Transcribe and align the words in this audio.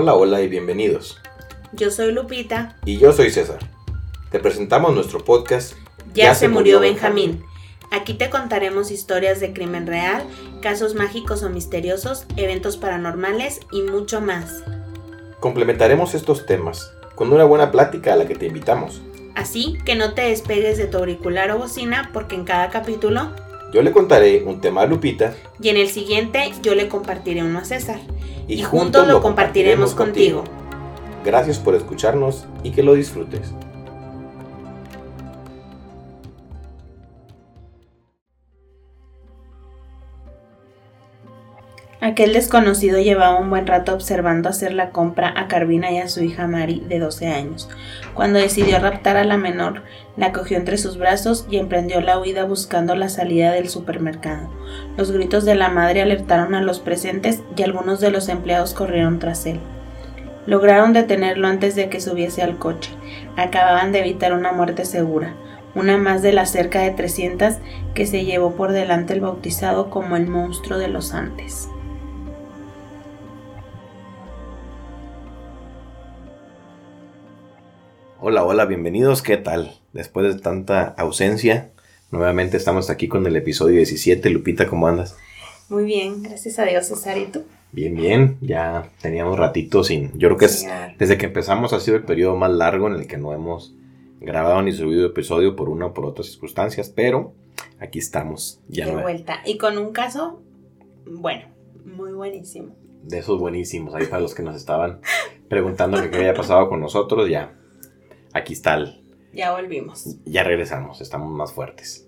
Hola, 0.00 0.14
hola 0.14 0.40
y 0.42 0.46
bienvenidos. 0.46 1.18
Yo 1.72 1.90
soy 1.90 2.12
Lupita. 2.12 2.76
Y 2.84 2.98
yo 2.98 3.12
soy 3.12 3.32
César. 3.32 3.58
Te 4.30 4.38
presentamos 4.38 4.94
nuestro 4.94 5.24
podcast 5.24 5.74
Ya, 6.14 6.36
se, 6.36 6.46
murió, 6.46 6.78
Benjamín. 6.78 7.42
Aquí 7.90 8.14
te 8.14 8.30
contaremos 8.30 8.92
historias 8.92 9.40
de 9.40 9.52
crimen 9.52 9.88
real, 9.88 10.22
casos 10.62 10.94
mágicos 10.94 11.42
o 11.42 11.50
misteriosos, 11.50 12.26
eventos 12.36 12.76
paranormales 12.76 13.58
y 13.72 13.82
mucho 13.82 14.20
más. 14.20 14.62
Complementaremos 15.40 16.14
estos 16.14 16.46
temas 16.46 16.92
con 17.16 17.32
una 17.32 17.42
buena 17.42 17.72
plática 17.72 18.12
a 18.12 18.16
la 18.16 18.28
que 18.28 18.36
te 18.36 18.46
invitamos. 18.46 19.02
Así 19.34 19.78
que 19.84 19.96
no 19.96 20.14
te 20.14 20.22
despegues 20.22 20.78
de 20.78 20.86
tu 20.86 20.98
auricular 20.98 21.50
o 21.50 21.58
bocina 21.58 22.10
porque 22.12 22.36
en 22.36 22.44
cada 22.44 22.70
capítulo 22.70 23.32
Yo 23.72 23.82
le 23.82 23.90
contaré 23.90 24.44
un 24.44 24.60
tema 24.60 24.82
a 24.82 24.86
Lupita 24.86 25.34
y 25.60 25.70
en 25.70 25.76
el 25.76 25.88
siguiente 25.88 26.52
yo 26.62 26.76
le 26.76 26.86
compartiré 26.86 27.42
uno 27.42 27.58
a 27.58 27.64
César. 27.64 27.98
Y, 28.48 28.62
juntos 28.62 29.06
lo 29.06 29.20
compartiremos 29.20 29.94
contigo. 29.94 30.42
Gracias 31.24 31.58
por 31.58 31.74
escucharnos 31.74 32.46
y 32.62 32.70
que 32.70 32.82
lo 32.82 32.94
disfrutes. 32.94 33.52
Aquel 42.00 42.32
desconocido 42.32 43.00
llevaba 43.00 43.40
un 43.40 43.50
buen 43.50 43.66
rato 43.66 43.92
observando 43.92 44.48
hacer 44.48 44.72
la 44.72 44.90
compra 44.90 45.34
a 45.36 45.48
Carvina 45.48 45.90
y 45.90 45.98
a 45.98 46.06
su 46.06 46.22
hija 46.22 46.46
Mari, 46.46 46.80
de 46.88 47.00
12 47.00 47.26
años. 47.26 47.68
Cuando 48.14 48.38
decidió 48.38 48.78
raptar 48.78 49.16
a 49.16 49.24
la 49.24 49.36
menor, 49.36 49.82
la 50.16 50.30
cogió 50.30 50.58
entre 50.58 50.78
sus 50.78 50.96
brazos 50.96 51.48
y 51.50 51.56
emprendió 51.56 52.00
la 52.00 52.20
huida 52.20 52.44
buscando 52.44 52.94
la 52.94 53.08
salida 53.08 53.50
del 53.50 53.68
supermercado. 53.68 54.48
Los 54.96 55.10
gritos 55.10 55.44
de 55.44 55.56
la 55.56 55.70
madre 55.70 56.00
alertaron 56.00 56.54
a 56.54 56.62
los 56.62 56.78
presentes 56.78 57.42
y 57.56 57.64
algunos 57.64 57.98
de 57.98 58.12
los 58.12 58.28
empleados 58.28 58.74
corrieron 58.74 59.18
tras 59.18 59.44
él. 59.46 59.58
Lograron 60.46 60.92
detenerlo 60.92 61.48
antes 61.48 61.74
de 61.74 61.88
que 61.88 62.00
subiese 62.00 62.42
al 62.42 62.58
coche. 62.58 62.92
Acababan 63.36 63.90
de 63.90 63.98
evitar 63.98 64.34
una 64.34 64.52
muerte 64.52 64.84
segura, 64.84 65.34
una 65.74 65.98
más 65.98 66.22
de 66.22 66.32
las 66.32 66.52
cerca 66.52 66.80
de 66.80 66.92
300 66.92 67.54
que 67.94 68.06
se 68.06 68.24
llevó 68.24 68.52
por 68.52 68.70
delante 68.70 69.14
el 69.14 69.20
bautizado 69.20 69.90
como 69.90 70.14
el 70.14 70.28
monstruo 70.28 70.78
de 70.78 70.86
los 70.86 71.12
Andes. 71.12 71.68
Hola, 78.20 78.44
hola, 78.44 78.64
bienvenidos. 78.66 79.22
¿Qué 79.22 79.36
tal? 79.36 79.72
Después 79.92 80.34
de 80.34 80.40
tanta 80.40 80.82
ausencia, 80.98 81.70
nuevamente 82.10 82.56
estamos 82.56 82.90
aquí 82.90 83.08
con 83.08 83.26
el 83.26 83.36
episodio 83.36 83.76
17. 83.76 84.30
Lupita, 84.30 84.66
¿cómo 84.66 84.88
andas? 84.88 85.16
Muy 85.68 85.84
bien, 85.84 86.22
gracias 86.22 86.58
a 86.58 86.64
Dios, 86.64 86.86
César. 86.86 87.18
¿Y 87.18 87.26
tú? 87.26 87.42
Bien, 87.72 87.94
bien. 87.94 88.38
Ya 88.40 88.90
teníamos 89.00 89.38
ratito 89.38 89.84
sin. 89.84 90.12
Yo 90.18 90.28
creo 90.28 90.36
que 90.38 90.46
es, 90.46 90.66
desde 90.98 91.18
que 91.18 91.26
empezamos 91.26 91.72
ha 91.72 91.80
sido 91.80 91.96
el 91.96 92.04
periodo 92.04 92.36
más 92.36 92.50
largo 92.50 92.88
en 92.88 92.94
el 92.94 93.06
que 93.06 93.18
no 93.18 93.32
hemos 93.32 93.74
grabado 94.20 94.62
ni 94.62 94.72
subido 94.72 95.06
episodio 95.06 95.54
por 95.54 95.68
una 95.68 95.86
o 95.86 95.94
por 95.94 96.04
otras 96.06 96.26
circunstancias, 96.28 96.90
pero 96.94 97.34
aquí 97.78 97.98
estamos. 97.98 98.60
Ya 98.68 98.86
de 98.86 98.92
no- 98.94 99.02
vuelta. 99.02 99.40
Y 99.44 99.58
con 99.58 99.78
un 99.78 99.92
caso, 99.92 100.42
bueno, 101.06 101.44
muy 101.84 102.12
buenísimo. 102.12 102.74
de 103.04 103.18
esos 103.18 103.38
buenísimos. 103.38 103.94
Ahí 103.94 104.06
para 104.06 104.20
los 104.20 104.34
que 104.34 104.42
nos 104.42 104.56
estaban 104.56 105.00
preguntando 105.48 105.98
qué 106.10 106.16
había 106.16 106.34
pasado 106.34 106.68
con 106.68 106.80
nosotros, 106.80 107.28
ya. 107.30 107.54
Aquí 108.32 108.52
está. 108.52 108.74
el- 108.74 109.00
Ya 109.32 109.52
volvimos. 109.52 110.16
ya 110.24 110.42
regresamos. 110.44 111.00
Estamos 111.00 111.30
más 111.32 111.52
fuertes. 111.52 112.06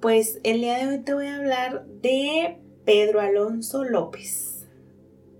Pues 0.00 0.40
el 0.44 0.60
día 0.60 0.78
de 0.78 0.88
hoy 0.88 0.98
te 1.02 1.12
voy 1.14 1.26
a 1.26 1.36
hablar 1.36 1.84
de 1.86 2.58
Pedro 2.84 3.20
Alonso 3.20 3.84
López, 3.84 4.66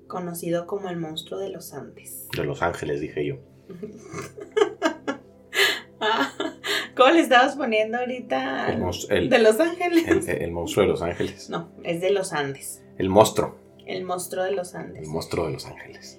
conocido 0.07 0.67
como 0.67 0.89
el 0.91 0.99
monstruo 0.99 1.39
de 1.41 1.49
los 1.51 1.73
Andes. 1.73 2.29
De 2.37 2.45
Los 2.45 2.61
Ángeles, 2.63 3.01
dije 3.01 3.25
yo. 3.25 3.37
Ah, 6.03 6.33
¿Cómo 6.97 7.11
le 7.11 7.21
estabas 7.21 7.57
poniendo 7.57 7.99
ahorita? 7.99 8.73
El, 8.73 8.79
mos- 8.81 9.07
el- 9.11 9.29
¿De 9.29 9.39
Los 9.39 9.61
Ángeles? 9.61 10.29
el- 10.29 10.43
el 10.43 10.51
monstruo 10.51 10.87
de 10.87 10.93
Los 10.93 11.03
Ángeles. 11.03 11.51
No, 11.51 11.69
es 11.85 12.01
de 12.01 12.11
los 12.11 12.33
Andes. 12.33 12.83
El 12.97 13.11
monstruo. 13.11 13.57
El 13.87 14.05
monstruo 14.05 14.45
de 14.45 14.53
los 14.53 14.75
Andes. 14.75 15.03
El 15.03 15.09
monstruo 15.09 15.47
de 15.47 15.53
Los 15.53 15.67
Ángeles. 15.67 16.19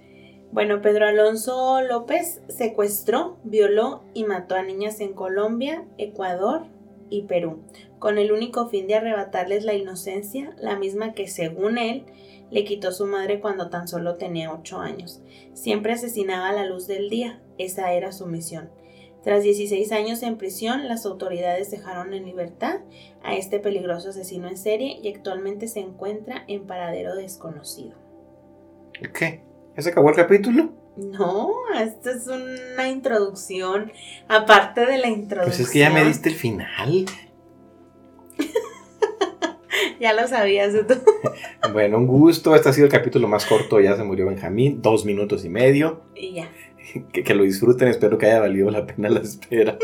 Bueno, 0.51 0.81
Pedro 0.81 1.07
Alonso 1.07 1.81
López 1.81 2.41
secuestró, 2.49 3.37
violó 3.45 4.03
y 4.13 4.25
mató 4.25 4.55
a 4.55 4.63
niñas 4.63 4.99
en 4.99 5.13
Colombia, 5.13 5.85
Ecuador 5.97 6.63
y 7.09 7.21
Perú, 7.21 7.59
con 7.99 8.17
el 8.17 8.33
único 8.33 8.67
fin 8.67 8.85
de 8.85 8.95
arrebatarles 8.95 9.63
la 9.63 9.75
inocencia, 9.75 10.53
la 10.59 10.75
misma 10.75 11.13
que 11.13 11.29
según 11.29 11.77
él 11.77 12.03
le 12.49 12.65
quitó 12.65 12.91
su 12.91 13.05
madre 13.05 13.39
cuando 13.39 13.69
tan 13.69 13.87
solo 13.87 14.15
tenía 14.15 14.53
8 14.53 14.79
años. 14.79 15.21
Siempre 15.53 15.93
asesinaba 15.93 16.49
a 16.49 16.53
la 16.53 16.65
luz 16.65 16.85
del 16.85 17.09
día, 17.09 17.41
esa 17.57 17.93
era 17.93 18.11
su 18.11 18.25
misión. 18.25 18.69
Tras 19.23 19.43
16 19.43 19.89
años 19.93 20.21
en 20.21 20.37
prisión, 20.37 20.89
las 20.89 21.05
autoridades 21.05 21.71
dejaron 21.71 22.13
en 22.13 22.25
libertad 22.25 22.81
a 23.23 23.35
este 23.35 23.59
peligroso 23.59 24.09
asesino 24.09 24.49
en 24.49 24.57
serie 24.57 24.99
y 25.01 25.07
actualmente 25.07 25.69
se 25.69 25.79
encuentra 25.79 26.43
en 26.49 26.67
paradero 26.67 27.15
desconocido. 27.15 27.95
¿Qué? 29.13 29.50
¿Ya 29.75 29.83
se 29.83 29.89
acabó 29.89 30.09
el 30.09 30.15
capítulo? 30.15 30.69
No, 30.97 31.51
esta 31.79 32.11
es 32.11 32.27
una 32.27 32.89
introducción. 32.89 33.91
Aparte 34.27 34.85
de 34.85 34.97
la 34.97 35.07
introducción. 35.07 35.57
Pues 35.57 35.59
es 35.59 35.69
que 35.69 35.79
ya 35.79 35.89
me 35.89 36.03
diste 36.03 36.29
el 36.29 36.35
final. 36.35 37.05
Ya 39.99 40.13
lo 40.13 40.27
sabías 40.27 40.73
tú. 40.87 40.95
Bueno, 41.73 41.97
un 41.97 42.07
gusto. 42.07 42.55
Este 42.55 42.69
ha 42.69 42.73
sido 42.73 42.85
el 42.87 42.91
capítulo 42.91 43.27
más 43.27 43.45
corto. 43.45 43.79
Ya 43.79 43.95
se 43.95 44.03
murió 44.03 44.25
Benjamín. 44.25 44.81
Dos 44.81 45.05
minutos 45.05 45.45
y 45.45 45.49
medio. 45.49 46.01
Y 46.15 46.33
ya. 46.33 46.49
Que, 47.13 47.23
que 47.23 47.35
lo 47.35 47.43
disfruten. 47.43 47.87
Espero 47.87 48.17
que 48.17 48.25
haya 48.25 48.39
valido 48.39 48.69
la 48.69 48.85
pena 48.85 49.09
la 49.09 49.21
espera. 49.21 49.77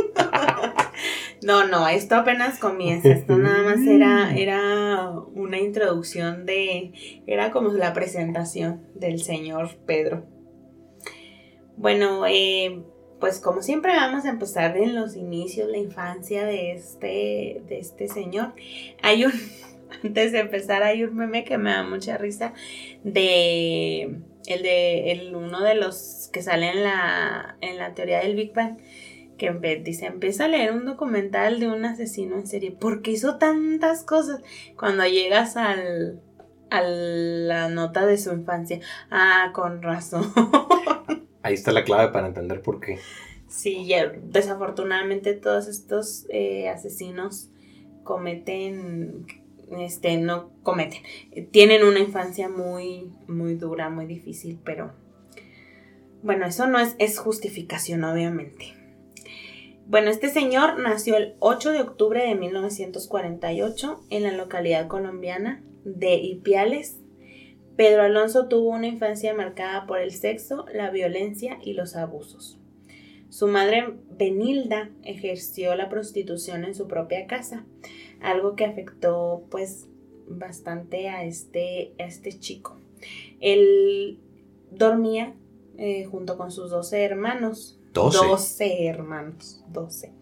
No, 1.41 1.67
no, 1.67 1.87
esto 1.87 2.15
apenas 2.15 2.59
comienza. 2.59 3.09
Esto 3.09 3.37
nada 3.37 3.63
más 3.63 3.85
era, 3.85 4.35
era 4.35 5.11
una 5.33 5.59
introducción 5.59 6.45
de. 6.45 7.21
Era 7.27 7.51
como 7.51 7.69
la 7.69 7.93
presentación 7.93 8.81
del 8.95 9.19
señor 9.19 9.75
Pedro. 9.85 10.25
Bueno, 11.75 12.25
eh, 12.27 12.81
pues 13.19 13.39
como 13.39 13.61
siempre 13.61 13.95
vamos 13.95 14.25
a 14.25 14.29
empezar 14.29 14.77
en 14.77 14.95
los 14.95 15.15
inicios, 15.15 15.69
la 15.69 15.77
infancia 15.77 16.45
de 16.45 16.71
este, 16.71 17.61
de 17.67 17.79
este 17.79 18.07
señor. 18.07 18.53
Hay 19.01 19.25
un. 19.25 19.33
Antes 20.03 20.33
de 20.33 20.39
empezar, 20.39 20.83
hay 20.83 21.03
un 21.03 21.15
meme 21.15 21.45
que 21.45 21.57
me 21.57 21.71
da 21.71 21.83
mucha 21.83 22.17
risa 22.17 22.53
de. 23.03 24.19
El 24.47 24.63
de 24.63 25.11
el, 25.11 25.35
uno 25.35 25.61
de 25.61 25.75
los 25.75 26.29
que 26.31 26.41
sale 26.41 26.69
en 26.69 26.81
la, 26.81 27.57
en 27.59 27.77
la 27.77 27.93
teoría 27.93 28.21
del 28.21 28.33
Big 28.33 28.53
Bang 28.53 28.77
que 29.37 29.51
dice, 29.83 30.07
empieza 30.07 30.45
a 30.45 30.47
leer 30.47 30.73
un 30.73 30.85
documental 30.85 31.59
de 31.59 31.67
un 31.67 31.85
asesino 31.85 32.35
en 32.35 32.47
serie. 32.47 32.71
¿Por 32.71 33.01
qué 33.01 33.11
hizo 33.11 33.37
tantas 33.37 34.03
cosas? 34.03 34.41
Cuando 34.75 35.05
llegas 35.05 35.57
al, 35.57 36.19
a 36.69 36.81
la 36.81 37.69
nota 37.69 38.05
de 38.05 38.17
su 38.17 38.31
infancia. 38.33 38.79
Ah, 39.09 39.51
con 39.53 39.81
razón. 39.81 40.31
Ahí 41.43 41.53
está 41.53 41.71
la 41.71 41.83
clave 41.83 42.11
para 42.11 42.27
entender 42.27 42.61
por 42.61 42.79
qué. 42.79 42.99
sí, 43.47 43.85
ya, 43.85 44.09
desafortunadamente 44.09 45.33
todos 45.33 45.67
estos 45.67 46.25
eh, 46.29 46.67
asesinos 46.67 47.49
cometen, 48.03 49.25
este, 49.79 50.17
no 50.17 50.51
cometen, 50.63 51.03
eh, 51.31 51.43
tienen 51.43 51.83
una 51.83 51.99
infancia 51.99 52.49
muy, 52.49 53.11
muy 53.27 53.55
dura, 53.55 53.89
muy 53.89 54.05
difícil, 54.05 54.59
pero 54.63 54.91
bueno, 56.23 56.45
eso 56.45 56.67
no 56.67 56.79
es, 56.79 56.95
es 56.99 57.19
justificación, 57.19 58.03
obviamente. 58.03 58.76
Bueno, 59.89 60.09
este 60.09 60.27
señor 60.27 60.79
nació 60.79 61.15
el 61.15 61.35
8 61.39 61.71
de 61.71 61.79
octubre 61.79 62.21
de 62.21 62.35
1948 62.35 64.03
en 64.09 64.23
la 64.23 64.33
localidad 64.33 64.89
colombiana 64.89 65.63
de 65.85 66.15
Ipiales. 66.15 66.99
Pedro 67.77 68.01
Alonso 68.03 68.49
tuvo 68.49 68.71
una 68.71 68.87
infancia 68.87 69.33
marcada 69.33 69.87
por 69.87 69.99
el 69.99 70.11
sexo, 70.11 70.65
la 70.73 70.89
violencia 70.89 71.57
y 71.63 71.71
los 71.71 71.95
abusos. 71.95 72.59
Su 73.29 73.47
madre 73.47 73.93
Benilda 74.11 74.89
ejerció 75.03 75.73
la 75.75 75.87
prostitución 75.87 76.65
en 76.65 76.75
su 76.75 76.89
propia 76.89 77.25
casa, 77.25 77.65
algo 78.19 78.57
que 78.57 78.65
afectó 78.65 79.45
pues 79.49 79.87
bastante 80.27 81.07
a 81.07 81.23
este, 81.23 81.93
a 81.97 82.03
este 82.03 82.37
chico. 82.37 82.77
Él 83.39 84.19
dormía 84.69 85.33
eh, 85.77 86.03
junto 86.03 86.37
con 86.37 86.51
sus 86.51 86.71
12 86.71 87.05
hermanos. 87.05 87.76
12. 88.03 88.25
12 88.27 88.85
hermanos, 88.87 89.63
12. 89.69 90.13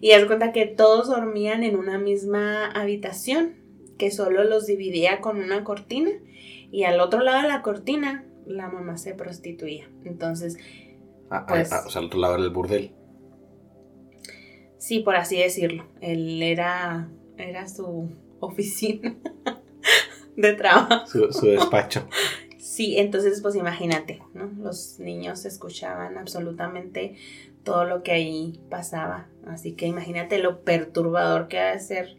Y 0.00 0.12
haz 0.12 0.24
cuenta 0.24 0.52
que 0.52 0.66
todos 0.66 1.08
dormían 1.08 1.62
en 1.62 1.76
una 1.76 1.98
misma 1.98 2.70
habitación, 2.70 3.56
que 3.98 4.10
solo 4.10 4.44
los 4.44 4.66
dividía 4.66 5.20
con 5.20 5.38
una 5.38 5.62
cortina, 5.64 6.10
y 6.72 6.84
al 6.84 7.00
otro 7.00 7.20
lado 7.20 7.42
de 7.42 7.48
la 7.48 7.62
cortina 7.62 8.24
la 8.46 8.68
mamá 8.68 8.96
se 8.96 9.14
prostituía. 9.14 9.88
Entonces, 10.04 10.56
Ah, 11.32 11.44
ah, 11.46 11.46
Pues- 11.48 11.72
ah, 11.72 11.84
o 11.86 11.90
sea, 11.90 12.00
al 12.00 12.06
otro 12.06 12.18
lado 12.18 12.34
era 12.34 12.42
el 12.42 12.50
burdel. 12.50 12.90
sí, 14.78 15.00
por 15.00 15.14
así 15.16 15.36
decirlo, 15.38 15.86
él 16.00 16.42
era, 16.42 17.08
era 17.36 17.68
su 17.68 18.10
oficina 18.40 19.14
de 20.36 20.52
trabajo. 20.54 21.06
Su, 21.06 21.32
su 21.32 21.46
despacho. 21.46 22.06
Sí, 22.80 22.96
entonces 22.96 23.42
pues 23.42 23.56
imagínate, 23.56 24.22
¿no? 24.32 24.50
Los 24.56 24.98
niños 25.00 25.44
escuchaban 25.44 26.16
absolutamente 26.16 27.14
todo 27.62 27.84
lo 27.84 28.02
que 28.02 28.12
ahí 28.12 28.58
pasaba. 28.70 29.28
Así 29.46 29.72
que 29.72 29.86
imagínate 29.86 30.38
lo 30.38 30.62
perturbador 30.62 31.48
que 31.48 31.58
ha 31.58 31.72
de 31.72 31.80
ser, 31.80 32.16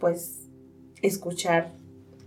pues, 0.00 0.48
escuchar 1.00 1.70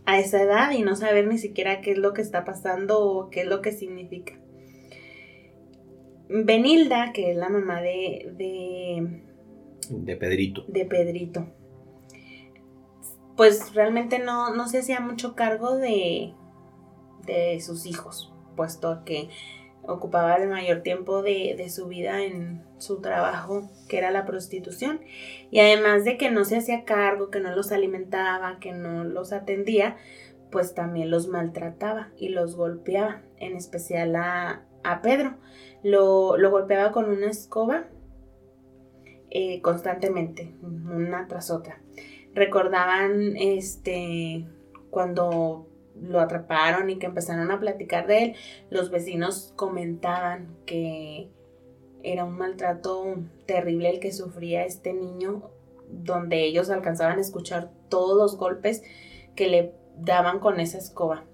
a 0.06 0.18
esa 0.18 0.42
edad 0.42 0.72
y 0.72 0.82
no 0.82 0.96
saber 0.96 1.28
ni 1.28 1.38
siquiera 1.38 1.82
qué 1.82 1.92
es 1.92 1.98
lo 1.98 2.14
que 2.14 2.22
está 2.22 2.46
pasando 2.46 3.02
o 3.02 3.30
qué 3.30 3.42
es 3.42 3.48
lo 3.48 3.62
que 3.62 3.74
significa. 3.74 4.40
Benilda, 6.30 7.12
que 7.12 7.32
es 7.32 7.36
la 7.36 7.50
mamá 7.50 7.82
de, 7.82 8.32
de, 8.38 9.24
De 9.90 10.16
Pedrito. 10.16 10.64
de 10.70 10.86
Pedrito, 10.86 11.48
pues 13.36 13.74
realmente 13.74 14.20
no, 14.20 14.56
no 14.56 14.70
se 14.70 14.78
hacía 14.78 15.02
mucho 15.02 15.36
cargo 15.36 15.76
de, 15.76 16.34
de 17.34 17.60
sus 17.62 17.86
hijos, 17.86 18.34
puesto 18.56 19.04
que 19.06 19.30
ocupaba 19.84 20.36
el 20.36 20.50
mayor 20.50 20.82
tiempo 20.82 21.22
de, 21.22 21.66
su 21.70 21.88
vida 21.88 22.24
en 22.24 22.64
su 22.78 23.02
trabajo, 23.02 23.70
que 23.88 23.98
era 23.98 24.12
la 24.12 24.26
prostitución. 24.26 25.02
Y 25.52 25.60
además 25.60 26.06
de 26.06 26.18
que 26.18 26.32
no 26.32 26.46
se 26.46 26.58
hacía 26.58 26.86
cargo, 26.86 27.30
que 27.30 27.40
no 27.40 27.56
los 27.56 27.72
alimentaba, 27.72 28.60
que 28.60 28.72
no 28.72 29.04
los 29.04 29.34
atendía, 29.34 29.98
pues 30.52 30.74
también 30.74 31.12
los 31.12 31.28
maltrataba 31.28 32.12
y 32.18 32.30
los 32.30 32.56
golpeaba, 32.56 33.22
en 33.38 33.56
especial 33.56 34.16
a, 34.16 34.66
Pedro. 35.04 35.38
Lo, 35.84 36.38
lo 36.38 36.50
golpeaba 36.50 36.92
con 36.92 37.10
una 37.10 37.30
escoba 37.30 37.88
eh, 39.30 39.62
constantemente, 39.62 40.56
una 40.62 41.28
tras 41.28 41.52
otra. 41.52 41.82
Recordaban 42.34 43.36
este 43.38 44.48
cuando 44.90 45.68
lo 46.02 46.20
atraparon 46.20 46.90
y 46.90 46.98
que 46.98 47.08
empezaron 47.08 47.52
a 47.52 47.60
platicar 47.60 48.08
de 48.08 48.24
él, 48.24 48.36
los 48.70 48.90
vecinos 48.90 49.54
comentaban 49.56 50.56
que 50.66 51.30
era 52.04 52.26
un 52.26 52.38
maltrato 52.38 53.16
terrible 53.46 53.90
el 53.90 54.00
que 54.00 54.12
sufría 54.12 54.66
este 54.66 54.94
niño, 54.94 55.52
donde 55.90 56.46
ellos 56.46 56.70
alcanzaban 56.70 57.18
a 57.18 57.22
escuchar 57.22 57.72
todos 57.90 58.18
los 58.18 58.38
golpes 58.38 58.84
que 59.36 59.48
le 59.48 59.74
daban 59.98 60.40
con 60.40 60.60
esa 60.60 60.78
escoba. 60.78 61.26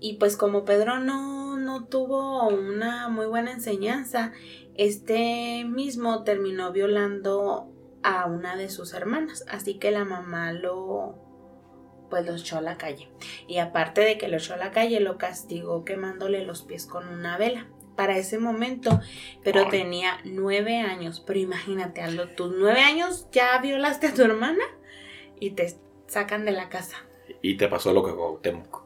Y 0.00 0.16
pues 0.16 0.36
como 0.36 0.64
Pedro 0.64 1.00
no, 1.00 1.58
no 1.58 1.84
tuvo 1.84 2.48
una 2.48 3.08
muy 3.08 3.26
buena 3.26 3.52
enseñanza, 3.52 4.32
este 4.74 5.64
mismo 5.64 6.22
terminó 6.22 6.72
violando 6.72 7.70
a 8.02 8.24
una 8.24 8.56
de 8.56 8.70
sus 8.70 8.94
hermanas, 8.94 9.44
así 9.48 9.78
que 9.78 9.90
la 9.90 10.06
mamá 10.06 10.52
lo 10.52 11.29
pues 12.10 12.26
lo 12.26 12.34
echó 12.36 12.58
a 12.58 12.60
la 12.60 12.76
calle. 12.76 13.08
Y 13.48 13.58
aparte 13.58 14.02
de 14.02 14.18
que 14.18 14.28
lo 14.28 14.36
echó 14.36 14.54
a 14.54 14.58
la 14.58 14.72
calle, 14.72 15.00
lo 15.00 15.16
castigó 15.16 15.84
quemándole 15.84 16.44
los 16.44 16.62
pies 16.62 16.84
con 16.86 17.08
una 17.08 17.38
vela. 17.38 17.66
Para 17.96 18.16
ese 18.16 18.38
momento, 18.38 19.00
pero 19.44 19.68
tenía 19.68 20.18
nueve 20.24 20.78
años. 20.78 21.22
Pero 21.26 21.38
imagínate, 21.38 22.00
a 22.00 22.10
los- 22.10 22.34
tus 22.34 22.50
nueve 22.56 22.80
años 22.80 23.26
ya 23.30 23.58
violaste 23.58 24.06
a 24.06 24.14
tu 24.14 24.22
hermana 24.22 24.64
y 25.38 25.50
te 25.50 25.74
sacan 26.06 26.44
de 26.46 26.52
la 26.52 26.68
casa. 26.70 26.96
Y 27.42 27.56
te 27.58 27.68
pasó 27.68 27.92
lo 27.92 28.02
que 28.04 28.12
Cuauhtémoc. 28.14 28.84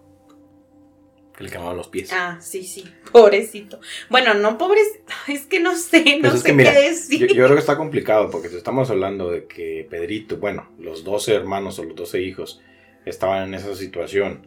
Que 1.36 1.44
le 1.44 1.50
quemaban 1.50 1.76
los 1.76 1.88
pies. 1.88 2.10
Ah, 2.12 2.38
sí, 2.40 2.62
sí, 2.64 2.84
pobrecito. 3.12 3.80
Bueno, 4.08 4.34
no 4.34 4.56
pobrecito, 4.56 5.12
es 5.28 5.46
que 5.46 5.58
no 5.60 5.76
sé, 5.76 6.16
no 6.16 6.22
Pues 6.30 6.34
es 6.34 6.42
sé 6.42 6.52
mira, 6.52 6.72
qué 6.72 6.80
decir. 6.90 7.20
Yo, 7.20 7.26
yo 7.26 7.44
creo 7.44 7.54
que 7.54 7.60
está 7.60 7.76
complicado 7.76 8.30
porque 8.30 8.48
si 8.48 8.56
estamos 8.56 8.88
hablando 8.90 9.30
de 9.30 9.46
que 9.46 9.86
Pedrito, 9.90 10.36
bueno, 10.38 10.68
los 10.78 11.02
12 11.04 11.34
hermanos 11.34 11.78
o 11.80 11.84
los 11.84 11.96
12 11.96 12.20
hijos 12.22 12.60
estaban 13.04 13.48
en 13.48 13.54
esa 13.54 13.74
situación. 13.74 14.46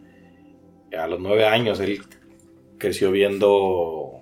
A 0.98 1.08
los 1.08 1.20
9 1.20 1.46
años 1.46 1.80
él 1.80 2.02
creció 2.78 3.12
viendo, 3.12 4.22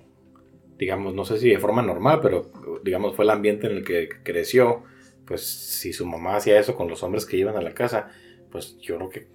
digamos, 0.78 1.14
no 1.14 1.24
sé 1.24 1.38
si 1.38 1.48
de 1.48 1.58
forma 1.58 1.82
normal, 1.82 2.20
pero 2.22 2.50
digamos 2.82 3.14
fue 3.14 3.24
el 3.24 3.30
ambiente 3.30 3.66
en 3.66 3.76
el 3.76 3.84
que 3.84 4.08
creció. 4.22 4.84
Pues 5.26 5.44
si 5.44 5.92
su 5.92 6.06
mamá 6.06 6.36
hacía 6.36 6.58
eso 6.58 6.76
con 6.76 6.88
los 6.88 7.02
hombres 7.02 7.26
que 7.26 7.36
iban 7.36 7.56
a 7.56 7.62
la 7.62 7.74
casa, 7.74 8.10
pues 8.50 8.78
yo 8.78 8.96
creo 8.96 9.10
que 9.10 9.26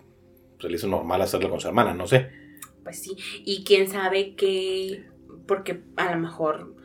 pues, 0.59 0.71
le 0.71 0.77
hizo 0.77 0.87
normal 0.87 1.21
hacerlo 1.21 1.49
con 1.49 1.59
su 1.59 1.67
hermana, 1.67 1.93
no 1.93 2.07
sé. 2.07 2.29
Pues 2.83 3.01
sí, 3.01 3.15
y 3.45 3.63
quién 3.63 3.87
sabe 3.87 4.35
qué, 4.35 5.05
porque 5.47 5.81
a 5.97 6.15
lo 6.15 6.19
mejor 6.19 6.75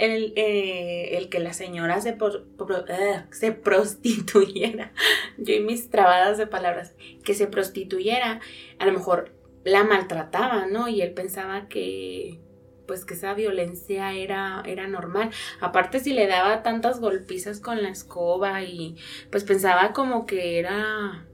el, 0.00 0.32
eh, 0.36 1.16
el 1.18 1.28
que 1.28 1.38
la 1.40 1.52
señora 1.52 2.00
se, 2.00 2.12
por- 2.12 2.46
pro- 2.56 2.84
ah, 2.88 3.26
se 3.30 3.52
prostituyera, 3.68 4.92
yo 5.38 5.54
y 5.54 5.60
mis 5.60 5.90
trabadas 5.90 6.38
de 6.38 6.46
palabras, 6.46 6.94
que 7.24 7.34
se 7.34 7.46
prostituyera, 7.46 8.40
a 8.78 8.86
lo 8.86 8.92
mejor 8.92 9.32
la 9.64 9.84
maltrataba, 9.84 10.66
¿no? 10.66 10.88
Y 10.88 11.02
él 11.02 11.12
pensaba 11.12 11.68
que 11.68 12.40
pues 12.86 13.04
que 13.04 13.14
esa 13.14 13.34
violencia 13.34 14.12
era, 14.14 14.64
era 14.66 14.88
normal. 14.88 15.30
Aparte 15.60 16.00
si 16.00 16.12
le 16.12 16.26
daba 16.26 16.64
tantas 16.64 16.98
golpizas 16.98 17.60
con 17.60 17.82
la 17.84 17.88
escoba 17.88 18.64
y 18.64 18.96
pues 19.30 19.44
pensaba 19.44 19.92
como 19.92 20.26
que 20.26 20.58
era 20.58 21.24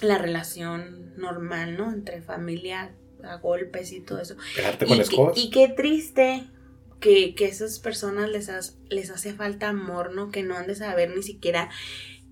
la 0.00 0.18
relación 0.18 1.12
normal, 1.16 1.76
¿no? 1.76 1.90
Entre 1.92 2.22
familia 2.22 2.94
a 3.24 3.36
golpes 3.38 3.90
y 3.92 4.00
todo 4.00 4.20
eso. 4.20 4.36
Pegarte 4.54 4.86
con 4.86 4.96
y, 4.96 5.00
escobas. 5.00 5.34
qué- 5.34 5.40
y 5.40 5.50
qué 5.50 5.68
triste 5.68 6.44
que, 7.00 7.34
que 7.34 7.46
a 7.46 7.48
esas 7.48 7.78
personas 7.80 8.28
les, 8.30 8.48
has- 8.48 8.78
les 8.90 9.10
hace 9.10 9.32
falta 9.34 9.68
amor, 9.70 10.14
¿no? 10.14 10.30
Que 10.30 10.42
no 10.42 10.56
han 10.56 10.66
de 10.66 10.74
saber 10.74 11.14
ni 11.14 11.22
siquiera 11.22 11.70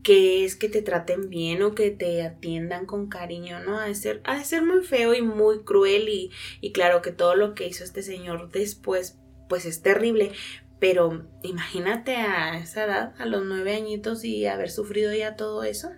qué 0.03 0.45
es 0.45 0.57
que 0.57 0.69
te 0.69 0.83
traten 0.83 1.29
bien 1.29 1.63
o 1.63 1.75
que 1.75 1.91
te 1.91 2.23
atiendan 2.23 2.87
con 2.87 3.09
cariño, 3.09 3.61
¿no? 3.61 3.79
Ha 3.79 3.87
de 3.87 3.95
ser, 3.95 4.21
ha 4.25 4.39
de 4.39 4.45
ser 4.45 4.63
muy 4.63 4.83
feo 4.85 5.15
y 5.15 5.23
muy 5.23 5.65
cruel 5.65 6.09
y, 6.09 6.31
y 6.61 6.73
claro 6.73 7.03
que 7.03 7.13
todo 7.13 7.35
lo 7.35 7.55
que 7.55 7.67
hizo 7.67 7.85
este 7.85 8.03
señor 8.03 8.51
después, 8.51 9.19
pues 9.49 9.65
es 9.67 9.83
terrible. 9.83 10.33
Pero 10.81 11.27
imagínate 11.43 12.15
a 12.17 12.57
esa 12.59 12.85
edad, 12.85 13.15
a 13.19 13.27
los 13.27 13.45
nueve 13.45 13.75
añitos 13.75 14.25
y 14.25 14.47
haber 14.47 14.71
sufrido 14.71 15.13
ya 15.13 15.35
todo 15.35 15.65
eso. 15.65 15.91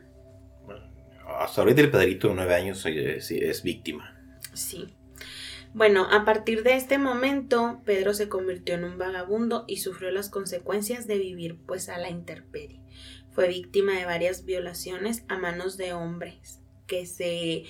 Hasta 1.39 1.61
ahorita 1.61 1.83
el 1.83 1.91
Pedrito 1.91 2.29
de 2.29 2.35
9 2.35 2.55
años 2.55 2.85
eh, 2.87 3.19
es 3.19 3.63
víctima. 3.63 4.17
Sí. 4.55 4.89
Bueno, 5.73 6.09
a 6.11 6.25
partir 6.25 6.65
de 6.65 6.75
este 6.75 6.99
momento, 6.99 7.81
Pedro 7.85 8.13
se 8.13 8.29
convirtió 8.29 8.75
en 8.75 8.83
un 8.83 8.99
vagabundo 8.99 9.65
y 9.69 9.77
sufrió 9.77 10.11
las 10.11 10.29
consecuencias 10.29 11.07
de 11.07 11.19
vivir 11.19 11.59
pues 11.65 11.89
a 11.89 11.99
la 11.99 12.11
intemperie. 12.11 12.83
Fue 13.31 13.47
víctima 13.47 13.93
de 13.93 14.05
varias 14.05 14.45
violaciones 14.45 15.25
a 15.29 15.39
manos 15.39 15.77
de 15.77 15.93
hombres 15.93 16.61
que 16.89 17.07
se 17.07 17.65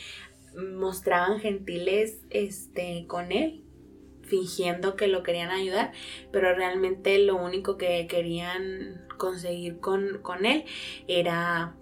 mostraban 0.57 1.41
gentiles 1.41 2.23
este 2.31 3.05
con 3.07 3.33
él, 3.33 3.65
fingiendo 4.23 4.97
que 4.97 5.07
lo 5.07 5.23
querían 5.23 5.51
ayudar, 5.51 5.93
pero 6.33 6.55
realmente 6.55 7.19
lo 7.19 7.37
único 7.37 7.77
que 7.77 8.07
querían 8.07 9.07
conseguir 9.19 9.79
con, 9.79 10.23
con 10.23 10.47
él 10.47 10.65
era 11.07 11.77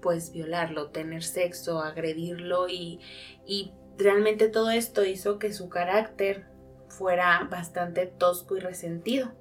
pues 0.00 0.32
violarlo, 0.32 0.90
tener 0.90 1.22
sexo, 1.22 1.80
agredirlo 1.80 2.68
y, 2.68 3.00
y 3.46 3.72
realmente 3.98 4.48
todo 4.48 4.70
esto 4.70 5.04
hizo 5.04 5.38
que 5.38 5.52
su 5.52 5.68
carácter 5.68 6.46
fuera 6.88 7.46
bastante 7.50 8.06
tosco 8.06 8.56
y 8.56 8.60
resentido. 8.60 9.32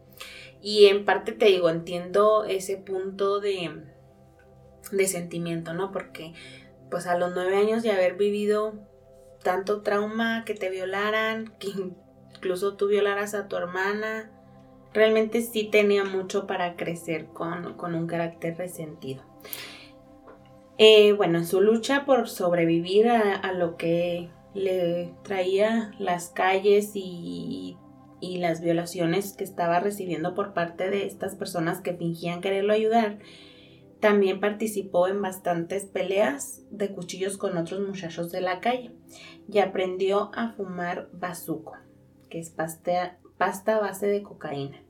Y 0.61 0.87
en 0.87 1.05
parte 1.05 1.31
te 1.31 1.45
digo, 1.45 1.69
entiendo 1.69 2.43
ese 2.45 2.77
punto 2.77 3.39
de, 3.39 3.83
de 4.91 5.07
sentimiento, 5.07 5.73
¿no? 5.73 5.91
Porque 5.91 6.33
pues 6.89 7.07
a 7.07 7.17
los 7.17 7.33
nueve 7.33 7.57
años 7.57 7.83
de 7.83 7.91
haber 7.91 8.15
vivido 8.15 8.73
tanto 9.43 9.81
trauma, 9.81 10.43
que 10.45 10.55
te 10.55 10.69
violaran, 10.69 11.53
que 11.59 11.67
incluso 12.35 12.75
tú 12.75 12.87
violaras 12.87 13.33
a 13.33 13.47
tu 13.47 13.55
hermana, 13.55 14.31
realmente 14.93 15.41
sí 15.41 15.65
tenía 15.65 16.03
mucho 16.03 16.47
para 16.47 16.75
crecer 16.75 17.27
con, 17.27 17.75
con 17.75 17.95
un 17.95 18.07
carácter 18.07 18.57
resentido. 18.57 19.23
Eh, 20.77 21.13
bueno, 21.13 21.37
en 21.37 21.45
su 21.45 21.61
lucha 21.61 22.05
por 22.05 22.27
sobrevivir 22.27 23.07
a, 23.07 23.35
a 23.35 23.53
lo 23.53 23.77
que 23.77 24.29
le 24.55 25.13
traía 25.23 25.91
las 25.99 26.29
calles 26.29 26.91
y, 26.95 27.77
las 28.39 28.59
violaciones 28.59 29.33
que 29.33 29.43
estaba 29.43 29.79
recibiendo 29.79 30.33
por 30.33 30.53
parte 30.53 30.89
de 30.89 31.05
estas 31.05 31.35
personas 31.35 31.81
que 31.81 31.93
fingían 31.93 32.41
quererlo 32.41 32.73
ayudar, 32.73 33.19
también 33.99 34.39
participó 34.39 35.07
en 35.07 35.21
bastantes 35.21 35.85
peleas 35.85 36.63
de 36.71 36.91
cuchillos 36.91 37.37
con 37.37 37.55
otros 37.55 37.81
muchachos 37.81 38.31
de 38.31 38.41
la 38.41 38.61
calle 38.61 38.91
y 39.47 39.59
aprendió 39.59 40.31
a 40.33 40.53
fumar 40.53 41.09
bazuco, 41.13 41.73
que 42.29 42.39
es 42.39 42.49
pasta, 42.49 43.19
base 43.37 44.07
de 44.07 44.23
cocaína. 44.23 44.81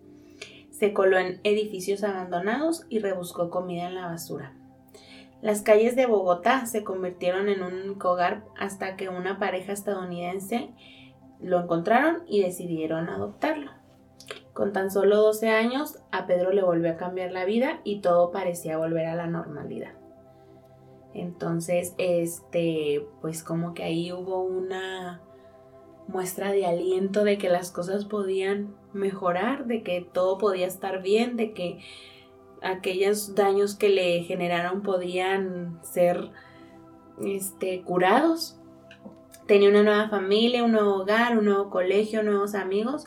Se 0.71 0.93
coló 0.93 1.17
en 1.17 1.41
edificios 1.43 2.03
abandonados 2.03 2.85
y 2.89 2.99
rebuscó 2.99 3.49
comida 3.49 3.87
en 3.87 3.95
la 3.95 4.07
basura. 4.07 4.55
Las 5.45 5.61
calles 5.61 5.95
de 5.95 6.07
Bogotá 6.07 6.65
se 6.65 6.83
convirtieron 6.83 7.49
en 7.49 7.61
un 7.61 8.01
hogar 8.03 8.45
hasta 8.57 8.95
que 8.95 9.09
una 9.09 9.37
pareja 9.37 9.73
estadounidense 9.73 10.71
lo 11.39 11.59
encontraron 11.59 12.23
y 12.25 12.41
decidieron 12.41 13.09
adoptarlo. 13.09 13.69
Con 14.53 14.73
tan 14.73 14.89
solo 14.89 15.17
12 15.17 15.49
años, 15.49 15.99
a 16.11 16.25
Pedro 16.25 16.51
le 16.51 16.63
volvió 16.63 16.89
a 16.89 16.97
cambiar 16.97 17.31
la 17.31 17.45
vida 17.45 17.79
y 17.83 18.01
todo 18.01 18.31
parecía 18.31 18.79
volver 18.79 19.05
a 19.05 19.13
la 19.13 19.27
normalidad. 19.27 19.91
Entonces, 21.13 21.93
este, 21.99 23.05
pues 23.21 23.43
como 23.43 23.75
que 23.75 23.83
ahí 23.83 24.11
hubo 24.11 24.41
una 24.41 25.21
muestra 26.07 26.53
de 26.53 26.65
aliento 26.65 27.23
de 27.23 27.37
que 27.37 27.49
las 27.49 27.69
cosas 27.69 28.05
podían 28.05 28.75
mejorar, 28.93 29.67
de 29.67 29.83
que 29.83 30.01
todo 30.01 30.39
podía 30.39 30.65
estar 30.65 31.03
bien, 31.03 31.37
de 31.37 31.53
que 31.53 31.81
aquellos 32.65 33.35
daños 33.35 33.75
que 33.75 33.89
le 33.89 34.23
generaron 34.23 34.81
podían 34.81 35.79
ser 35.83 36.31
este, 37.23 37.81
curados. 37.83 38.57
Tenía 39.47 39.69
una 39.69 39.83
nueva 39.83 40.09
familia, 40.09 40.63
un 40.63 40.71
nuevo 40.71 40.95
hogar, 40.95 41.37
un 41.37 41.45
nuevo 41.45 41.69
colegio, 41.69 42.23
nuevos 42.23 42.55
amigos 42.55 43.05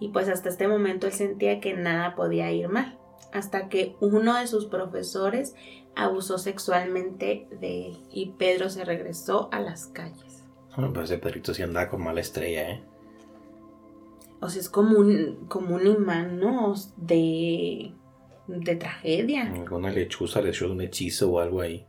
y 0.00 0.08
pues 0.08 0.28
hasta 0.28 0.48
este 0.48 0.68
momento 0.68 1.06
él 1.06 1.12
sentía 1.12 1.60
que 1.60 1.74
nada 1.74 2.14
podía 2.14 2.52
ir 2.52 2.68
mal, 2.68 2.98
hasta 3.32 3.68
que 3.68 3.96
uno 4.00 4.38
de 4.38 4.46
sus 4.46 4.66
profesores 4.66 5.54
abusó 5.96 6.38
sexualmente 6.38 7.48
de 7.60 7.88
él 7.88 7.98
y 8.10 8.30
Pedro 8.38 8.70
se 8.70 8.84
regresó 8.84 9.48
a 9.50 9.60
las 9.60 9.86
calles. 9.86 10.44
Bueno, 10.76 10.92
pues 10.92 11.10
ese 11.10 11.18
Pedrito 11.18 11.52
sí 11.54 11.62
andaba 11.62 11.88
con 11.88 12.04
mala 12.04 12.20
estrella, 12.20 12.70
¿eh? 12.70 12.82
O 14.40 14.48
sea, 14.48 14.60
es 14.60 14.68
como 14.68 14.96
un, 14.98 15.46
como 15.48 15.74
un 15.74 15.86
imán, 15.88 16.38
¿no? 16.38 16.74
De, 16.96 17.92
de 18.48 18.76
tragedia. 18.76 19.52
Alguna 19.52 19.90
lechuza 19.90 20.42
le 20.42 20.50
echó 20.50 20.70
un 20.70 20.80
hechizo 20.80 21.30
o 21.30 21.40
algo 21.40 21.60
ahí. 21.60 21.84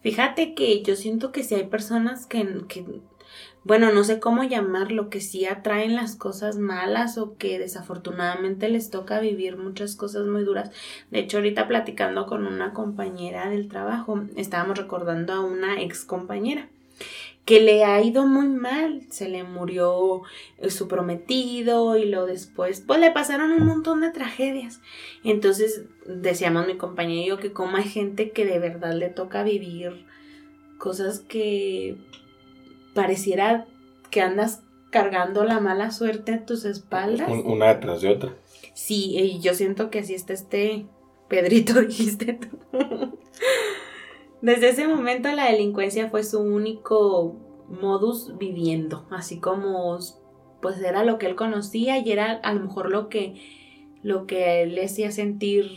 Fíjate 0.00 0.54
que 0.54 0.82
yo 0.82 0.96
siento 0.96 1.32
que 1.32 1.44
si 1.44 1.54
hay 1.54 1.64
personas 1.64 2.26
que, 2.26 2.46
que 2.68 2.84
bueno, 3.62 3.90
no 3.92 4.04
sé 4.04 4.20
cómo 4.20 4.44
llamarlo, 4.44 5.08
que 5.08 5.20
sí 5.20 5.46
atraen 5.46 5.94
las 5.94 6.16
cosas 6.16 6.58
malas 6.58 7.16
o 7.16 7.36
que 7.38 7.58
desafortunadamente 7.58 8.68
les 8.68 8.90
toca 8.90 9.20
vivir 9.20 9.56
muchas 9.56 9.96
cosas 9.96 10.26
muy 10.26 10.44
duras. 10.44 10.70
De 11.10 11.20
hecho, 11.20 11.38
ahorita 11.38 11.68
platicando 11.68 12.26
con 12.26 12.46
una 12.46 12.74
compañera 12.74 13.48
del 13.48 13.68
trabajo, 13.68 14.22
estábamos 14.36 14.76
recordando 14.76 15.32
a 15.32 15.40
una 15.40 15.80
ex 15.80 16.04
compañera 16.04 16.68
que 17.44 17.60
le 17.60 17.84
ha 17.84 18.00
ido 18.02 18.26
muy 18.26 18.48
mal, 18.48 19.02
se 19.10 19.28
le 19.28 19.44
murió 19.44 20.22
eh, 20.58 20.70
su 20.70 20.88
prometido 20.88 21.96
y 21.96 22.06
lo 22.06 22.26
después, 22.26 22.80
pues 22.80 23.00
le 23.00 23.10
pasaron 23.10 23.52
un 23.52 23.66
montón 23.66 24.00
de 24.00 24.10
tragedias. 24.10 24.80
Entonces 25.24 25.84
decíamos 26.06 26.66
mi 26.66 26.76
compañera 26.76 27.22
y 27.22 27.28
yo 27.28 27.38
que 27.38 27.52
como 27.52 27.76
hay 27.76 27.84
gente 27.84 28.30
que 28.30 28.46
de 28.46 28.58
verdad 28.58 28.94
le 28.94 29.10
toca 29.10 29.42
vivir 29.42 30.06
cosas 30.78 31.18
que 31.18 31.96
pareciera 32.94 33.66
que 34.10 34.20
andas 34.20 34.62
cargando 34.90 35.44
la 35.44 35.60
mala 35.60 35.90
suerte 35.90 36.32
a 36.32 36.46
tus 36.46 36.64
espaldas. 36.64 37.28
Una 37.44 37.74
detrás 37.74 38.00
de 38.00 38.08
otra. 38.08 38.34
Sí, 38.74 39.16
y 39.18 39.40
yo 39.40 39.54
siento 39.54 39.90
que 39.90 40.00
así 40.00 40.14
está 40.14 40.32
este 40.32 40.86
Pedrito, 41.28 41.80
dijiste 41.82 42.34
tú. 42.34 43.18
Desde 44.44 44.68
ese 44.68 44.86
momento 44.86 45.32
la 45.32 45.50
delincuencia 45.50 46.10
fue 46.10 46.22
su 46.22 46.38
único 46.38 47.34
modus 47.70 48.36
viviendo, 48.36 49.06
así 49.10 49.40
como 49.40 49.98
pues 50.60 50.78
era 50.82 51.02
lo 51.02 51.16
que 51.16 51.24
él 51.24 51.34
conocía 51.34 51.96
y 51.96 52.12
era 52.12 52.32
a 52.32 52.52
lo 52.52 52.60
mejor 52.60 52.90
lo 52.90 53.08
que 53.08 53.40
lo 54.02 54.26
que 54.26 54.66
le 54.66 54.84
hacía 54.84 55.12
sentir 55.12 55.70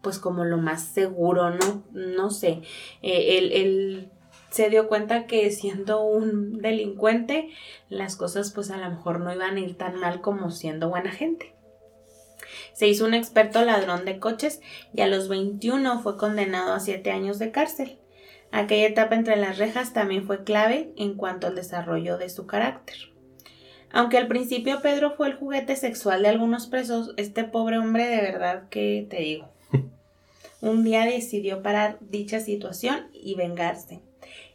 pues 0.00 0.20
como 0.20 0.44
lo 0.44 0.58
más 0.58 0.84
seguro, 0.84 1.50
no, 1.50 1.82
no 1.90 2.30
sé, 2.30 2.62
eh, 3.02 3.36
él 3.36 4.12
se 4.50 4.70
dio 4.70 4.86
cuenta 4.86 5.26
que 5.26 5.50
siendo 5.50 6.04
un 6.04 6.62
delincuente, 6.62 7.48
las 7.88 8.14
cosas 8.14 8.52
pues 8.52 8.70
a 8.70 8.76
lo 8.76 8.88
mejor 8.88 9.18
no 9.18 9.34
iban 9.34 9.56
a 9.56 9.60
ir 9.60 9.76
tan 9.76 9.98
mal 9.98 10.20
como 10.20 10.52
siendo 10.52 10.88
buena 10.88 11.10
gente. 11.10 11.55
Se 12.76 12.86
hizo 12.86 13.06
un 13.06 13.14
experto 13.14 13.64
ladrón 13.64 14.04
de 14.04 14.18
coches 14.18 14.60
y 14.92 15.00
a 15.00 15.06
los 15.06 15.30
21 15.30 16.02
fue 16.02 16.18
condenado 16.18 16.74
a 16.74 16.80
7 16.80 17.10
años 17.10 17.38
de 17.38 17.50
cárcel. 17.50 17.98
Aquella 18.52 18.86
etapa 18.86 19.14
entre 19.14 19.36
las 19.36 19.56
rejas 19.56 19.94
también 19.94 20.26
fue 20.26 20.44
clave 20.44 20.92
en 20.98 21.14
cuanto 21.14 21.46
al 21.46 21.54
desarrollo 21.54 22.18
de 22.18 22.28
su 22.28 22.46
carácter. 22.46 22.96
Aunque 23.92 24.18
al 24.18 24.28
principio 24.28 24.82
Pedro 24.82 25.14
fue 25.16 25.28
el 25.28 25.36
juguete 25.36 25.74
sexual 25.74 26.20
de 26.20 26.28
algunos 26.28 26.66
presos, 26.66 27.14
este 27.16 27.44
pobre 27.44 27.78
hombre 27.78 28.08
de 28.08 28.20
verdad 28.20 28.68
que 28.68 29.06
te 29.08 29.20
digo. 29.20 29.48
Un 30.60 30.84
día 30.84 31.06
decidió 31.06 31.62
parar 31.62 31.96
dicha 32.02 32.40
situación 32.40 33.08
y 33.14 33.36
vengarse. 33.36 34.02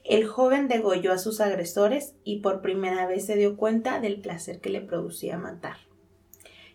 El 0.04 0.28
joven 0.28 0.68
degolló 0.68 1.12
a 1.12 1.18
sus 1.18 1.42
agresores 1.42 2.14
y 2.24 2.42
por 2.42 2.62
primera 2.62 3.08
vez 3.08 3.26
se 3.26 3.36
dio 3.36 3.58
cuenta 3.58 4.00
del 4.00 4.22
placer 4.22 4.60
que 4.60 4.70
le 4.70 4.82
producía 4.82 5.40
matar. 5.40 5.78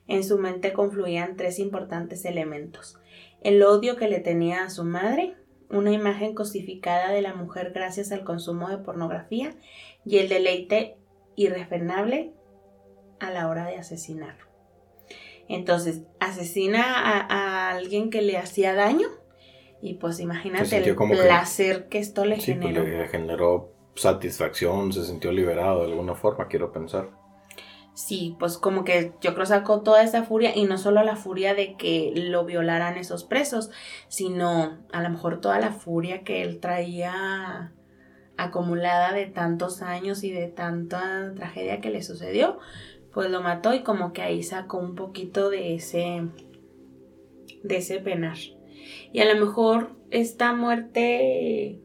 En 0.09 0.25
su 0.25 0.39
mente 0.39 0.73
confluían 0.73 1.37
tres 1.37 1.59
importantes 1.59 2.25
elementos. 2.25 2.99
El 3.43 3.63
odio 3.63 3.97
que 3.97 4.09
le 4.09 4.21
tenía 4.21 4.65
a 4.65 4.71
su 4.71 4.85
madre, 4.85 5.35
una 5.69 5.93
imagen 5.93 6.35
cosificada 6.35 7.11
de 7.11 7.23
la 7.23 7.35
mujer 7.35 7.73
gracias 7.75 8.13
al 8.13 8.25
consumo 8.25 8.69
de 8.69 8.79
pornografía 8.79 9.55
y 10.05 10.19
el 10.19 10.29
deleite 10.29 10.97
irrefrenable 11.35 12.33
a 13.19 13.31
la 13.31 13.49
hora 13.49 13.67
de 13.67 13.77
asesinar. 13.77 14.37
Entonces, 15.49 16.03
asesina 16.21 16.83
a, 16.83 17.21
a 17.21 17.71
alguien 17.71 18.11
que 18.11 18.23
le 18.23 18.37
hacía 18.37 18.75
daño 18.75 19.09
y 19.81 19.95
pues 19.95 20.21
imagínate 20.21 20.77
el 20.79 20.97
placer 20.97 21.89
que, 21.89 21.99
esto 21.99 22.25
le 22.25 22.41
sí, 22.41 22.55
pues, 22.55 22.67
generó. 22.67 22.85
le 22.85 23.09
generó 23.09 23.73
satisfacción, 23.95 24.93
se 24.93 25.05
sintió 25.05 25.33
liberado 25.33 25.85
de 25.85 25.93
alguna 25.93 26.15
forma, 26.15 26.49
quiero 26.49 26.73
pensar. 26.73 27.11
Sí, 27.97 28.37
pues 28.39 28.59
como 28.59 28.85
que 28.85 29.15
yo 29.23 29.33
creo 29.33 29.47
sacó 29.47 29.81
toda 29.81 30.03
esa 30.03 30.23
furia 30.23 30.55
y 30.55 30.65
no 30.65 30.77
solo 30.77 31.03
la 31.03 31.17
furia 31.17 31.55
de 31.55 31.77
que 31.77 32.13
lo 32.15 32.45
violaran 32.45 32.99
esos 32.99 33.25
presos, 33.25 33.71
sino 34.09 34.77
a 34.93 35.01
lo 35.01 35.09
mejor 35.09 35.41
toda 35.41 35.59
la 35.61 35.73
furia 35.73 36.23
que 36.23 36.43
él 36.43 36.61
traía 36.61 37.73
acumulada 38.37 39.15
de 39.15 39.25
tantos 39.25 39.81
años 39.81 40.25
y 40.25 40.31
de 40.31 40.47
tanta 40.47 41.33
tragedia 41.35 41.81
que 41.81 41.89
le 41.89 42.03
sucedió, 42.03 42.59
pues 43.15 43.31
lo 43.31 43.41
mató 43.41 43.73
y 43.73 43.83
como 43.83 44.13
que 44.13 44.21
ahí 44.21 44.43
sacó 44.43 44.77
un 44.77 44.95
poquito 44.95 45.49
de 45.49 45.75
ese 45.75 46.29
de 47.63 47.77
ese 47.79 48.01
penar. 48.01 48.37
Y 49.11 49.21
a 49.21 49.35
lo 49.35 49.41
mejor 49.41 49.97
esta 50.11 50.53
muerte, 50.53 51.81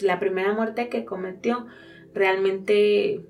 la 0.00 0.18
primera 0.18 0.54
muerte 0.54 0.88
que 0.88 1.04
cometió, 1.04 1.66
realmente 2.14 3.26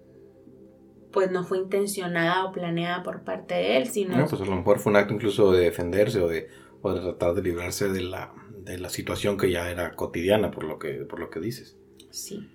pues 1.17 1.31
no 1.31 1.45
fue 1.45 1.57
intencionada 1.57 2.45
o 2.45 2.53
planeada 2.53 3.03
por 3.03 3.23
parte 3.23 3.55
de 3.55 3.79
él, 3.79 3.87
sino... 3.87 4.19
No, 4.19 4.27
pues 4.27 4.39
a 4.43 4.45
lo 4.45 4.55
mejor 4.55 4.79
fue 4.79 4.91
un 4.91 4.97
acto 4.97 5.15
incluso 5.15 5.51
de 5.51 5.65
defenderse 5.65 6.21
o 6.21 6.29
de, 6.29 6.51
o 6.83 6.93
de 6.93 7.01
tratar 7.01 7.33
de 7.33 7.41
librarse 7.41 7.89
de 7.89 8.03
la, 8.03 8.35
de 8.59 8.77
la 8.77 8.91
situación 8.91 9.39
que 9.39 9.51
ya 9.51 9.71
era 9.71 9.95
cotidiana, 9.95 10.51
por 10.51 10.65
lo 10.65 10.79
que, 10.79 11.07
por 11.07 11.19
lo 11.19 11.31
que 11.31 11.41
dices. 11.41 11.79
Sí. 12.11 12.47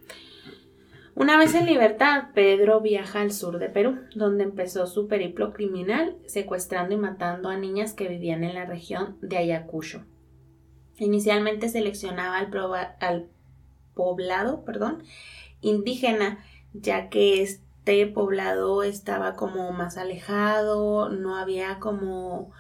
Una 1.16 1.40
vez 1.40 1.56
en 1.56 1.66
libertad, 1.66 2.26
Pedro 2.36 2.82
viaja 2.82 3.22
al 3.22 3.32
sur 3.32 3.58
de 3.58 3.68
Perú, 3.68 3.98
donde 4.14 4.44
empezó 4.44 4.86
su 4.86 5.08
periplo 5.08 5.54
criminal, 5.54 6.18
secuestrando 6.28 6.94
y 6.94 6.98
matando 7.00 7.50
a 7.50 7.58
niñas 7.58 7.94
que 7.96 8.08
vivían 8.08 8.44
en 8.44 8.54
la 8.54 8.68
región 8.68 9.18
de 9.24 9.38
Ayacucho. 9.38 10.06
Inicialmente 11.00 11.68
seleccionaba 11.68 12.38
al, 12.38 13.28
poblado 13.96 14.64
perdón, 14.66 15.02
indígena, 15.62 16.46
ya 16.74 17.10
que 17.10 17.42
este 17.82 18.06
poblado 18.06 18.84
estaba 18.84 19.36
como 19.36 19.72
más 19.72 19.98
alejado, 19.98 21.10
no 21.10 21.36
había 21.36 21.80
como 21.80 22.52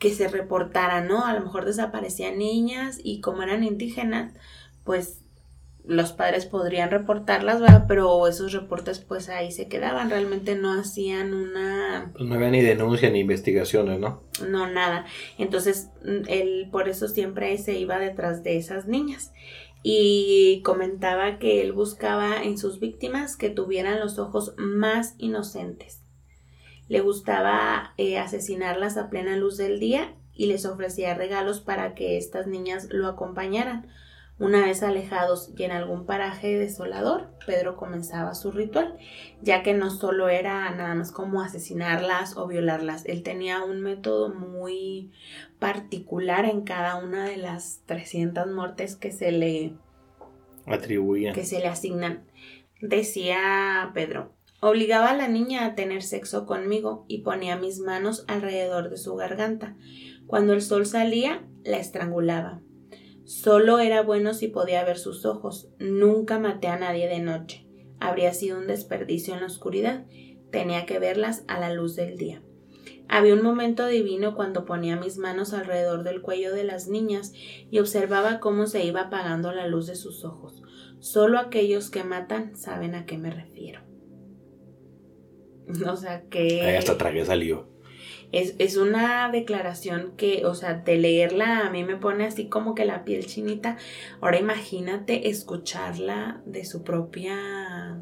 que 0.00 0.12
se 0.12 0.26
reportara, 0.26 1.02
¿no? 1.02 1.24
A 1.24 1.34
lo 1.34 1.40
mejor 1.40 1.64
desaparecían 1.64 2.38
niñas 2.38 2.98
y 3.02 3.20
como 3.20 3.42
eran 3.42 3.62
indígenas, 3.62 4.34
pues 4.82 5.20
los 5.84 6.12
padres 6.12 6.46
podrían 6.46 6.90
reportarlas, 6.90 7.60
¿verdad? 7.60 7.84
Pero 7.86 8.26
esos 8.26 8.52
reportes 8.52 8.98
pues 8.98 9.28
ahí 9.28 9.52
se 9.52 9.68
quedaban, 9.68 10.10
realmente 10.10 10.56
no 10.56 10.72
hacían 10.72 11.32
una... 11.32 12.10
Pues 12.12 12.28
no 12.28 12.34
había 12.34 12.50
ni 12.50 12.60
denuncia 12.60 13.08
ni 13.08 13.20
investigaciones, 13.20 14.00
¿no? 14.00 14.24
No, 14.48 14.66
nada. 14.68 15.06
Entonces, 15.38 15.90
mm, 16.04 16.28
él 16.28 16.68
por 16.72 16.88
eso 16.88 17.06
siempre 17.06 17.56
se 17.58 17.78
iba 17.78 18.00
detrás 18.00 18.42
de 18.42 18.56
esas 18.56 18.88
niñas. 18.88 19.32
Y 19.88 20.62
comentaba 20.64 21.38
que 21.38 21.62
él 21.62 21.72
buscaba 21.72 22.42
en 22.42 22.58
sus 22.58 22.80
víctimas 22.80 23.36
que 23.36 23.50
tuvieran 23.50 24.00
los 24.00 24.18
ojos 24.18 24.52
más 24.56 25.14
inocentes. 25.16 26.02
Le 26.88 27.02
gustaba 27.02 27.94
eh, 27.96 28.18
asesinarlas 28.18 28.96
a 28.96 29.10
plena 29.10 29.36
luz 29.36 29.56
del 29.56 29.78
día 29.78 30.12
y 30.34 30.46
les 30.46 30.66
ofrecía 30.66 31.14
regalos 31.14 31.60
para 31.60 31.94
que 31.94 32.16
estas 32.16 32.48
niñas 32.48 32.88
lo 32.90 33.06
acompañaran 33.06 33.86
una 34.38 34.66
vez 34.66 34.82
alejados 34.82 35.50
y 35.56 35.62
en 35.62 35.72
algún 35.72 36.04
paraje 36.04 36.58
desolador, 36.58 37.30
Pedro 37.46 37.76
comenzaba 37.76 38.34
su 38.34 38.50
ritual, 38.50 38.98
ya 39.40 39.62
que 39.62 39.72
no 39.72 39.90
solo 39.90 40.28
era 40.28 40.70
nada 40.74 40.94
más 40.94 41.10
como 41.10 41.40
asesinarlas 41.40 42.36
o 42.36 42.46
violarlas, 42.46 43.06
él 43.06 43.22
tenía 43.22 43.64
un 43.64 43.80
método 43.80 44.28
muy 44.28 45.10
particular 45.58 46.44
en 46.44 46.62
cada 46.62 46.96
una 46.96 47.24
de 47.24 47.38
las 47.38 47.80
300 47.86 48.46
muertes 48.48 48.96
que 48.96 49.10
se 49.10 49.32
le 49.32 49.72
atribuían, 50.66 51.34
que 51.34 51.44
se 51.44 51.60
le 51.60 51.68
asignan. 51.68 52.26
Decía 52.82 53.90
Pedro, 53.94 54.34
obligaba 54.60 55.12
a 55.12 55.16
la 55.16 55.28
niña 55.28 55.64
a 55.64 55.74
tener 55.74 56.02
sexo 56.02 56.44
conmigo 56.44 57.06
y 57.08 57.22
ponía 57.22 57.56
mis 57.56 57.80
manos 57.80 58.26
alrededor 58.28 58.90
de 58.90 58.98
su 58.98 59.16
garganta. 59.16 59.76
Cuando 60.26 60.52
el 60.52 60.60
sol 60.60 60.84
salía, 60.84 61.46
la 61.64 61.78
estrangulaba. 61.78 62.60
Solo 63.26 63.80
era 63.80 64.02
bueno 64.02 64.34
si 64.34 64.46
podía 64.46 64.84
ver 64.84 64.98
sus 64.98 65.26
ojos. 65.26 65.68
Nunca 65.80 66.38
maté 66.38 66.68
a 66.68 66.78
nadie 66.78 67.08
de 67.08 67.18
noche. 67.18 67.66
habría 67.98 68.32
sido 68.32 68.58
un 68.58 68.68
desperdicio 68.68 69.34
en 69.34 69.40
la 69.40 69.46
oscuridad. 69.46 70.04
Tenía 70.52 70.86
que 70.86 71.00
verlas 71.00 71.44
a 71.48 71.58
la 71.58 71.72
luz 71.72 71.96
del 71.96 72.16
día. 72.16 72.42
Había 73.08 73.34
un 73.34 73.42
momento 73.42 73.86
divino 73.86 74.36
cuando 74.36 74.64
ponía 74.64 74.94
mis 74.94 75.18
manos 75.18 75.54
alrededor 75.54 76.04
del 76.04 76.22
cuello 76.22 76.54
de 76.54 76.62
las 76.62 76.86
niñas 76.86 77.32
y 77.68 77.80
observaba 77.80 78.38
cómo 78.38 78.68
se 78.68 78.84
iba 78.84 79.02
apagando 79.02 79.50
la 79.50 79.66
luz 79.66 79.88
de 79.88 79.96
sus 79.96 80.24
ojos. 80.24 80.62
Solo 81.00 81.40
aquellos 81.40 81.90
que 81.90 82.04
matan 82.04 82.54
saben 82.54 82.94
a 82.94 83.06
qué 83.06 83.18
me 83.18 83.30
refiero. 83.30 83.80
O 85.90 85.96
sea 85.96 86.22
que... 86.28 86.62
Ahí 86.62 86.76
hasta 86.76 86.96
tragué 86.96 87.24
salió. 87.24 87.75
Es, 88.36 88.54
es, 88.58 88.76
una 88.76 89.30
declaración 89.30 90.12
que, 90.16 90.44
o 90.44 90.54
sea, 90.54 90.74
de 90.74 90.98
leerla 90.98 91.60
a 91.60 91.70
mí 91.70 91.84
me 91.84 91.96
pone 91.96 92.26
así 92.26 92.48
como 92.48 92.74
que 92.74 92.84
la 92.84 93.04
piel 93.04 93.24
chinita. 93.24 93.78
Ahora 94.20 94.38
imagínate 94.38 95.30
escucharla 95.30 96.42
de 96.44 96.64
su 96.66 96.82
propia 96.84 97.98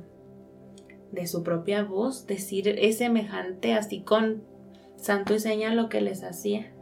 de 1.13 1.29
su 1.29 1.45
propia 1.45 1.85
voz, 1.85 2.27
decir 2.27 2.67
es 2.69 2.99
semejante 2.99 3.75
así 3.75 4.03
con 4.03 4.43
santo 4.97 5.35
y 5.35 5.39
seña 5.39 5.73
lo 5.73 5.89
que 5.89 6.01
les 6.01 6.25
hacía. 6.25 6.73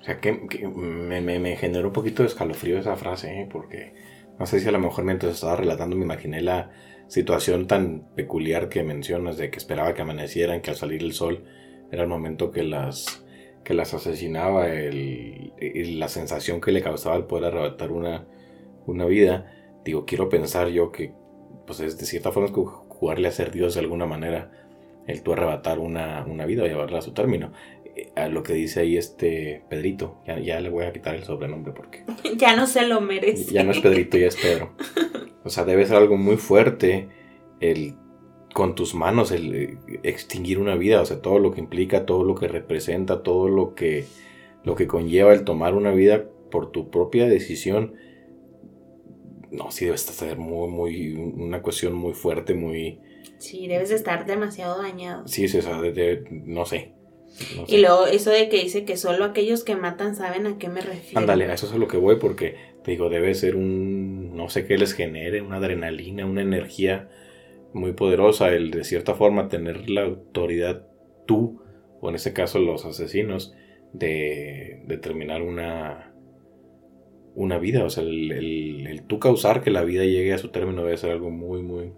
O 0.00 0.04
sea, 0.04 0.20
que, 0.20 0.32
me, 0.74 1.20
me, 1.22 1.56
generó 1.56 1.88
un 1.88 1.92
poquito 1.94 2.22
de 2.22 2.28
escalofrío 2.28 2.78
esa 2.78 2.96
frase, 2.96 3.40
¿eh? 3.40 3.48
porque 3.50 3.94
no 4.38 4.44
sé 4.44 4.60
si 4.60 4.68
a 4.68 4.72
lo 4.72 4.80
mejor 4.80 5.04
mientras 5.04 5.34
estaba 5.34 5.56
relatando 5.56 5.96
me 5.96 6.04
imaginé 6.04 6.42
la 6.42 6.70
situación 7.06 7.66
tan 7.66 8.08
peculiar 8.14 8.68
que 8.68 8.82
mencionas 8.82 9.36
de 9.38 9.50
que 9.50 9.58
esperaba 9.58 9.94
que 9.94 10.02
amanecieran, 10.02 10.60
que 10.60 10.70
al 10.70 10.76
salir 10.76 11.02
el 11.02 11.12
sol 11.12 11.44
era 11.92 12.02
el 12.02 12.08
momento 12.08 12.50
que 12.50 12.64
las, 12.64 13.22
que 13.62 13.74
las 13.74 13.92
asesinaba, 13.94 14.68
el, 14.68 15.52
la 16.00 16.08
sensación 16.08 16.60
que 16.60 16.72
le 16.72 16.82
causaba 16.82 17.16
el 17.16 17.24
poder 17.24 17.44
arrebatar 17.44 17.92
una, 17.92 18.26
una 18.86 19.04
vida. 19.04 19.52
Digo, 19.84 20.06
quiero 20.06 20.30
pensar 20.30 20.68
yo 20.68 20.90
que, 20.90 21.12
pues 21.66 21.80
es 21.80 21.98
de 21.98 22.06
cierta 22.06 22.32
forma, 22.32 22.48
jugarle 22.48 23.28
a 23.28 23.32
ser 23.32 23.52
Dios 23.52 23.74
de 23.74 23.80
alguna 23.80 24.06
manera, 24.06 24.50
el 25.06 25.22
tú 25.22 25.34
arrebatar 25.34 25.78
una, 25.78 26.24
una 26.26 26.46
vida 26.46 26.64
o 26.64 26.66
llevarla 26.66 26.98
a 26.98 27.02
su 27.02 27.12
término. 27.12 27.52
Eh, 27.94 28.10
a 28.16 28.28
lo 28.28 28.42
que 28.42 28.54
dice 28.54 28.80
ahí 28.80 28.96
este 28.96 29.62
Pedrito, 29.68 30.22
ya, 30.26 30.38
ya 30.38 30.60
le 30.60 30.70
voy 30.70 30.86
a 30.86 30.92
quitar 30.92 31.14
el 31.14 31.24
sobrenombre 31.24 31.74
porque... 31.74 32.04
ya 32.38 32.56
no 32.56 32.66
se 32.66 32.86
lo 32.86 33.02
merece. 33.02 33.52
Ya 33.52 33.64
no 33.64 33.72
es 33.72 33.80
Pedrito, 33.80 34.16
ya 34.16 34.28
es 34.28 34.36
Pedro. 34.36 34.74
O 35.44 35.50
sea, 35.50 35.64
debe 35.64 35.84
ser 35.84 35.96
algo 35.96 36.16
muy 36.16 36.36
fuerte 36.36 37.08
el 37.58 37.96
con 38.52 38.74
tus 38.74 38.94
manos 38.94 39.30
el 39.32 39.54
eh, 39.54 39.78
extinguir 40.02 40.58
una 40.58 40.76
vida, 40.76 41.00
o 41.00 41.06
sea, 41.06 41.20
todo 41.20 41.38
lo 41.38 41.52
que 41.52 41.60
implica, 41.60 42.06
todo 42.06 42.24
lo 42.24 42.34
que 42.34 42.48
representa, 42.48 43.22
todo 43.22 43.48
lo 43.48 43.74
que, 43.74 44.04
lo 44.64 44.74
que 44.74 44.86
conlleva 44.86 45.32
el 45.32 45.44
tomar 45.44 45.74
una 45.74 45.92
vida 45.92 46.24
por 46.50 46.70
tu 46.70 46.90
propia 46.90 47.26
decisión. 47.26 47.94
No, 49.50 49.70
sí 49.70 49.84
debe 49.84 49.98
ser 49.98 50.38
muy, 50.38 50.68
muy, 50.70 51.14
una 51.14 51.62
cuestión 51.62 51.94
muy 51.94 52.14
fuerte, 52.14 52.54
muy... 52.54 53.00
Sí, 53.38 53.66
debes 53.66 53.90
de 53.90 53.96
estar 53.96 54.24
demasiado 54.24 54.80
dañado. 54.80 55.26
Sí, 55.26 55.48
sí, 55.48 55.58
o 55.58 55.62
sea, 55.62 55.80
no 56.30 56.64
sé. 56.64 56.92
Y 57.66 57.78
luego 57.78 58.06
eso 58.06 58.30
de 58.30 58.48
que 58.48 58.62
dice 58.62 58.84
que 58.84 58.96
solo 58.96 59.24
aquellos 59.24 59.64
que 59.64 59.74
matan 59.74 60.14
saben 60.14 60.46
a 60.46 60.58
qué 60.58 60.68
me 60.68 60.80
refiero. 60.80 61.18
Ándale, 61.18 61.46
a 61.46 61.54
eso 61.54 61.66
es 61.66 61.72
a 61.72 61.78
lo 61.78 61.88
que 61.88 61.96
voy 61.96 62.16
porque, 62.16 62.56
te 62.84 62.92
digo, 62.92 63.08
debe 63.08 63.34
ser 63.34 63.56
un, 63.56 64.36
no 64.36 64.48
sé 64.48 64.66
qué 64.66 64.78
les 64.78 64.92
genere, 64.92 65.42
una 65.42 65.56
adrenalina, 65.56 66.26
una 66.26 66.42
energía 66.42 67.08
muy 67.72 67.92
poderosa 67.92 68.48
el 68.50 68.70
de 68.70 68.84
cierta 68.84 69.14
forma 69.14 69.48
tener 69.48 69.88
la 69.88 70.02
autoridad 70.02 70.86
tú, 71.26 71.62
o 72.00 72.08
en 72.08 72.14
este 72.14 72.32
caso 72.32 72.58
los 72.58 72.84
asesinos, 72.84 73.54
de 73.92 74.82
determinar 74.86 75.42
una, 75.42 76.12
una 77.34 77.58
vida. 77.58 77.84
O 77.84 77.90
sea, 77.90 78.02
el, 78.04 79.02
tú 79.06 79.18
causar 79.18 79.62
que 79.62 79.70
la 79.70 79.84
vida 79.84 80.04
llegue 80.04 80.32
a 80.32 80.38
su 80.38 80.48
término 80.48 80.84
debe 80.84 80.96
ser 80.96 81.10
algo 81.10 81.30
muy, 81.30 81.62
muy, 81.62 81.92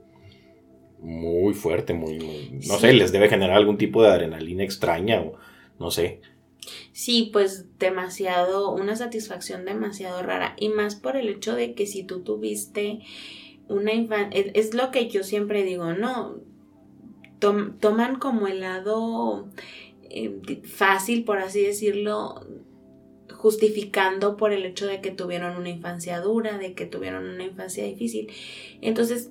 muy 1.01 1.55
fuerte, 1.55 1.95
muy, 1.95 2.19
no 2.67 2.79
sé, 2.79 2.93
les 2.93 3.13
debe 3.13 3.29
generar 3.29 3.57
algún 3.57 3.79
tipo 3.79 4.03
de 4.03 4.09
adrenalina 4.09 4.65
extraña 4.65 5.21
o 5.21 5.35
no 5.79 5.91
sé. 5.91 6.21
Sí, 6.93 7.29
pues 7.33 7.79
demasiado, 7.79 8.73
una 8.73 8.97
satisfacción 8.97 9.65
demasiado 9.65 10.23
rara 10.23 10.55
y 10.59 10.71
más 10.71 10.95
por 10.95 11.17
el 11.17 11.29
hecho 11.29 11.55
de 11.55 11.75
que 11.75 11.87
si 11.87 12.05
tú 12.05 12.23
tuviste 12.23 13.01
una 13.69 13.93
infancia, 13.93 14.43
es, 14.55 14.75
lo 14.75 14.91
que 14.91 15.09
yo 15.09 15.23
siempre 15.23 15.63
digo, 15.65 15.93
¿no? 15.93 16.37
toman 17.81 18.19
como 18.19 18.47
el 18.47 18.61
lado 18.61 19.51
eh, 20.05 20.63
fácil, 20.65 21.25
por 21.25 21.39
así 21.39 21.63
decirlo, 21.63 22.47
justificando 23.33 24.39
por 24.39 24.53
el 24.53 24.65
hecho 24.65 24.87
de 24.87 25.03
que 25.03 25.11
tuvieron 25.11 25.57
una 25.57 25.69
infancia 25.69 26.21
dura, 26.21 26.57
de 26.57 26.73
que 26.73 26.87
tuvieron 26.87 27.27
una 27.27 27.45
infancia 27.45 27.85
difícil. 27.85 28.33
Entonces, 28.81 29.31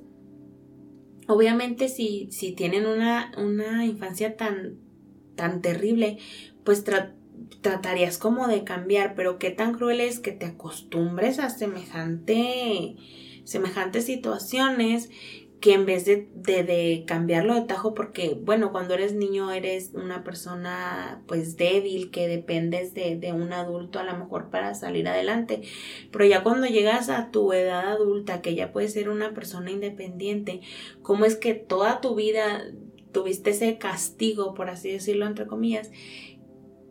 obviamente 1.28 1.88
si, 1.88 2.28
si 2.32 2.52
tienen 2.52 2.86
una, 2.86 3.32
una 3.38 3.86
infancia 3.86 4.38
tan, 4.38 4.78
tan 5.36 5.62
terrible, 5.62 6.20
pues 6.64 6.84
tratarías 7.62 8.18
como 8.18 8.48
de 8.48 8.64
cambiar, 8.64 9.16
pero 9.16 9.40
qué 9.40 9.50
tan 9.50 9.74
cruel 9.74 10.02
es 10.02 10.20
que 10.20 10.32
te 10.32 10.46
acostumbres 10.46 11.40
a 11.40 11.50
semejante 11.50 12.96
semejantes 13.44 14.06
situaciones 14.06 15.10
que 15.64 15.72
en 15.72 15.86
vez 15.86 16.04
de, 16.04 16.28
de, 16.36 17.06
cambiarlo 17.08 17.56
de 17.56 17.62
tajo, 17.62 17.94
porque 17.94 18.38
bueno, 18.38 18.74
cuando 18.74 18.96
eres 18.96 19.14
niño 19.14 19.50
eres 19.50 19.92
una 19.94 20.22
persona 20.26 21.24
pues 21.26 21.56
débil, 21.56 22.12
que 22.12 22.28
dependes 22.28 22.94
de, 22.94 23.16
de, 23.16 23.32
un 23.32 23.54
adulto 23.54 23.98
a 23.98 24.04
lo 24.04 24.18
mejor 24.18 24.50
para 24.50 24.76
salir 24.76 25.08
adelante, 25.08 25.62
pero 26.12 26.26
ya 26.26 26.44
cuando 26.44 26.68
llegas 26.68 27.08
a 27.08 27.32
tu 27.32 27.54
edad 27.54 27.88
adulta, 27.88 28.42
que 28.42 28.56
ya 28.56 28.74
puedes 28.74 28.92
ser 28.92 29.08
una 29.08 29.34
persona 29.34 29.72
independiente, 29.72 30.60
¿cómo 31.02 31.24
es 31.24 31.38
que 31.38 31.54
toda 31.54 32.02
tu 32.02 32.14
vida 32.14 32.66
tuviste 33.14 33.52
ese 33.52 33.78
castigo, 33.78 34.56
por 34.56 34.70
así 34.70 34.92
decirlo, 34.92 35.26
entre 35.26 35.48
comillas? 35.48 35.92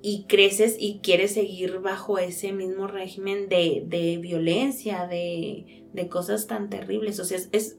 Y 0.03 0.27
creces 0.29 0.77
y 0.79 1.01
quieres 1.01 1.33
seguir 1.35 1.79
bajo 1.79 2.19
ese 2.19 2.53
mismo 2.53 2.89
régimen 2.89 3.49
de, 3.49 3.85
de 3.87 4.19
violencia, 4.19 5.07
de, 5.07 5.85
de 5.93 6.09
cosas 6.09 6.49
tan 6.49 6.69
terribles. 6.69 7.21
O 7.21 7.25
sea, 7.25 7.39
es, 7.39 7.79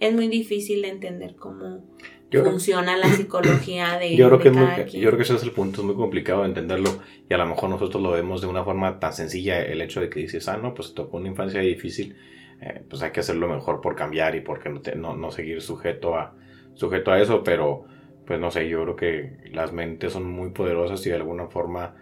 es, 0.00 0.12
muy 0.12 0.26
difícil 0.26 0.82
de 0.82 0.88
entender 0.88 1.36
cómo 1.36 1.84
funciona 2.30 2.96
la 2.96 3.08
psicología 3.08 3.98
de, 4.00 4.16
yo 4.16 4.28
creo 4.28 4.40
que 4.40 4.98
Yo 4.98 5.08
creo 5.08 5.16
que 5.16 5.22
ese 5.22 5.36
es 5.36 5.44
el 5.44 5.52
punto, 5.52 5.80
es 5.80 5.86
muy 5.86 5.94
complicado 5.94 6.42
de 6.42 6.48
entenderlo 6.48 6.90
y 7.30 7.32
a 7.32 7.38
lo 7.38 7.46
mejor 7.46 7.70
nosotros 7.70 8.02
lo 8.02 8.10
vemos 8.10 8.40
de 8.40 8.48
una 8.48 8.64
forma 8.64 8.98
tan 8.98 9.12
sencilla, 9.12 9.62
el 9.62 9.80
hecho 9.80 10.00
de 10.00 10.10
que 10.10 10.20
dices, 10.20 10.48
ah, 10.48 10.56
no, 10.56 10.74
pues 10.74 10.92
tocó 10.92 11.18
una 11.18 11.28
infancia 11.28 11.60
difícil, 11.60 12.16
eh, 12.60 12.82
pues 12.88 13.00
hay 13.02 13.12
que 13.12 13.20
hacerlo 13.20 13.48
mejor 13.48 13.80
por 13.80 13.94
cambiar 13.94 14.34
y 14.34 14.40
porque 14.40 14.70
no, 14.96 15.16
no, 15.16 15.30
seguir 15.30 15.62
sujeto 15.62 16.16
a, 16.16 16.34
sujeto 16.74 17.12
a 17.12 17.20
eso, 17.20 17.44
pero 17.44 17.84
pues 18.28 18.38
no 18.38 18.50
sé, 18.50 18.68
yo 18.68 18.82
creo 18.82 18.94
que 18.96 19.50
las 19.52 19.72
mentes 19.72 20.12
son 20.12 20.30
muy 20.30 20.50
poderosas 20.50 21.04
y 21.06 21.08
de 21.08 21.16
alguna 21.16 21.46
forma 21.46 21.96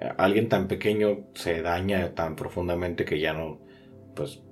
eh, 0.00 0.08
alguien 0.16 0.48
tan 0.48 0.66
pequeño 0.66 1.26
se 1.34 1.60
daña 1.60 2.14
tan 2.14 2.36
profundamente 2.36 3.04
que 3.04 3.20
ya 3.20 3.34
no, 3.34 3.60
pues 4.16 4.42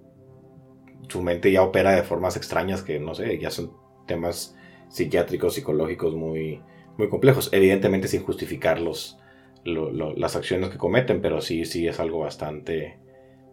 su 1.08 1.22
mente 1.22 1.50
ya 1.50 1.62
opera 1.62 1.92
de 1.92 2.02
formas 2.02 2.36
extrañas 2.36 2.82
que, 2.82 3.00
no 3.00 3.14
sé, 3.14 3.38
ya 3.38 3.50
son 3.50 3.72
temas 4.06 4.56
psiquiátricos, 4.90 5.54
psicológicos 5.54 6.14
muy, 6.14 6.60
muy 6.98 7.08
complejos. 7.08 7.48
Evidentemente 7.50 8.08
sin 8.08 8.22
justificar 8.22 8.78
los, 8.78 9.18
las 9.64 10.36
acciones 10.36 10.68
que 10.68 10.76
cometen, 10.76 11.22
pero 11.22 11.40
sí, 11.40 11.64
sí 11.64 11.88
es 11.88 11.98
algo 11.98 12.18
bastante, 12.18 12.98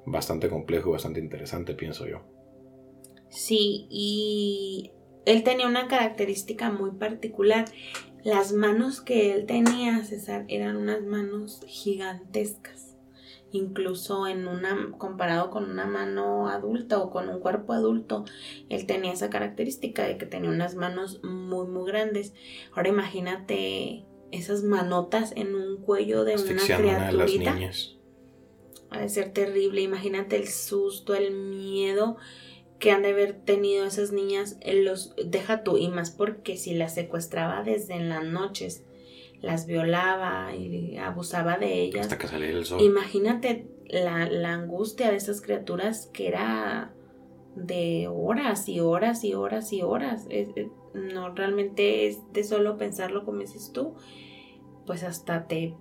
bastante 0.05 0.49
complejo 0.49 0.89
y 0.89 0.93
bastante 0.93 1.21
interesante, 1.21 1.75
pienso 1.75 2.07
yo. 2.07 2.23
Sí, 3.29 3.87
y 3.89 4.91
él 5.25 5.43
tenía 5.43 5.67
una 5.67 5.87
característica 5.87 6.71
muy 6.71 6.91
particular. 6.91 7.65
Las 8.23 8.53
manos 8.53 9.01
que 9.01 9.33
él 9.33 9.45
tenía, 9.45 10.03
César, 10.03 10.45
eran 10.47 10.77
unas 10.77 11.03
manos 11.03 11.61
gigantescas 11.67 12.93
incluso 13.53 14.27
en 14.27 14.47
una 14.47 14.91
comparado 14.97 15.49
con 15.49 15.69
una 15.69 15.85
mano 15.85 16.49
adulta 16.49 16.99
o 16.99 17.11
con 17.11 17.29
un 17.29 17.39
cuerpo 17.39 17.73
adulto, 17.73 18.25
él 18.69 18.85
tenía 18.85 19.13
esa 19.13 19.29
característica 19.29 20.05
de 20.05 20.17
que 20.17 20.25
tenía 20.25 20.49
unas 20.49 20.75
manos 20.75 21.21
muy 21.23 21.67
muy 21.67 21.85
grandes. 21.85 22.33
Ahora 22.73 22.89
imagínate 22.89 24.05
esas 24.31 24.63
manotas 24.63 25.31
en 25.35 25.55
un 25.55 25.77
cuello 25.77 26.25
de 26.25 26.35
una 26.35 26.61
criaturita. 26.63 27.55
Va 28.91 29.03
a 29.03 29.09
ser 29.09 29.31
terrible. 29.31 29.81
Imagínate 29.81 30.35
el 30.35 30.47
susto, 30.47 31.15
el 31.15 31.31
miedo 31.31 32.17
que 32.79 32.91
han 32.91 33.03
de 33.03 33.09
haber 33.09 33.33
tenido 33.33 33.85
esas 33.85 34.11
niñas. 34.11 34.57
Los 34.65 35.15
deja 35.25 35.63
tú 35.63 35.77
y 35.77 35.87
más 35.89 36.11
porque 36.11 36.57
si 36.57 36.73
las 36.73 36.93
secuestraba 36.95 37.63
desde 37.63 37.95
en 37.95 38.09
las 38.09 38.23
noches 38.23 38.83
las 39.41 39.65
violaba 39.65 40.55
y 40.55 40.97
abusaba 40.97 41.57
de 41.57 41.81
ellas. 41.81 42.03
Hasta 42.03 42.17
que 42.17 42.27
saliera 42.27 42.57
el 42.57 42.65
sol. 42.65 42.81
Imagínate 42.81 43.67
la, 43.89 44.25
la, 44.25 44.53
angustia 44.53 45.11
de 45.11 45.17
esas 45.17 45.41
criaturas 45.41 46.09
que 46.13 46.29
era 46.29 46.93
de 47.55 48.07
horas 48.07 48.69
y 48.69 48.79
horas 48.79 49.23
y 49.25 49.33
horas 49.33 49.73
y 49.73 49.81
horas. 49.81 50.27
no, 50.93 51.35
realmente 51.35 52.07
es 52.07 52.19
de 52.31 52.43
solo 52.45 52.77
pensarlo 52.77 53.25
como 53.25 53.39
dices 53.39 53.71
tú, 53.73 53.95
pues 54.85 55.03
hasta 55.03 55.45
te, 55.47 55.75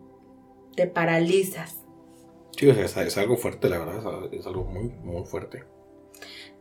te 0.74 0.88
paralizas. 0.88 1.84
Sí, 2.56 2.68
o 2.68 2.74
sea, 2.74 3.04
es, 3.04 3.16
algo 3.16 3.36
fuerte, 3.36 3.68
la 3.68 3.78
verdad, 3.78 4.32
es 4.32 4.46
algo 4.46 4.64
muy, 4.64 4.88
muy 4.88 5.24
fuerte. 5.24 5.64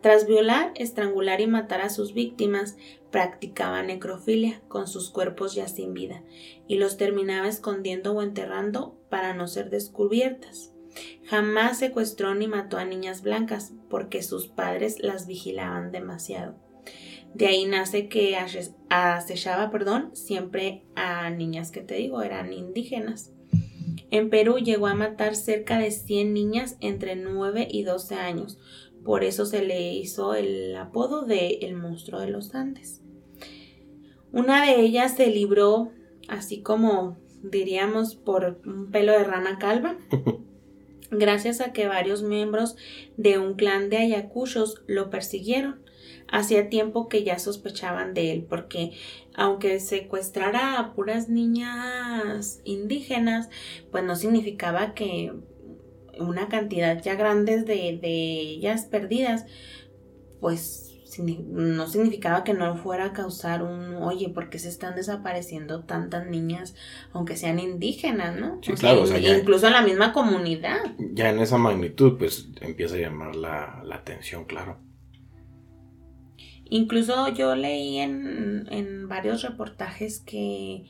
Tras 0.01 0.25
violar, 0.25 0.71
estrangular 0.75 1.41
y 1.41 1.47
matar 1.47 1.81
a 1.81 1.89
sus 1.89 2.13
víctimas, 2.13 2.75
practicaba 3.11 3.83
necrofilia 3.83 4.61
con 4.67 4.87
sus 4.87 5.11
cuerpos 5.11 5.53
ya 5.53 5.67
sin 5.67 5.93
vida 5.93 6.23
y 6.67 6.75
los 6.75 6.97
terminaba 6.97 7.47
escondiendo 7.47 8.13
o 8.13 8.21
enterrando 8.21 8.97
para 9.09 9.33
no 9.33 9.47
ser 9.47 9.69
descubiertas. 9.69 10.73
Jamás 11.25 11.79
secuestró 11.79 12.33
ni 12.35 12.47
mató 12.47 12.77
a 12.77 12.85
niñas 12.85 13.21
blancas 13.21 13.73
porque 13.89 14.23
sus 14.23 14.47
padres 14.47 14.97
las 14.99 15.27
vigilaban 15.27 15.91
demasiado. 15.91 16.55
De 17.33 17.47
ahí 17.47 17.65
nace 17.65 18.09
que 18.09 18.37
acechaba, 18.89 19.71
perdón, 19.71 20.15
siempre 20.15 20.83
a 20.95 21.29
niñas 21.29 21.71
que 21.71 21.81
te 21.81 21.95
digo, 21.95 22.21
eran 22.23 22.51
indígenas. 22.51 23.31
En 24.09 24.29
Perú 24.29 24.57
llegó 24.57 24.87
a 24.87 24.95
matar 24.95 25.35
cerca 25.35 25.79
de 25.79 25.91
100 25.91 26.33
niñas 26.33 26.75
entre 26.81 27.15
9 27.15 27.67
y 27.71 27.83
12 27.83 28.15
años. 28.15 28.59
Por 29.03 29.23
eso 29.23 29.45
se 29.45 29.63
le 29.63 29.93
hizo 29.93 30.35
el 30.35 30.75
apodo 30.75 31.23
de 31.23 31.59
el 31.61 31.75
monstruo 31.75 32.19
de 32.19 32.29
los 32.29 32.53
Andes. 32.53 33.01
Una 34.31 34.65
de 34.65 34.79
ellas 34.79 35.15
se 35.15 35.27
libró, 35.27 35.91
así 36.27 36.61
como 36.61 37.17
diríamos, 37.43 38.15
por 38.15 38.61
un 38.65 38.91
pelo 38.91 39.13
de 39.13 39.23
rana 39.23 39.57
calva. 39.59 39.97
gracias 41.11 41.59
a 41.61 41.73
que 41.73 41.87
varios 41.87 42.23
miembros 42.23 42.77
de 43.17 43.37
un 43.37 43.53
clan 43.53 43.89
de 43.89 43.97
ayacuchos 43.97 44.81
lo 44.87 45.09
persiguieron. 45.09 45.81
Hacía 46.27 46.69
tiempo 46.69 47.09
que 47.09 47.23
ya 47.23 47.37
sospechaban 47.39 48.13
de 48.13 48.31
él, 48.31 48.45
porque 48.49 48.91
aunque 49.35 49.79
secuestrara 49.81 50.79
a 50.79 50.93
puras 50.93 51.27
niñas 51.27 52.61
indígenas, 52.63 53.49
pues 53.91 54.03
no 54.05 54.15
significaba 54.15 54.93
que 54.93 55.33
una 56.19 56.47
cantidad 56.49 57.01
ya 57.01 57.15
grande 57.15 57.63
de, 57.63 57.99
de 58.01 58.39
ellas 58.39 58.85
perdidas, 58.85 59.45
pues 60.39 60.91
no 61.19 61.87
significaba 61.87 62.43
que 62.43 62.53
no 62.53 62.75
fuera 62.77 63.05
a 63.05 63.13
causar 63.13 63.63
un, 63.63 63.95
oye, 63.95 64.29
porque 64.29 64.59
se 64.59 64.69
están 64.69 64.95
desapareciendo 64.95 65.83
tantas 65.83 66.27
niñas, 66.27 66.75
aunque 67.11 67.35
sean 67.35 67.59
indígenas, 67.59 68.39
¿no? 68.39 68.59
Sí, 68.61 68.73
claro, 68.73 69.03
incluso 69.17 69.67
en 69.67 69.73
la 69.73 69.81
misma 69.81 70.13
comunidad. 70.13 70.79
Ya 70.97 71.29
en 71.29 71.39
esa 71.39 71.57
magnitud, 71.57 72.17
pues 72.17 72.49
empieza 72.61 72.95
a 72.95 72.99
llamar 72.99 73.35
la, 73.35 73.83
atención, 73.91 74.45
claro. 74.45 74.79
Incluso 76.65 77.27
yo 77.33 77.55
leí 77.55 77.97
en, 77.97 78.67
en 78.71 79.09
varios 79.09 79.43
reportajes 79.43 80.21
que 80.21 80.85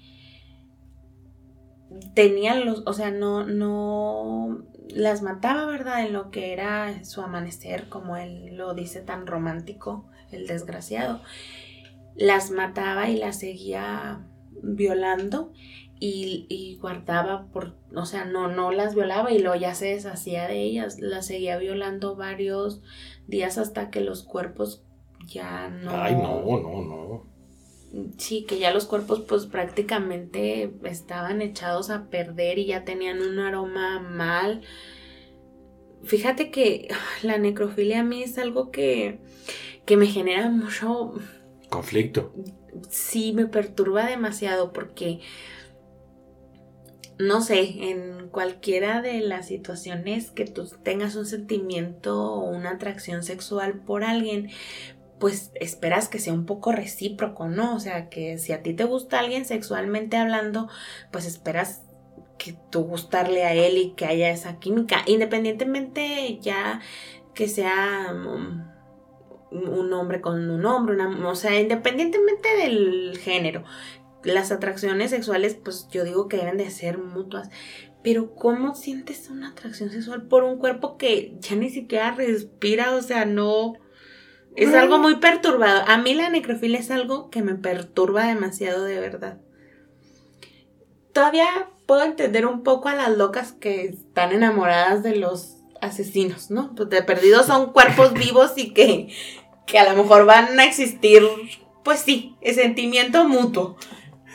tenían 2.14 2.66
los, 2.66 2.84
o 2.86 2.94
sea, 2.94 3.12
no, 3.12 3.46
no 3.46 4.64
las 4.94 5.22
mataba, 5.22 5.66
¿verdad? 5.66 6.06
En 6.06 6.14
lo 6.14 6.32
que 6.32 6.54
era 6.54 7.04
su 7.04 7.22
amanecer, 7.22 7.90
como 7.90 8.18
él 8.18 8.56
lo 8.56 8.74
dice 8.74 9.02
tan 9.02 9.28
romántico, 9.28 10.10
el 10.32 10.48
desgraciado. 10.48 11.22
Las 12.16 12.52
mataba 12.52 13.10
y 13.10 13.18
las 13.18 13.40
seguía 13.40 14.26
violando 14.62 15.54
y, 16.00 16.78
guardaba 16.82 17.46
por, 17.54 17.76
o 17.96 18.06
sea, 18.06 18.26
no, 18.26 18.48
no 18.48 18.72
las 18.72 18.96
violaba 18.96 19.32
y 19.32 19.40
luego 19.40 19.56
ya 19.56 19.76
se 19.76 19.88
deshacía 19.88 20.48
de 20.48 20.62
ellas, 20.62 21.00
las 21.00 21.28
seguía 21.28 21.58
violando 21.58 22.16
varios 22.16 22.82
días 23.28 23.60
hasta 23.60 23.92
que 23.92 24.02
los 24.02 24.24
cuerpos 24.24 24.84
ya 25.28 25.70
no. 25.70 25.92
Ay, 25.92 26.16
no, 26.16 26.42
no, 26.42 26.82
no. 26.82 27.31
Sí, 28.18 28.46
que 28.46 28.58
ya 28.58 28.74
los 28.74 28.86
cuerpos 28.86 29.22
pues 29.28 29.46
prácticamente 29.48 30.74
estaban 30.84 31.42
echados 31.42 31.90
a 31.90 32.10
perder 32.10 32.58
y 32.58 32.68
ya 32.68 32.86
tenían 32.86 33.22
un 33.22 33.40
aroma 33.40 34.00
mal. 34.00 34.62
Fíjate 36.04 36.52
que 36.52 36.88
la 37.22 37.38
necrofilia 37.38 38.00
a 38.00 38.04
mí 38.04 38.24
es 38.24 38.38
algo 38.38 38.72
que, 38.72 39.20
que 39.86 39.98
me 39.98 40.08
genera 40.08 40.50
mucho... 40.50 41.14
Conflicto. 41.70 42.34
Sí, 42.90 43.34
me 43.34 43.48
perturba 43.48 44.06
demasiado 44.06 44.72
porque, 44.72 45.20
no 47.20 47.42
sé, 47.42 47.90
en 47.90 48.30
cualquiera 48.30 49.02
de 49.02 49.20
las 49.20 49.48
situaciones 49.48 50.32
que 50.32 50.46
tú 50.46 50.70
tengas 50.84 51.16
un 51.16 51.26
sentimiento 51.26 52.34
o 52.34 52.50
una 52.50 52.72
atracción 52.72 53.24
sexual 53.24 53.82
por 53.82 54.04
alguien, 54.06 54.50
pues 55.22 55.52
esperas 55.54 56.10
que 56.10 56.18
sea 56.18 56.34
un 56.34 56.48
poco 56.48 56.72
recíproco, 56.72 57.48
¿no? 57.48 57.76
O 57.76 57.80
sea, 57.80 58.10
que 58.10 58.40
si 58.40 58.54
a 58.54 58.64
ti 58.64 58.74
te 58.74 58.86
gusta 58.86 59.20
alguien 59.20 59.46
sexualmente 59.46 60.18
hablando, 60.18 60.68
pues 61.12 61.28
esperas 61.28 61.84
que 62.40 62.56
tú 62.72 62.82
gustarle 62.82 63.46
a 63.46 63.54
él 63.54 63.78
y 63.78 63.92
que 63.92 64.08
haya 64.08 64.32
esa 64.32 64.58
química, 64.58 65.04
independientemente 65.06 66.40
ya 66.42 66.82
que 67.36 67.48
sea 67.48 68.12
um, 68.12 68.66
un 69.52 69.94
hombre 69.94 70.22
con 70.22 70.50
un 70.50 70.66
hombre, 70.66 70.96
una, 70.96 71.30
o 71.30 71.36
sea, 71.36 71.60
independientemente 71.60 72.50
del 72.58 73.20
género. 73.20 73.64
Las 74.24 74.52
atracciones 74.52 75.12
sexuales, 75.12 75.54
pues 75.54 75.88
yo 75.92 76.04
digo 76.04 76.28
que 76.28 76.38
deben 76.38 76.58
de 76.58 76.72
ser 76.72 76.98
mutuas. 76.98 77.52
Pero 78.02 78.34
¿cómo 78.34 78.74
sientes 78.74 79.30
una 79.30 79.50
atracción 79.50 79.92
sexual 79.92 80.24
por 80.24 80.44
un 80.44 80.58
cuerpo 80.58 80.98
que 80.98 81.38
ya 81.40 81.56
ni 81.56 81.70
siquiera 81.70 82.16
respira? 82.16 82.96
O 82.96 83.04
sea, 83.04 83.26
no 83.26 83.76
es 84.56 84.74
algo 84.74 84.98
muy 84.98 85.16
perturbado. 85.16 85.84
A 85.88 85.98
mí 85.98 86.14
la 86.14 86.30
necrofilia 86.30 86.80
es 86.80 86.92
algo 86.92 87.30
que 87.30 87.42
me 87.42 87.56
perturba 87.56 88.26
demasiado 88.26 88.84
de 88.84 89.00
verdad. 89.00 89.38
Todavía 91.14 91.70
puedo 91.86 92.04
entender 92.04 92.46
un 92.46 92.64
poco 92.64 92.90
a 92.90 92.96
las 92.96 93.10
locas 93.18 93.54
que 93.54 93.86
están 93.86 94.32
enamoradas 94.32 95.04
de 95.04 95.16
los 95.16 95.58
asesinos, 95.82 96.52
¿no? 96.52 96.74
Pues 96.76 96.90
de 96.90 97.04
perdidos 97.04 97.48
son 97.48 97.72
cuerpos 97.72 98.14
vivos 98.16 98.54
y 98.56 98.74
que, 98.74 99.10
que 99.66 99.80
a 99.80 99.92
lo 99.92 100.02
mejor 100.02 100.26
van 100.26 100.60
a 100.60 100.66
existir, 100.66 101.24
pues 101.84 102.00
sí, 102.00 102.36
el 102.42 102.56
sentimiento 102.56 103.28
mutuo. 103.28 103.76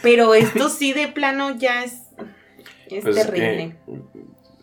Pero 0.03 0.35
esto 0.35 0.69
sí 0.69 0.93
de 0.93 1.09
plano 1.09 1.57
ya 1.57 1.85
es, 1.85 2.03
es 2.89 3.05
pues, 3.05 3.17
terrible. 3.17 3.77
Eh, 3.87 4.01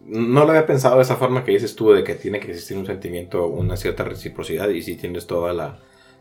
no 0.06 0.44
lo 0.44 0.50
había 0.50 0.66
pensado 0.66 0.98
de 0.98 1.04
esa 1.04 1.16
forma 1.16 1.44
que 1.44 1.52
dices 1.52 1.76
tú, 1.76 1.92
de 1.92 2.04
que 2.04 2.16
tiene 2.16 2.40
que 2.40 2.52
existir 2.52 2.78
un 2.78 2.86
sentimiento, 2.86 3.48
una 3.48 3.78
cierta 3.78 4.04
reciprocidad, 4.04 4.70
y 4.70 4.82
sí 4.82 4.96
tienes 4.96 5.28
toda 5.28 5.54
la, 5.54 5.80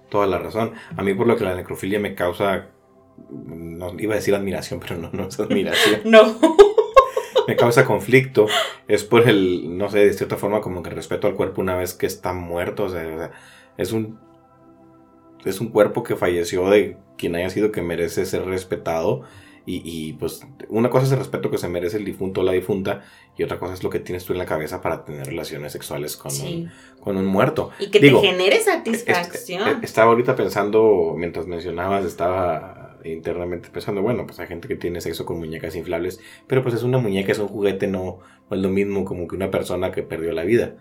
toda 0.09 0.27
la 0.27 0.39
razón. 0.39 0.73
A 0.97 1.03
mí 1.03 1.15
por 1.15 1.27
lo 1.27 1.37
que 1.37 1.45
la 1.45 1.55
necrofilia 1.55 1.99
me 1.99 2.15
causa, 2.15 2.69
no 3.31 3.99
iba 3.99 4.15
a 4.15 4.17
decir 4.17 4.35
admiración, 4.35 4.81
pero 4.87 4.97
no, 4.99 5.11
no 5.13 5.29
es 5.29 5.41
admiración. 5.41 6.03
no. 6.05 6.39
me 7.49 7.57
causa 7.57 7.85
conflicto, 7.85 8.47
es 8.87 9.05
por 9.05 9.29
el, 9.29 9.77
no 9.77 9.91
sé, 9.91 10.01
de 10.01 10.13
cierta 10.13 10.37
forma 10.37 10.61
como 10.61 10.83
que 10.83 10.91
respeto 10.91 11.27
al 11.27 11.35
cuerpo 11.35 11.61
una 11.61 11.77
vez 11.77 11.95
que 11.95 12.07
está 12.07 12.33
muerto, 12.33 12.85
o 12.85 12.89
sea, 12.89 13.33
es 13.77 13.93
un, 13.93 14.21
es 15.45 15.61
un 15.61 15.71
cuerpo 15.71 16.05
que 16.05 16.15
falleció 16.15 16.71
de 16.71 16.97
quien 17.19 17.35
haya 17.35 17.51
sido 17.51 17.73
que 17.73 17.83
merece 17.83 18.27
ser 18.27 18.45
respetado 18.45 19.23
y, 19.65 20.15
pues 20.15 20.45
una 20.69 20.91
cosa 20.91 21.07
es 21.07 21.13
el 21.13 21.19
respeto 21.19 21.51
que 21.51 21.59
se 21.59 21.69
merece 21.69 21.97
el 21.97 22.05
difunto 22.05 22.41
o 22.41 22.45
la 22.45 22.53
difunta 22.53 23.03
y 23.37 23.45
otra 23.45 23.59
cosa 23.59 23.75
es 23.75 23.85
lo 23.85 23.91
que 23.91 24.01
tienes 24.01 24.25
tú 24.25 24.33
en 24.33 24.39
la 24.39 24.47
cabeza 24.47 24.81
para 24.81 25.05
tener 25.05 25.27
relaciones 25.27 25.73
sexuales 25.73 26.17
con, 26.17 26.33
un, 26.33 26.71
con 27.01 27.17
un 27.17 27.27
muerto. 27.27 27.71
Y 27.79 27.91
que 27.91 28.01
te 28.01 28.11
genere 28.11 28.61
satisfacción. 28.61 29.83
estaba 29.83 30.11
ahorita 30.11 30.35
pensando, 30.35 31.15
mientras 31.17 31.47
mencionabas, 31.47 32.05
estaba 32.05 32.99
internamente 33.05 33.69
pensando, 33.71 34.03
bueno, 34.03 34.27
pues 34.27 34.39
hay 34.41 34.47
gente 34.47 34.69
que 34.69 34.77
tiene 34.77 35.01
sexo 35.01 35.25
con 35.25 35.39
muñecas 35.39 35.75
inflables, 35.77 36.21
pero 36.47 36.63
pues 36.63 36.75
es 36.75 36.83
una 36.83 36.99
muñeca, 36.99 37.33
es 37.33 37.39
un 37.39 37.49
juguete, 37.49 37.87
no, 37.87 38.19
no 38.51 38.57
es 38.57 38.63
lo 38.63 38.69
mismo 38.69 39.05
como 39.05 39.29
que 39.29 39.37
una 39.37 39.51
persona 39.51 39.93
que 39.93 40.03
perdió 40.03 40.33
la 40.33 40.45
vida. 40.45 40.75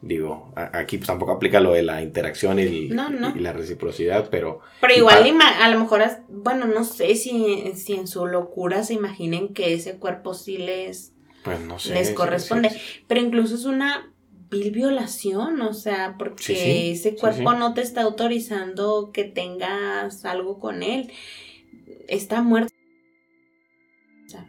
Digo, 0.00 0.52
aquí 0.54 0.98
pues 0.98 1.06
tampoco 1.06 1.32
aplica 1.32 1.60
lo 1.60 1.72
de 1.72 1.82
la 1.82 2.02
interacción 2.02 2.58
y, 2.58 2.88
la 2.88 3.52
reciprocidad, 3.54 4.28
pero... 4.30 4.60
Pero 4.82 4.94
igual 4.94 5.24
a 5.40 5.68
lo 5.70 5.80
mejor, 5.80 6.02
bueno, 6.28 6.66
no 6.66 6.84
sé 6.84 7.14
si, 7.14 7.72
si 7.74 7.94
en 7.94 8.06
su 8.06 8.26
locura 8.26 8.84
se 8.84 8.92
imaginen 8.92 9.54
que 9.54 9.72
ese 9.72 9.96
cuerpo 9.96 10.34
sí 10.34 10.58
les, 10.58 11.14
pues 11.42 11.58
no 11.60 11.78
sé, 11.78 11.94
les 11.94 12.10
corresponde. 12.10 12.70
Pero 13.06 13.20
incluso 13.22 13.54
es 13.54 13.64
una 13.64 14.12
vil 14.50 14.70
violación, 14.72 15.60
o 15.62 15.72
sea, 15.72 16.16
porque 16.18 16.92
ese 16.92 17.16
cuerpo 17.16 17.54
no 17.54 17.74
te 17.74 17.80
está 17.80 18.02
autorizando 18.02 19.10
que 19.12 19.24
tengas 19.24 20.24
algo 20.24 20.58
con 20.58 20.82
él. 20.82 21.12
Está 22.08 22.42
muerto. 22.42 22.72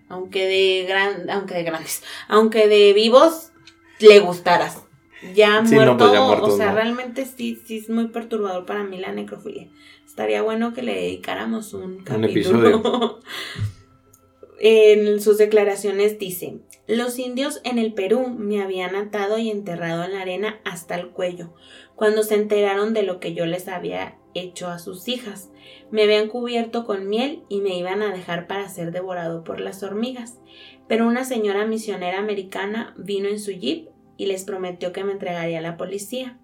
aunque 0.09 0.45
de 0.45 0.85
gran, 0.87 1.29
aunque 1.29 1.53
de 1.53 1.63
grandes, 1.63 2.03
aunque 2.27 2.67
de 2.67 2.91
vivos 2.93 3.51
le 3.99 4.19
gustaras 4.19 4.84
ya 5.33 5.61
muerto, 5.61 6.09
pues 6.39 6.53
o 6.53 6.57
sea, 6.57 6.73
realmente 6.73 7.25
sí, 7.25 7.59
sí 7.65 7.77
es 7.77 7.89
muy 7.89 8.09
perturbador 8.09 8.65
para 8.65 8.83
mí 8.83 8.97
la 8.97 9.11
necrofilia. 9.11 9.69
Estaría 10.05 10.41
bueno 10.41 10.73
que 10.73 10.83
le 10.83 10.95
dedicáramos 10.95 11.73
un 11.73 12.03
capítulo. 12.03 13.19
en 14.59 15.21
sus 15.21 15.37
declaraciones 15.37 16.19
dice, 16.19 16.59
los 16.87 17.19
indios 17.19 17.61
en 17.63 17.79
el 17.79 17.93
Perú 17.93 18.27
me 18.27 18.61
habían 18.61 18.95
atado 18.95 19.37
y 19.37 19.49
enterrado 19.49 20.03
en 20.03 20.13
la 20.13 20.21
arena 20.21 20.59
hasta 20.63 20.95
el 20.95 21.09
cuello, 21.09 21.53
cuando 21.95 22.23
se 22.23 22.35
enteraron 22.35 22.93
de 22.93 23.03
lo 23.03 23.19
que 23.19 23.33
yo 23.33 23.45
les 23.45 23.67
había 23.67 24.17
hecho 24.33 24.67
a 24.67 24.79
sus 24.79 25.07
hijas. 25.07 25.49
Me 25.91 26.03
habían 26.03 26.27
cubierto 26.27 26.85
con 26.85 27.07
miel 27.07 27.43
y 27.49 27.61
me 27.61 27.77
iban 27.77 28.01
a 28.01 28.13
dejar 28.13 28.47
para 28.47 28.69
ser 28.69 28.91
devorado 28.91 29.43
por 29.43 29.59
las 29.59 29.81
hormigas. 29.81 30.39
Pero 30.87 31.07
una 31.07 31.25
señora 31.25 31.65
misionera 31.65 32.19
americana 32.19 32.93
vino 32.97 33.27
en 33.27 33.39
su 33.39 33.51
jeep 33.51 33.89
y 34.17 34.25
les 34.27 34.43
prometió 34.43 34.91
que 34.91 35.03
me 35.03 35.11
entregaría 35.11 35.59
a 35.59 35.61
la 35.61 35.77
policía. 35.77 36.39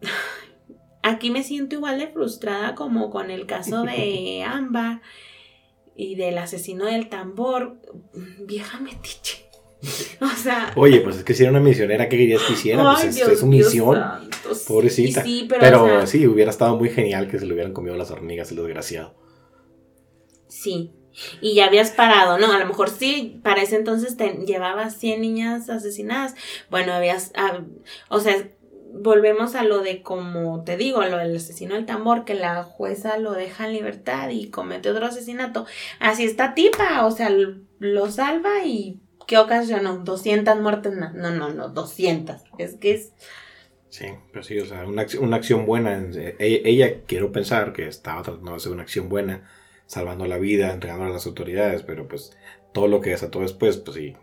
aquí 1.02 1.30
me 1.30 1.42
siento 1.42 1.76
igual 1.76 1.98
de 1.98 2.08
frustrada 2.08 2.74
como 2.74 3.10
con 3.10 3.30
el 3.30 3.46
caso 3.46 3.82
de 3.82 4.44
Ámbar 4.46 5.00
y 5.96 6.14
del 6.14 6.38
asesino 6.38 6.86
del 6.86 7.08
tambor. 7.08 7.80
Vieja 8.46 8.80
metiche. 8.80 9.44
O 10.20 10.36
sea. 10.36 10.72
Oye, 10.74 11.00
pues 11.02 11.18
es 11.18 11.24
que 11.24 11.34
si 11.34 11.44
era 11.44 11.52
una 11.52 11.60
misionera, 11.60 12.08
¿qué 12.08 12.16
querías 12.18 12.42
que 12.42 12.54
hiciera? 12.54 12.82
pues 12.82 13.16
es, 13.16 13.38
su 13.38 13.46
misión. 13.46 14.28
Pobrecita. 14.66 15.22
pero, 15.48 16.04
sí, 16.04 16.26
hubiera 16.26 16.50
estado 16.50 16.76
muy 16.76 16.88
genial 16.88 17.28
que 17.28 17.38
se 17.38 17.46
le 17.46 17.52
hubieran 17.52 17.72
comido 17.72 17.96
las 17.96 18.10
hormigas, 18.10 18.50
el 18.50 18.56
desgraciado. 18.56 19.14
Sí. 20.48 20.97
Y 21.40 21.54
ya 21.54 21.66
habías 21.66 21.90
parado, 21.90 22.38
¿no? 22.38 22.52
A 22.52 22.58
lo 22.58 22.66
mejor 22.66 22.90
sí, 22.90 23.40
para 23.42 23.62
ese 23.62 23.76
entonces 23.76 24.16
te 24.16 24.28
llevabas 24.46 24.96
100 24.96 25.20
niñas 25.20 25.70
asesinadas. 25.70 26.34
Bueno, 26.70 26.92
habías. 26.92 27.32
O 28.08 28.20
sea, 28.20 28.48
volvemos 28.92 29.54
a 29.54 29.64
lo 29.64 29.80
de, 29.80 30.02
como 30.02 30.64
te 30.64 30.76
digo, 30.76 31.02
lo 31.04 31.18
del 31.18 31.36
asesino 31.36 31.74
del 31.74 31.86
tambor, 31.86 32.24
que 32.24 32.34
la 32.34 32.62
jueza 32.62 33.18
lo 33.18 33.32
deja 33.32 33.66
en 33.66 33.74
libertad 33.74 34.30
y 34.30 34.50
comete 34.50 34.90
otro 34.90 35.06
asesinato. 35.06 35.66
Así 36.00 36.24
está 36.24 36.54
tipa, 36.54 37.04
o 37.06 37.10
sea, 37.10 37.30
lo 37.78 38.10
salva 38.10 38.64
y 38.64 39.00
¿qué 39.28 39.38
ocasionó? 39.38 39.98
200 39.98 40.60
muertes, 40.60 40.94
no, 40.94 41.10
no, 41.12 41.50
no, 41.50 41.68
200. 41.68 42.36
Es 42.58 42.74
que 42.74 42.94
es... 42.94 43.12
Sí, 43.90 44.06
pero 44.32 44.42
sí, 44.42 44.58
o 44.58 44.66
sea, 44.66 44.86
una, 44.86 45.06
una 45.20 45.36
acción 45.36 45.64
buena. 45.64 46.02
Ella, 46.38 46.60
ella, 46.64 47.00
quiero 47.06 47.30
pensar 47.30 47.72
que 47.72 47.86
estaba 47.86 48.22
tratando 48.22 48.50
de 48.50 48.56
hacer 48.56 48.72
una 48.72 48.82
acción 48.82 49.08
buena, 49.08 49.48
salvando 49.88 50.26
la 50.26 50.38
vida, 50.38 50.72
entregando 50.72 51.06
a 51.06 51.08
las 51.08 51.26
autoridades, 51.26 51.82
pero 51.82 52.06
pues 52.06 52.36
todo 52.72 52.86
lo 52.86 53.00
que 53.00 53.10
desató 53.10 53.40
después, 53.40 53.78
pues 53.78 53.96
sí, 53.96 54.16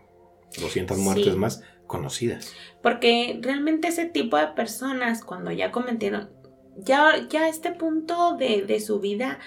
200 0.60 0.96
muertes 0.96 1.36
más 1.36 1.62
conocidas. 1.86 2.54
Porque 2.82 3.38
realmente 3.42 3.88
ese 3.88 4.06
tipo 4.06 4.36
de 4.38 4.46
personas, 4.48 5.24
cuando 5.24 5.50
ya 5.50 5.72
cometieron, 5.72 6.30
ya, 6.76 7.26
ya 7.28 7.44
a 7.44 7.48
este 7.48 7.72
punto 7.72 8.36
de, 8.36 8.62
de 8.62 8.80
su 8.80 9.00
vida, 9.00 9.40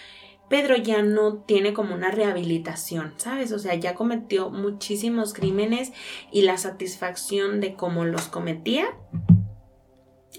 Pedro 0.49 0.75
ya 0.75 1.01
no 1.03 1.43
tiene 1.43 1.73
como 1.73 1.95
una 1.95 2.11
rehabilitación, 2.11 3.13
¿sabes? 3.15 3.53
O 3.53 3.59
sea, 3.59 3.75
ya 3.75 3.95
cometió 3.95 4.49
muchísimos 4.49 5.33
crímenes 5.33 5.93
y 6.33 6.41
la 6.41 6.57
satisfacción 6.57 7.61
de 7.61 7.75
cómo 7.75 8.03
los 8.03 8.27
cometía 8.27 8.89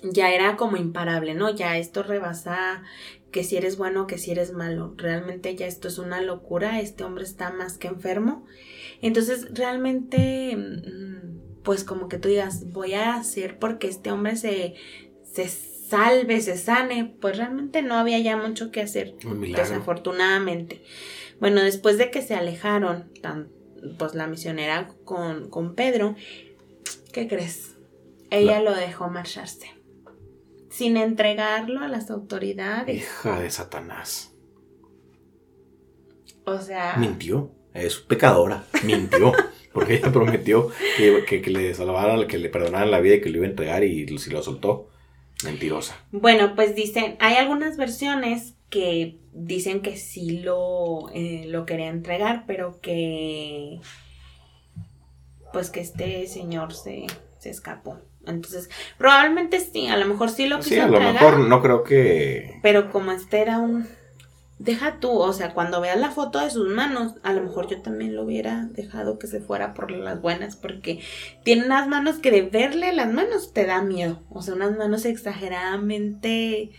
ya 0.02 0.30
era 0.30 0.56
como 0.56 0.76
imparable, 0.76 1.34
¿no? 1.34 1.50
Ya 1.50 1.76
esto 1.76 2.02
rebasa 2.02 2.82
que 3.30 3.44
si 3.44 3.56
eres 3.56 3.76
bueno, 3.76 4.06
que 4.06 4.18
si 4.18 4.30
eres 4.30 4.52
malo. 4.52 4.94
Realmente 4.96 5.54
ya 5.54 5.66
esto 5.66 5.88
es 5.88 5.98
una 5.98 6.20
locura, 6.20 6.80
este 6.80 7.04
hombre 7.04 7.24
está 7.24 7.50
más 7.50 7.78
que 7.78 7.88
enfermo. 7.88 8.46
Entonces, 9.02 9.48
realmente, 9.52 10.56
mm, 10.56 11.62
pues 11.62 11.84
como 11.84 12.08
que 12.08 12.18
tú 12.18 12.28
digas, 12.28 12.70
voy 12.70 12.94
a 12.94 13.14
hacer 13.14 13.58
porque 13.58 13.88
este 13.88 14.10
hombre 14.10 14.36
se, 14.36 14.74
se 15.22 15.48
salve, 15.48 16.40
se 16.40 16.56
sane, 16.56 17.16
pues 17.20 17.36
realmente 17.36 17.82
no 17.82 17.96
había 17.96 18.18
ya 18.20 18.36
mucho 18.36 18.70
que 18.70 18.80
hacer, 18.80 19.14
desafortunadamente. 19.56 20.82
Bueno, 21.40 21.62
después 21.62 21.98
de 21.98 22.10
que 22.10 22.22
se 22.22 22.34
alejaron, 22.34 23.10
tan, 23.20 23.48
pues 23.98 24.14
la 24.14 24.26
misionera 24.26 24.88
con, 25.04 25.50
con 25.50 25.74
Pedro, 25.74 26.14
¿qué 27.12 27.26
crees? 27.26 27.76
Ella 28.30 28.60
lo 28.60 28.74
dejó 28.74 29.08
marcharse, 29.08 29.68
sin 30.70 30.96
entregarlo 30.96 31.80
a 31.80 31.88
las 31.88 32.10
autoridades. 32.10 32.96
Hija 32.96 33.40
de 33.40 33.50
Satanás. 33.50 34.34
O 36.44 36.58
sea... 36.58 36.96
Mintió, 36.96 37.52
es 37.74 37.96
pecadora, 37.96 38.64
mintió. 38.84 39.32
porque 39.72 39.94
ella 39.94 40.12
prometió 40.12 40.70
que, 40.96 41.24
que, 41.42 41.50
le 41.50 41.74
salvaran, 41.74 42.26
que 42.26 42.38
le 42.38 42.48
perdonaran 42.48 42.90
la 42.90 43.00
vida 43.00 43.16
y 43.16 43.20
que 43.20 43.30
le 43.30 43.38
iba 43.38 43.46
a 43.46 43.50
entregar 43.50 43.84
y 43.84 44.18
si 44.18 44.30
lo 44.30 44.42
soltó. 44.42 44.88
Mentirosa. 45.44 45.96
Bueno, 46.12 46.54
pues 46.54 46.74
dicen, 46.74 47.16
hay 47.18 47.36
algunas 47.36 47.78
versiones 47.78 48.56
que 48.68 49.18
dicen 49.32 49.80
que 49.80 49.96
sí 49.96 50.40
lo, 50.40 51.08
eh, 51.14 51.44
lo 51.46 51.64
quería 51.64 51.88
entregar, 51.88 52.44
pero 52.46 52.78
que 52.80 53.80
pues 55.52 55.70
que 55.70 55.80
este 55.80 56.26
señor 56.26 56.74
se, 56.74 57.06
se 57.38 57.50
escapó. 57.50 57.98
Entonces, 58.30 58.70
probablemente 58.96 59.60
sí, 59.60 59.88
a 59.88 59.96
lo 59.96 60.06
mejor 60.06 60.30
sí 60.30 60.46
lo 60.46 60.58
quiso 60.58 60.70
Sí, 60.70 60.78
a 60.78 60.88
lo 60.88 61.00
mejor 61.00 61.40
no 61.40 61.60
creo 61.60 61.84
que... 61.84 62.58
Pero 62.62 62.90
como 62.90 63.12
este 63.12 63.40
era 63.40 63.58
un 63.58 63.86
deja 64.60 65.00
tú, 65.00 65.10
o 65.10 65.32
sea, 65.32 65.54
cuando 65.54 65.80
veas 65.80 65.98
la 65.98 66.10
foto 66.10 66.38
de 66.38 66.50
sus 66.50 66.68
manos, 66.68 67.14
a 67.22 67.32
lo 67.32 67.42
mejor 67.42 67.66
yo 67.66 67.80
también 67.80 68.14
lo 68.14 68.24
hubiera 68.24 68.68
dejado 68.72 69.18
que 69.18 69.26
se 69.26 69.40
fuera 69.40 69.72
por 69.72 69.90
las 69.90 70.20
buenas, 70.20 70.54
porque 70.54 71.00
tiene 71.42 71.64
unas 71.64 71.88
manos 71.88 72.18
que 72.18 72.30
de 72.30 72.42
verle 72.42 72.92
las 72.92 73.10
manos 73.10 73.54
te 73.54 73.64
da 73.64 73.80
miedo, 73.80 74.22
o 74.28 74.42
sea, 74.42 74.54
unas 74.54 74.76
manos 74.76 75.06
exageradamente 75.06 76.72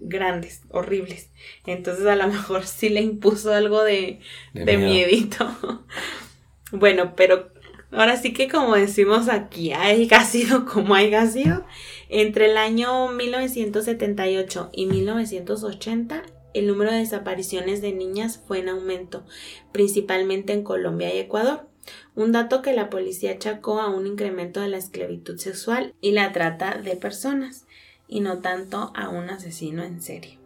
grandes, 0.00 0.62
horribles. 0.70 1.30
Entonces 1.66 2.06
a 2.06 2.14
lo 2.14 2.28
mejor 2.28 2.64
sí 2.64 2.88
le 2.88 3.00
impuso 3.00 3.52
algo 3.52 3.82
de, 3.82 4.20
de, 4.54 4.78
miedito. 4.78 5.50
bueno, 6.70 7.14
pero 7.16 7.50
ahora 7.90 8.16
sí 8.16 8.32
que 8.32 8.48
como 8.48 8.74
decimos 8.74 9.28
aquí, 9.28 9.72
haya 9.72 10.24
sido 10.24 10.64
como 10.64 10.94
haya 10.94 11.26
sido, 11.26 11.64
entre 12.08 12.50
el 12.50 12.56
año 12.56 13.08
1978 13.08 14.70
y 14.72 14.86
1980 14.86 16.22
el 16.54 16.66
número 16.66 16.90
de 16.90 16.98
desapariciones 16.98 17.82
de 17.82 17.92
niñas 17.92 18.42
fue 18.46 18.60
en 18.60 18.68
aumento, 18.68 19.24
principalmente 19.72 20.52
en 20.52 20.62
Colombia 20.62 21.14
y 21.14 21.18
Ecuador, 21.18 21.68
un 22.14 22.32
dato 22.32 22.62
que 22.62 22.72
la 22.72 22.90
policía 22.90 23.32
achacó 23.32 23.80
a 23.80 23.88
un 23.88 24.06
incremento 24.06 24.60
de 24.60 24.68
la 24.68 24.78
esclavitud 24.78 25.38
sexual 25.38 25.94
y 26.00 26.12
la 26.12 26.32
trata 26.32 26.78
de 26.78 26.96
personas, 26.96 27.66
y 28.08 28.20
no 28.20 28.38
tanto 28.38 28.92
a 28.94 29.10
un 29.10 29.30
asesino 29.30 29.84
en 29.84 30.00
serie. 30.00 30.38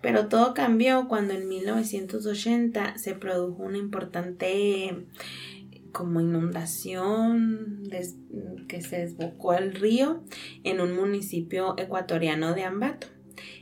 Pero 0.00 0.28
todo 0.28 0.54
cambió 0.54 1.08
cuando 1.08 1.34
en 1.34 1.48
1980 1.48 2.98
se 2.98 3.14
produjo 3.14 3.62
una 3.62 3.78
importante 3.78 5.06
como 5.92 6.20
inundación 6.20 7.82
que 8.68 8.80
se 8.80 8.98
desbocó 8.98 9.54
el 9.54 9.74
río 9.74 10.22
en 10.64 10.80
un 10.80 10.94
municipio 10.94 11.74
ecuatoriano 11.78 12.54
de 12.54 12.64
Ambato. 12.64 13.08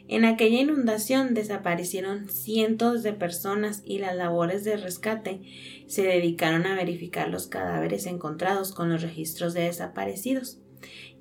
En 0.09 0.25
aquella 0.25 0.61
inundación 0.61 1.35
desaparecieron 1.35 2.29
cientos 2.29 3.03
de 3.03 3.13
personas 3.13 3.83
y 3.85 3.99
las 3.99 4.17
labores 4.17 4.65
de 4.65 4.77
rescate 4.77 5.43
se 5.87 6.03
dedicaron 6.03 6.67
a 6.67 6.77
verificar 6.77 7.29
los 7.29 7.49
cadáveres 7.49 8.07
encontrados 8.07 8.73
con 8.73 8.89
los 8.89 9.03
registros 9.03 9.53
de 9.53 9.63
desaparecidos. 9.63 10.61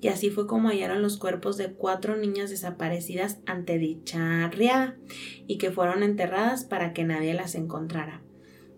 Y 0.00 0.08
así 0.08 0.30
fue 0.30 0.46
como 0.46 0.68
hallaron 0.68 1.02
los 1.02 1.16
cuerpos 1.16 1.56
de 1.56 1.72
cuatro 1.72 2.16
niñas 2.16 2.50
desaparecidas 2.50 3.40
ante 3.46 3.78
dicha 3.78 4.48
riada 4.48 4.96
y 5.46 5.58
que 5.58 5.70
fueron 5.70 6.02
enterradas 6.02 6.64
para 6.64 6.92
que 6.92 7.04
nadie 7.04 7.34
las 7.34 7.54
encontrara. 7.54 8.22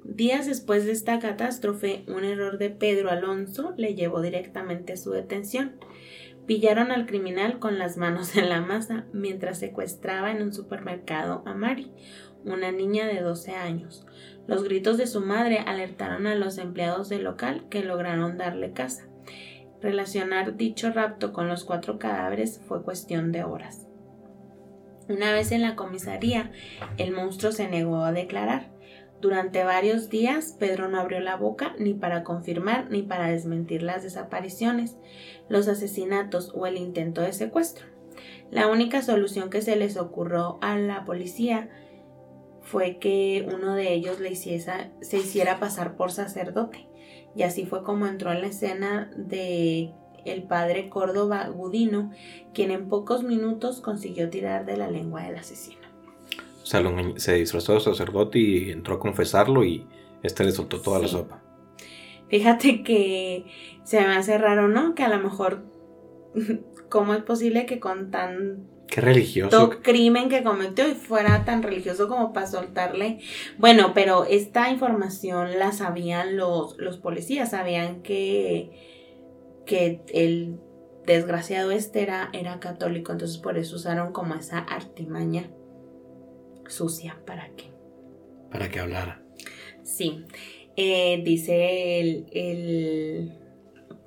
Días 0.09 0.47
después 0.47 0.87
de 0.87 0.93
esta 0.93 1.19
catástrofe, 1.19 2.03
un 2.09 2.25
error 2.25 2.57
de 2.57 2.71
Pedro 2.71 3.11
Alonso 3.11 3.75
le 3.77 3.95
llevó 3.95 4.23
directamente 4.23 4.95
a 4.95 4.97
su 4.97 5.11
detención. 5.11 5.73
Pillaron 6.47 6.91
al 6.91 7.05
criminal 7.05 7.59
con 7.59 7.79
las 7.79 7.99
manos 7.99 8.35
en 8.35 8.49
la 8.49 8.63
masa 8.63 9.05
mientras 9.13 9.59
secuestraba 9.59 10.31
en 10.31 10.41
un 10.41 10.55
supermercado 10.55 11.43
a 11.45 11.53
Mari, 11.53 11.93
una 12.47 12.73
niña 12.73 13.07
de 13.07 13.21
12 13.21 13.55
años. 13.55 14.07
Los 14.47 14.65
gritos 14.65 14.97
de 14.97 15.07
su 15.07 15.21
madre 15.21 15.59
alertaron 15.59 16.27
a 16.27 16.37
los 16.37 16.57
empleados 16.57 17.11
del 17.11 17.25
local 17.25 17.67
que 17.69 17.85
lograron 17.85 18.39
darle 18.39 18.73
casa. 18.73 19.07
Relacionar 19.83 20.57
dicho 20.57 20.91
rapto 20.91 21.35
con 21.35 21.49
los 21.49 21.65
cuatro 21.65 21.99
cadáveres 21.99 22.63
fue 22.67 22.83
cuestión 22.83 23.31
de 23.31 23.45
horas. 23.45 23.87
Una 25.07 25.33
vez 25.33 25.53
en 25.53 25.61
la 25.61 25.77
comisaría, 25.77 26.51
el 26.97 27.13
monstruo 27.13 27.53
se 27.53 27.69
negó 27.69 28.05
a 28.05 28.13
declarar. 28.13 28.78
Durante 29.21 29.65
varios 29.65 30.09
días, 30.11 30.55
Pedro 30.59 30.89
no 30.89 31.01
abrió 31.01 31.19
la 31.19 31.37
boca 31.37 31.75
ni 31.79 31.93
para 31.93 32.23
confirmar 32.23 32.91
ni 32.91 33.03
para 33.03 33.29
desmentir 33.29 33.83
las 33.83 34.05
desapariciones 34.05 34.97
los 35.49 35.67
asesinatos 35.67 36.53
o 36.55 36.67
el 36.67 36.77
intento 36.77 37.21
de 37.21 37.33
secuestro. 37.33 37.87
La 38.51 38.69
única 38.69 39.03
solución 39.03 39.51
que 39.51 39.61
se 39.61 39.77
les 39.77 39.97
ocurrió 39.97 40.59
a 40.61 40.79
la 40.79 41.05
policía 41.05 41.69
fue 42.63 42.99
que 42.99 43.47
uno 43.53 43.75
de 43.75 43.93
ellos 43.93 44.21
le 44.21 44.37
se 44.37 45.17
hiciera 45.17 45.59
pasar 45.59 45.97
por 45.97 46.13
sacerdote. 46.13 46.87
Y 47.35 47.43
así 47.43 47.67
fue 47.67 47.83
como 47.83 48.07
entró 48.07 48.33
en 48.33 48.43
la 48.43 48.49
escena 48.49 49.11
de 49.17 49.93
el 50.25 50.43
padre 50.45 50.89
Córdoba 50.89 51.49
Gudino, 51.49 52.11
quien 52.53 52.71
en 52.71 52.89
pocos 52.89 53.23
minutos 53.23 53.81
consiguió 53.81 54.29
tirar 54.31 54.67
de 54.67 54.77
la 54.77 54.91
lengua 54.91 55.23
del 55.23 55.37
asesino. 55.37 55.78
Se 56.69 57.35
disfrazó 57.35 57.75
de 57.75 57.81
sacerdote 57.81 58.39
y 58.39 58.71
entró 58.71 58.97
a 58.97 59.01
confesarlo 59.01 59.65
y 59.65 59.87
este 60.23 60.45
le 60.45 60.53
soltó 60.53 60.83
toda 60.83 60.99
la 60.99 61.09
sopa. 61.09 61.43
Fíjate 62.29 62.83
que 62.83 63.47
se 63.85 64.01
me 64.01 64.15
hace 64.17 64.37
raro, 64.37 64.69
¿no? 64.69 64.95
Que 64.95 65.03
a 65.03 65.09
lo 65.09 65.19
mejor, 65.19 65.65
¿cómo 66.91 67.15
es 67.15 67.23
posible 67.23 67.65
que 67.65 67.81
con 67.81 68.11
tan 68.11 68.69
Qué 68.87 69.01
religioso. 69.01 69.81
crimen 69.83 70.29
que 70.29 70.43
cometió 70.43 70.87
y 70.89 70.95
fuera 70.95 71.45
tan 71.47 71.63
religioso 71.63 72.07
como 72.07 72.35
para 72.35 72.47
soltarle. 72.47 73.21
Bueno, 73.57 73.93
pero 73.95 74.25
esta 74.25 74.71
información 74.71 75.59
la 75.59 75.73
sabían 75.73 76.37
los, 76.37 76.77
los 76.77 76.99
policías, 76.99 77.51
sabían 77.51 78.03
que, 78.03 78.71
que 79.65 80.03
él 80.13 80.59
desgraciado 81.07 81.71
este 81.71 82.03
era, 82.03 82.29
era 82.35 82.61
católico, 82.61 83.13
entonces 83.13 83.39
por 83.39 83.57
eso 83.57 83.77
usaron 83.77 84.13
como 84.13 84.35
esa 84.35 84.59
artimaña 84.59 85.51
sucia 86.69 87.21
para 87.27 87.51
que... 87.57 87.73
Para 88.51 88.71
que 88.71 88.81
hablara. 88.81 89.23
Sí, 89.83 90.25
eh, 90.77 91.23
dice 91.25 92.01
el, 92.01 92.27
el 92.33 93.39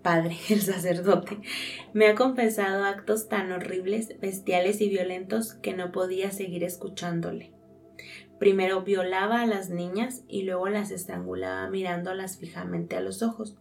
padre, 0.02 0.38
el 0.50 0.62
sacerdote, 0.62 1.39
me 1.93 2.08
ha 2.08 2.15
confesado 2.15 2.86
actos 2.86 3.28
tan 3.28 3.52
horribles, 3.52 4.19
bestiales 4.19 4.82
y 4.82 4.89
violentos 4.89 5.54
que 5.54 5.74
no 5.74 5.91
podía 5.91 6.32
seguir 6.32 6.63
escuchándole. 6.63 7.52
Primero 8.39 8.82
violaba 8.82 9.41
a 9.41 9.45
las 9.45 9.69
niñas 9.69 10.24
y 10.28 10.43
luego 10.43 10.67
las 10.67 10.89
estrangulaba 10.89 11.69
mirándolas 11.69 12.38
fijamente 12.38 12.95
a 12.95 13.02
los 13.02 13.21
ojos, 13.21 13.56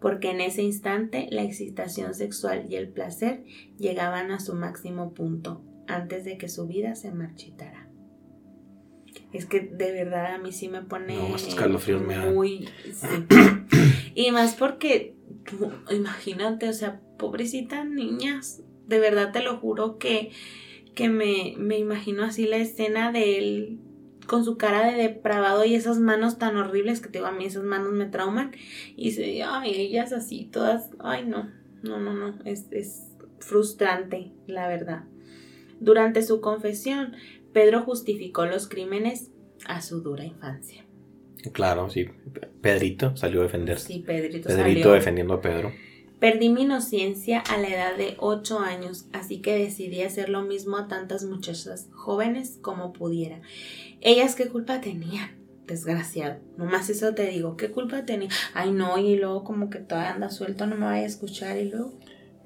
porque 0.00 0.30
en 0.30 0.40
ese 0.40 0.62
instante 0.62 1.26
la 1.30 1.42
excitación 1.42 2.14
sexual 2.14 2.66
y 2.68 2.76
el 2.76 2.88
placer 2.88 3.42
llegaban 3.76 4.30
a 4.30 4.38
su 4.38 4.54
máximo 4.54 5.14
punto, 5.14 5.64
antes 5.88 6.24
de 6.24 6.38
que 6.38 6.48
su 6.48 6.68
vida 6.68 6.94
se 6.94 7.10
marchitara. 7.10 7.79
Es 9.32 9.46
que 9.46 9.60
de 9.60 9.92
verdad 9.92 10.34
a 10.34 10.38
mí 10.38 10.52
sí 10.52 10.68
me 10.68 10.82
pone 10.82 11.18
muy... 12.32 12.68
Y 14.14 14.32
más 14.32 14.54
porque, 14.54 15.14
imagínate, 15.90 16.68
o 16.68 16.72
sea, 16.72 17.00
pobrecitas 17.16 17.88
niñas, 17.88 18.62
de 18.88 18.98
verdad 18.98 19.30
te 19.32 19.40
lo 19.40 19.56
juro 19.58 19.98
que, 19.98 20.32
que 20.94 21.08
me, 21.08 21.54
me 21.56 21.78
imagino 21.78 22.24
así 22.24 22.46
la 22.46 22.56
escena 22.56 23.12
de 23.12 23.38
él 23.38 23.78
con 24.30 24.44
su 24.44 24.56
cara 24.56 24.86
de 24.86 24.94
depravado 24.94 25.64
y 25.64 25.74
esas 25.74 25.98
manos 25.98 26.38
tan 26.38 26.56
horribles 26.56 27.00
que 27.00 27.08
tengo 27.08 27.26
a 27.26 27.32
mí 27.32 27.46
esas 27.46 27.64
manos 27.64 27.92
me 27.92 28.06
trauman. 28.06 28.52
Y 28.96 29.10
se 29.10 29.42
ay 29.42 29.74
ellas 29.74 30.12
así 30.12 30.48
todas 30.52 30.90
ay 31.00 31.24
no 31.24 31.50
no 31.82 31.98
no 31.98 32.14
no 32.14 32.38
es, 32.44 32.66
es 32.70 33.08
frustrante 33.40 34.30
la 34.46 34.68
verdad. 34.68 35.02
Durante 35.80 36.22
su 36.22 36.40
confesión 36.40 37.14
Pedro 37.52 37.82
justificó 37.82 38.46
los 38.46 38.68
crímenes 38.68 39.30
a 39.66 39.80
su 39.82 40.00
dura 40.00 40.24
infancia 40.24 40.84
claro 41.52 41.88
sí 41.90 42.06
Pedrito 42.60 43.16
salió 43.16 43.40
a 43.40 43.44
defenderse 43.44 43.86
sí 43.86 43.98
Pedrito, 44.00 44.48
Pedrito 44.48 44.92
defendiendo 44.92 45.34
a 45.34 45.40
Pedro 45.40 45.72
Perdí 46.20 46.50
mi 46.50 46.62
inocencia 46.62 47.40
a 47.40 47.56
la 47.56 47.68
edad 47.68 47.96
de 47.96 48.14
8 48.18 48.58
años, 48.58 49.06
así 49.14 49.40
que 49.40 49.56
decidí 49.56 50.02
hacer 50.02 50.28
lo 50.28 50.42
mismo 50.42 50.76
a 50.76 50.86
tantas 50.86 51.24
muchachas 51.24 51.88
jóvenes 51.92 52.58
como 52.60 52.92
pudiera. 52.92 53.40
Ellas 54.02 54.34
qué 54.34 54.48
culpa 54.48 54.82
tenían, 54.82 55.30
desgraciado. 55.66 56.38
Nomás 56.58 56.90
eso 56.90 57.14
te 57.14 57.26
digo, 57.26 57.56
¿qué 57.56 57.70
culpa 57.70 58.04
tenía? 58.04 58.28
Ay, 58.52 58.70
no, 58.70 58.98
y 58.98 59.16
luego 59.16 59.44
como 59.44 59.70
que 59.70 59.78
todavía 59.78 60.12
anda 60.12 60.28
suelto, 60.28 60.66
no 60.66 60.76
me 60.76 60.84
vaya 60.84 61.04
a 61.04 61.06
escuchar 61.06 61.56
y 61.56 61.70
luego... 61.70 61.94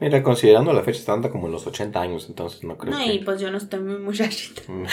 Mira, 0.04 0.22
considerando 0.22 0.70
la 0.74 0.82
fecha, 0.82 0.98
está 0.98 1.30
como 1.30 1.46
en 1.46 1.52
los 1.52 1.66
80 1.66 1.98
años, 1.98 2.26
entonces 2.28 2.62
no 2.62 2.76
creo 2.76 2.92
no, 2.92 3.02
y 3.02 3.20
pues 3.20 3.40
yo 3.40 3.50
no 3.50 3.56
estoy 3.56 3.80
muy 3.80 3.98
muchachita. 3.98 4.60
Mm. 4.68 4.84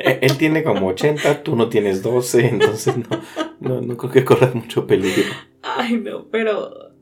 Eh, 0.00 0.20
él 0.22 0.38
tiene 0.38 0.62
como 0.62 0.86
80, 0.86 1.42
tú 1.42 1.56
no 1.56 1.68
tienes 1.68 2.04
12, 2.04 2.46
entonces 2.46 2.94
no, 2.96 3.20
no, 3.58 3.80
no 3.80 3.96
creo 3.96 4.12
que 4.12 4.24
corras 4.24 4.54
mucho 4.54 4.86
peligro. 4.86 5.24
Ay, 5.62 5.96
no, 5.96 6.28
pero... 6.30 6.92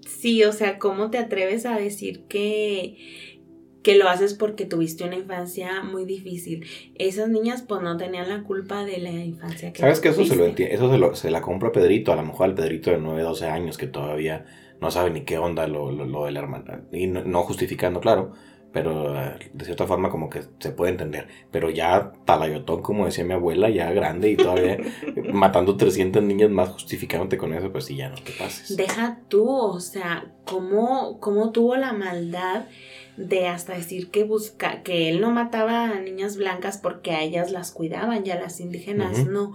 Sí, 0.00 0.42
o 0.42 0.52
sea, 0.52 0.80
¿cómo 0.80 1.08
te 1.08 1.18
atreves 1.18 1.66
a 1.66 1.76
decir 1.76 2.24
que 2.26 2.98
que 3.84 3.96
lo 3.96 4.08
haces 4.08 4.34
porque 4.34 4.64
tuviste 4.64 5.04
una 5.04 5.16
infancia 5.16 5.82
muy 5.82 6.04
difícil. 6.04 6.66
Esas 6.94 7.28
niñas 7.28 7.62
pues 7.62 7.82
no 7.82 7.96
tenían 7.96 8.28
la 8.28 8.42
culpa 8.44 8.84
de 8.84 8.98
la 8.98 9.10
infancia 9.10 9.72
que 9.72 9.80
¿Sabes 9.80 10.00
que 10.00 10.10
eso 10.10 10.24
se 10.24 10.36
lo 10.36 10.44
entiende? 10.46 10.74
Eso 10.74 10.90
se, 10.90 10.98
lo, 10.98 11.14
se 11.14 11.30
la 11.30 11.42
compra 11.42 11.72
Pedrito, 11.72 12.12
a 12.12 12.16
lo 12.16 12.22
mejor 12.22 12.46
al 12.46 12.54
Pedrito 12.54 12.90
de 12.90 12.98
9, 12.98 13.22
12 13.22 13.46
años 13.46 13.78
que 13.78 13.88
todavía 13.88 14.46
no 14.82 14.90
sabe 14.90 15.10
ni 15.10 15.20
qué 15.20 15.38
onda 15.38 15.68
lo, 15.68 15.92
lo, 15.92 16.24
de 16.24 16.32
la 16.32 16.40
hermana. 16.40 16.82
Y 16.90 17.06
no, 17.06 17.44
justificando, 17.44 18.00
claro, 18.00 18.32
pero 18.72 19.16
eh, 19.16 19.50
de 19.52 19.64
cierta 19.64 19.86
forma 19.86 20.10
como 20.10 20.28
que 20.28 20.42
se 20.58 20.72
puede 20.72 20.90
entender. 20.90 21.28
Pero 21.52 21.70
ya 21.70 22.12
talayotón, 22.24 22.82
como 22.82 23.06
decía 23.06 23.22
mi 23.24 23.32
abuela, 23.32 23.70
ya 23.70 23.92
grande 23.92 24.32
y 24.32 24.36
todavía 24.36 24.78
matando 25.32 25.76
300 25.76 26.20
niñas 26.24 26.50
más 26.50 26.70
justificándote 26.70 27.38
con 27.38 27.54
eso, 27.54 27.70
pues 27.70 27.84
sí, 27.84 27.94
ya 27.94 28.08
no 28.08 28.16
te 28.16 28.32
pases. 28.32 28.76
Deja 28.76 29.20
tú, 29.28 29.48
o 29.48 29.78
sea, 29.78 30.32
cómo, 30.44 31.20
cómo 31.20 31.52
tuvo 31.52 31.76
la 31.76 31.92
maldad 31.92 32.64
de 33.16 33.46
hasta 33.46 33.74
decir 33.74 34.10
que 34.10 34.24
busca 34.24 34.82
que 34.82 35.10
él 35.10 35.20
no 35.20 35.30
mataba 35.30 35.90
a 35.90 36.00
niñas 36.00 36.36
blancas 36.36 36.78
porque 36.78 37.12
a 37.12 37.22
ellas 37.22 37.52
las 37.52 37.70
cuidaban 37.70 38.24
ya 38.24 38.34
las 38.34 38.58
indígenas 38.58 39.28
no 39.28 39.52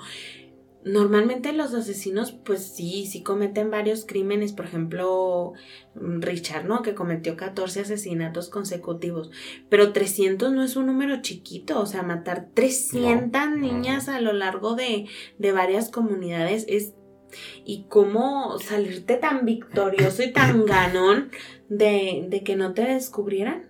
normalmente 0.87 1.53
los 1.53 1.73
asesinos 1.73 2.31
pues 2.31 2.75
sí 2.75 3.05
sí 3.05 3.23
cometen 3.23 3.71
varios 3.71 4.05
crímenes 4.05 4.53
por 4.53 4.65
ejemplo 4.65 5.53
Richard 5.95 6.65
no 6.65 6.81
que 6.81 6.95
cometió 6.95 7.35
14 7.35 7.81
asesinatos 7.81 8.49
consecutivos 8.49 9.31
pero 9.69 9.93
300 9.93 10.51
no 10.53 10.63
es 10.63 10.75
un 10.75 10.87
número 10.87 11.21
chiquito 11.21 11.79
o 11.79 11.85
sea 11.85 12.03
matar 12.03 12.49
300 12.53 13.57
niñas 13.57 14.09
a 14.09 14.21
lo 14.21 14.33
largo 14.33 14.75
de, 14.75 15.07
de 15.37 15.51
varias 15.51 15.89
comunidades 15.89 16.65
es 16.67 16.93
y 17.65 17.85
cómo 17.89 18.57
salirte 18.59 19.15
tan 19.15 19.45
victorioso 19.45 20.23
y 20.23 20.31
tan 20.31 20.65
ganón 20.65 21.31
de, 21.69 22.41
que 22.45 22.55
no 22.55 22.73
te 22.73 22.83
descubrieran. 22.83 23.65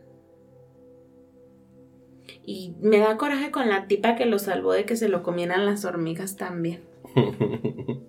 Y 2.45 2.75
me 2.80 2.99
da 2.99 3.17
coraje 3.17 3.51
con 3.51 3.67
la 3.67 3.88
tipa 3.88 4.15
que 4.15 4.25
lo 4.25 4.39
salvó 4.39 4.71
de 4.71 4.86
que 4.86 4.95
se 4.95 5.10
lo 5.10 5.21
comieran 5.21 5.65
las 5.65 5.84
hormigas 5.84 6.38
también. 6.38 6.82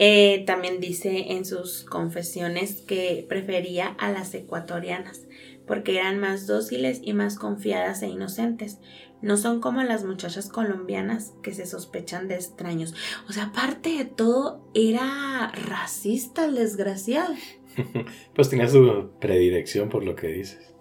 Eh, 0.00 0.42
también 0.44 0.80
dice 0.80 1.34
en 1.34 1.44
sus 1.44 1.84
confesiones 1.84 2.82
que 2.82 3.24
prefería 3.28 3.86
a 4.00 4.10
las 4.10 4.34
ecuatorianas 4.34 5.22
porque 5.66 5.98
eran 5.98 6.18
más 6.18 6.46
dóciles 6.46 7.00
y 7.02 7.12
más 7.12 7.38
confiadas 7.38 8.02
e 8.02 8.08
inocentes. 8.08 8.78
No 9.22 9.36
son 9.36 9.60
como 9.60 9.82
las 9.82 10.04
muchachas 10.04 10.48
colombianas 10.48 11.32
que 11.42 11.54
se 11.54 11.66
sospechan 11.66 12.28
de 12.28 12.34
extraños. 12.34 12.94
O 13.28 13.32
sea, 13.32 13.44
aparte 13.44 13.90
de 13.90 14.04
todo, 14.04 14.68
era 14.74 15.50
racista 15.52 16.44
el 16.44 16.56
desgraciado. 16.56 17.34
pues 18.34 18.50
tenía 18.50 18.68
su 18.68 19.12
predilección 19.20 19.88
por 19.88 20.04
lo 20.04 20.14
que 20.14 20.28
dices. 20.28 20.74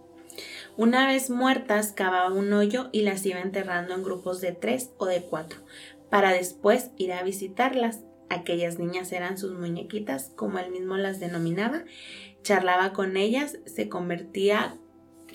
Una 0.75 1.05
vez 1.05 1.29
muertas, 1.29 1.91
cavaba 1.91 2.33
un 2.33 2.51
hoyo 2.51 2.89
y 2.91 3.03
las 3.03 3.23
iba 3.27 3.39
enterrando 3.39 3.93
en 3.93 4.03
grupos 4.03 4.41
de 4.41 4.53
tres 4.53 4.89
o 4.97 5.05
de 5.05 5.21
cuatro, 5.21 5.59
para 6.13 6.31
después 6.31 6.91
ir 6.95 7.11
a 7.11 7.23
visitarlas. 7.23 8.01
Aquellas 8.29 8.77
niñas 8.77 9.11
eran 9.11 9.39
sus 9.39 9.57
muñequitas, 9.57 10.31
como 10.35 10.59
él 10.59 10.69
mismo 10.69 10.95
las 10.95 11.19
denominaba. 11.19 11.85
Charlaba 12.43 12.93
con 12.93 13.17
ellas, 13.17 13.57
se 13.65 13.89
convertía 13.89 14.77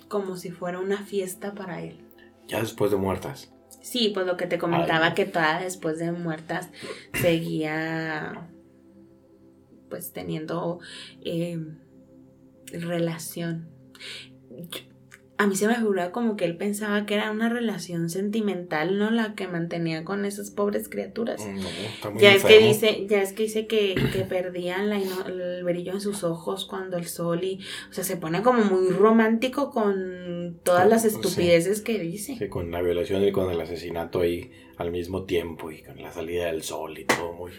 como 0.06 0.36
si 0.36 0.52
fuera 0.52 0.78
una 0.78 0.98
fiesta 0.98 1.52
para 1.52 1.82
él. 1.82 1.98
Ya 2.46 2.60
después 2.60 2.92
de 2.92 2.96
muertas. 2.96 3.52
Sí, 3.82 4.12
pues 4.14 4.24
lo 4.24 4.36
que 4.36 4.46
te 4.46 4.58
comentaba, 4.58 5.14
que 5.14 5.24
toda 5.24 5.58
después 5.58 5.98
de 5.98 6.12
muertas 6.12 6.68
seguía 7.12 8.48
pues 9.90 10.12
teniendo 10.12 10.78
eh, 11.24 11.58
relación 12.70 13.68
a 15.40 15.46
mí 15.46 15.54
se 15.54 15.68
me 15.68 15.76
figuraba 15.76 16.10
como 16.10 16.36
que 16.36 16.44
él 16.44 16.56
pensaba 16.56 17.06
que 17.06 17.14
era 17.14 17.30
una 17.30 17.48
relación 17.48 18.10
sentimental, 18.10 18.98
¿no? 18.98 19.10
La 19.10 19.36
que 19.36 19.46
mantenía 19.46 20.04
con 20.04 20.24
esas 20.24 20.50
pobres 20.50 20.88
criaturas. 20.88 21.40
ya 22.18 22.34
es 22.34 22.44
que 22.44 22.58
dice, 22.58 23.06
ya 23.08 23.22
es 23.22 23.32
que 23.32 23.44
dice 23.44 23.68
que, 23.68 23.94
perdían 24.28 24.90
el 24.90 25.62
brillo 25.62 25.92
en 25.92 26.00
sus 26.00 26.24
ojos 26.24 26.66
cuando 26.66 26.96
el 26.98 27.06
sol 27.06 27.44
y, 27.44 27.60
o 27.88 27.92
sea, 27.92 28.02
se 28.02 28.16
pone 28.16 28.42
como 28.42 28.64
muy 28.64 28.90
romántico 28.90 29.70
con 29.70 30.58
todas 30.64 30.88
las 30.88 31.04
estupideces 31.04 31.82
que 31.82 32.00
dice. 32.00 32.36
Sí, 32.36 32.48
con 32.48 32.72
la 32.72 32.82
violación 32.82 33.24
y 33.24 33.30
con 33.30 33.48
el 33.52 33.60
asesinato 33.60 34.22
ahí 34.22 34.50
al 34.78 34.92
mismo 34.92 35.24
tiempo 35.24 35.72
y 35.72 35.82
con 35.82 36.00
la 36.00 36.12
salida 36.12 36.46
del 36.46 36.62
sol 36.62 36.96
y 36.98 37.04
todo 37.04 37.32
muy, 37.32 37.50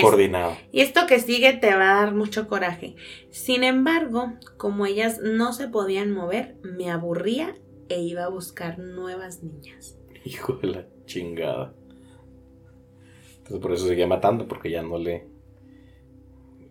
coordinado. 0.00 0.56
Y 0.70 0.80
esto 0.80 1.06
que 1.08 1.18
sigue 1.18 1.54
te 1.54 1.74
va 1.74 1.92
a 1.92 2.04
dar 2.04 2.14
mucho 2.14 2.48
coraje. 2.48 2.96
Sin 3.30 3.64
embargo, 3.64 4.34
como 4.58 4.84
ellas 4.84 5.20
no 5.22 5.54
se 5.54 5.68
podían 5.68 6.12
mover, 6.12 6.56
me 6.62 6.90
aburría 6.90 7.56
e 7.88 8.02
iba 8.02 8.24
a 8.24 8.28
buscar 8.28 8.78
nuevas 8.78 9.42
niñas. 9.42 9.98
Hijo 10.24 10.52
de 10.54 10.68
la 10.68 10.86
chingada. 11.06 11.74
Entonces 13.38 13.58
por 13.60 13.72
eso 13.72 13.86
seguía 13.86 14.06
matando, 14.06 14.46
porque 14.46 14.70
ya 14.70 14.82
no 14.82 14.98
le... 14.98 15.26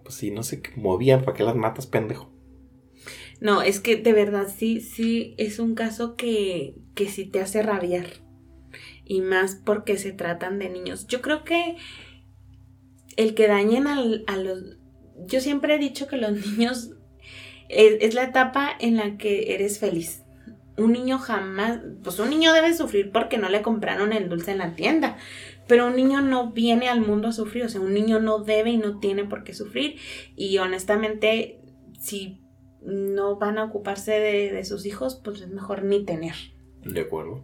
Pues 0.04 0.16
sí, 0.16 0.30
no 0.30 0.44
se 0.44 0.62
movían, 0.76 1.24
¿para 1.24 1.36
qué 1.36 1.44
las 1.44 1.56
matas, 1.56 1.88
pendejo? 1.88 2.32
No, 3.42 3.64
es 3.64 3.80
que 3.80 3.96
de 3.96 4.14
verdad 4.14 4.48
sí, 4.56 4.82
sí, 4.82 5.34
es 5.38 5.60
un 5.60 5.74
caso 5.74 6.16
que, 6.16 6.76
que 6.94 7.08
sí 7.08 7.26
te 7.26 7.42
hace 7.42 7.64
rabiar 7.64 8.29
y 9.10 9.22
más 9.22 9.60
porque 9.66 9.98
se 9.98 10.14
tratan 10.14 10.60
de 10.60 10.70
niños. 10.70 11.08
Yo 11.08 11.22
creo 11.22 11.44
que 11.44 11.76
el 13.18 13.34
que 13.34 13.48
dañen 13.48 13.88
a 13.88 14.38
los... 14.38 14.78
Yo 15.26 15.42
siempre 15.42 15.76
he 15.76 15.80
dicho 15.80 16.08
que 16.08 16.18
los 16.18 16.32
niños 16.46 16.92
es, 17.70 18.14
la 18.14 18.24
etapa 18.24 18.70
en 18.80 18.98
la 18.98 19.18
que 19.18 19.56
eres 19.56 19.80
feliz. 19.80 20.24
Un 20.78 20.94
niño 20.94 21.18
jamás, 21.18 21.82
pues 22.04 22.20
un 22.20 22.30
niño 22.30 22.54
debe 22.54 22.74
sufrir 22.76 23.12
porque 23.12 23.40
no 23.40 23.50
le 23.50 23.64
compraron 23.64 24.14
el 24.14 24.30
dulce 24.30 24.52
en 24.52 24.60
la 24.60 24.76
tienda, 24.76 25.18
pero 25.68 25.88
un 25.88 25.96
niño 25.96 26.22
no 26.22 26.52
viene 26.52 26.88
al 26.88 27.02
mundo 27.02 27.30
a 27.30 27.34
sufrir, 27.34 27.66
o 27.66 27.70
sea, 27.70 27.82
un 27.82 27.94
niño 27.94 28.20
no 28.20 28.44
debe 28.44 28.70
y 28.70 28.78
no 28.78 29.00
tiene 29.00 29.26
por 29.26 29.44
qué 29.44 29.54
sufrir 29.54 29.98
y 30.36 30.60
honestamente, 30.60 31.60
si 32.00 32.40
no 32.82 33.38
van 33.38 33.58
a 33.58 33.66
ocuparse 33.66 34.12
de, 34.12 34.54
de 34.54 34.64
sus 34.64 34.86
hijos, 34.86 35.20
pues 35.22 35.42
es 35.42 35.50
mejor 35.50 35.84
ni 35.84 36.06
tener. 36.06 36.36
De 36.86 37.02
acuerdo. 37.02 37.44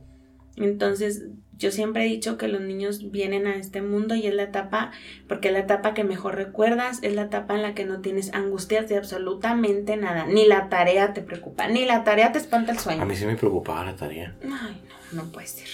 Entonces, 0.57 1.25
yo 1.57 1.71
siempre 1.71 2.05
he 2.05 2.07
dicho 2.07 2.37
que 2.37 2.47
los 2.47 2.61
niños 2.61 3.11
vienen 3.11 3.47
a 3.47 3.55
este 3.55 3.81
mundo 3.81 4.15
y 4.15 4.27
es 4.27 4.33
la 4.33 4.43
etapa, 4.43 4.91
porque 5.27 5.49
es 5.49 5.53
la 5.53 5.59
etapa 5.59 5.93
que 5.93 6.03
mejor 6.03 6.35
recuerdas, 6.35 6.99
es 7.01 7.13
la 7.13 7.23
etapa 7.23 7.55
en 7.55 7.61
la 7.61 7.73
que 7.73 7.85
no 7.85 8.01
tienes 8.01 8.33
angustias 8.33 8.89
de 8.89 8.97
absolutamente 8.97 9.95
nada, 9.95 10.25
ni 10.25 10.45
la 10.45 10.69
tarea 10.69 11.13
te 11.13 11.21
preocupa, 11.21 11.67
ni 11.67 11.85
la 11.85 12.03
tarea 12.03 12.31
te 12.31 12.39
espanta 12.39 12.71
el 12.71 12.79
sueño. 12.79 13.01
A 13.01 13.05
mí 13.05 13.15
sí 13.15 13.25
me 13.25 13.35
preocupaba 13.35 13.85
la 13.85 13.95
tarea. 13.95 14.35
Ay, 14.43 14.81
no, 15.13 15.23
no 15.23 15.31
puede 15.31 15.47
ser. 15.47 15.67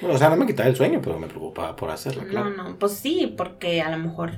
Bueno, 0.00 0.16
o 0.16 0.18
sea, 0.18 0.30
no 0.30 0.36
me 0.36 0.46
quitaba 0.46 0.68
el 0.68 0.76
sueño, 0.76 1.00
pero 1.02 1.18
me 1.18 1.26
preocupaba 1.26 1.76
por 1.76 1.90
hacerla, 1.90 2.24
claro. 2.24 2.50
No, 2.50 2.70
no, 2.70 2.78
pues 2.78 2.92
sí, 2.92 3.32
porque 3.36 3.82
a 3.82 3.90
lo 3.90 3.98
mejor 3.98 4.32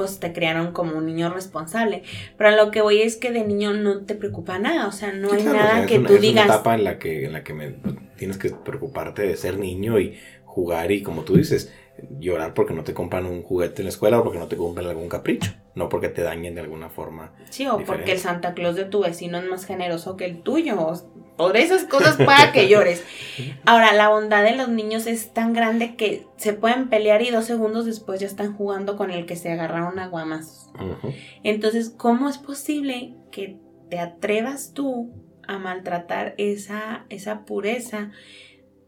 pues 0.00 0.18
te 0.18 0.32
criaron 0.32 0.72
como 0.72 0.96
un 0.96 1.04
niño 1.04 1.28
responsable. 1.32 2.02
Pero 2.38 2.48
a 2.50 2.56
lo 2.56 2.70
que 2.70 2.80
voy 2.80 3.02
es 3.02 3.16
que 3.16 3.30
de 3.32 3.44
niño 3.44 3.74
no 3.74 4.00
te 4.06 4.14
preocupa 4.14 4.58
nada, 4.58 4.86
o 4.88 4.92
sea, 4.92 5.12
no 5.12 5.28
Sí, 5.28 5.36
hay 5.36 5.42
claro, 5.42 5.58
nada 5.58 5.80
es 5.82 5.86
que 5.86 5.98
una- 5.98 6.08
tú 6.08 6.14
es 6.14 6.20
digas. 6.22 6.46
una 6.46 6.54
etapa 6.54 6.74
en 6.74 6.84
la 6.84 6.98
que, 6.98 7.24
en 7.26 7.32
la 7.34 7.44
que 7.44 7.52
me, 7.52 7.74
tienes 8.16 8.38
que 8.38 8.48
preocuparte 8.50 9.22
de 9.22 9.36
ser 9.36 9.58
niño 9.58 10.00
y 10.00 10.18
jugar 10.44 10.90
y 10.90 11.02
como 11.02 11.22
tú 11.22 11.36
dices, 11.36 11.70
llorar 12.18 12.54
porque 12.54 12.74
no 12.74 12.84
te 12.84 12.94
compran 12.94 13.26
un 13.26 13.42
juguete 13.42 13.82
en 13.82 13.86
la 13.86 13.90
escuela 13.90 14.18
o 14.20 14.24
porque 14.24 14.38
no 14.38 14.46
te 14.48 14.56
compran 14.56 14.86
algún 14.86 15.08
capricho, 15.08 15.52
no 15.74 15.88
porque 15.88 16.08
te 16.08 16.22
dañen 16.22 16.54
de 16.54 16.60
alguna 16.62 16.88
forma. 16.90 17.32
Sí, 17.50 17.66
o 17.66 17.78
diferente. 17.78 17.86
porque 17.92 18.12
el 18.12 18.18
Santa 18.18 18.54
Claus 18.54 18.76
de 18.76 18.84
tu 18.84 19.00
vecino 19.02 19.38
es 19.38 19.44
más 19.48 19.64
generoso 19.66 20.16
que 20.16 20.24
el 20.26 20.42
tuyo. 20.42 20.80
o- 20.80 21.20
Por 21.36 21.56
esas 21.56 21.84
cosas 21.84 22.16
para 22.18 22.52
que 22.52 22.68
llores. 22.68 23.02
Ahora, 23.64 23.92
la 23.94 24.08
bondad 24.10 24.44
de 24.44 24.54
los 24.56 24.68
niños 24.68 25.06
es 25.06 25.32
tan 25.32 25.52
grande 25.54 25.96
que 25.96 26.26
se 26.36 26.52
pueden 26.52 26.88
pelear 26.90 27.22
y 27.22 27.30
dos 27.30 27.46
segundos 27.46 27.86
después 27.86 28.20
ya 28.20 28.26
están 28.26 28.54
jugando 28.56 28.96
con 28.96 29.10
el 29.10 29.24
que 29.24 29.36
se 29.36 29.50
agarraron 29.50 29.98
a 29.98 30.08
guamazos. 30.08 30.68
Ujú. 30.74 31.12
Entonces, 31.42 31.94
¿cómo 31.96 32.28
es 32.28 32.36
posible 32.38 33.14
que 33.32 33.58
te 33.88 33.98
atrevas 33.98 34.72
tú 34.74 35.12
a 35.48 35.58
maltratar 35.58 36.34
esa, 36.36 37.06
esa 37.08 37.44
pureza, 37.44 38.10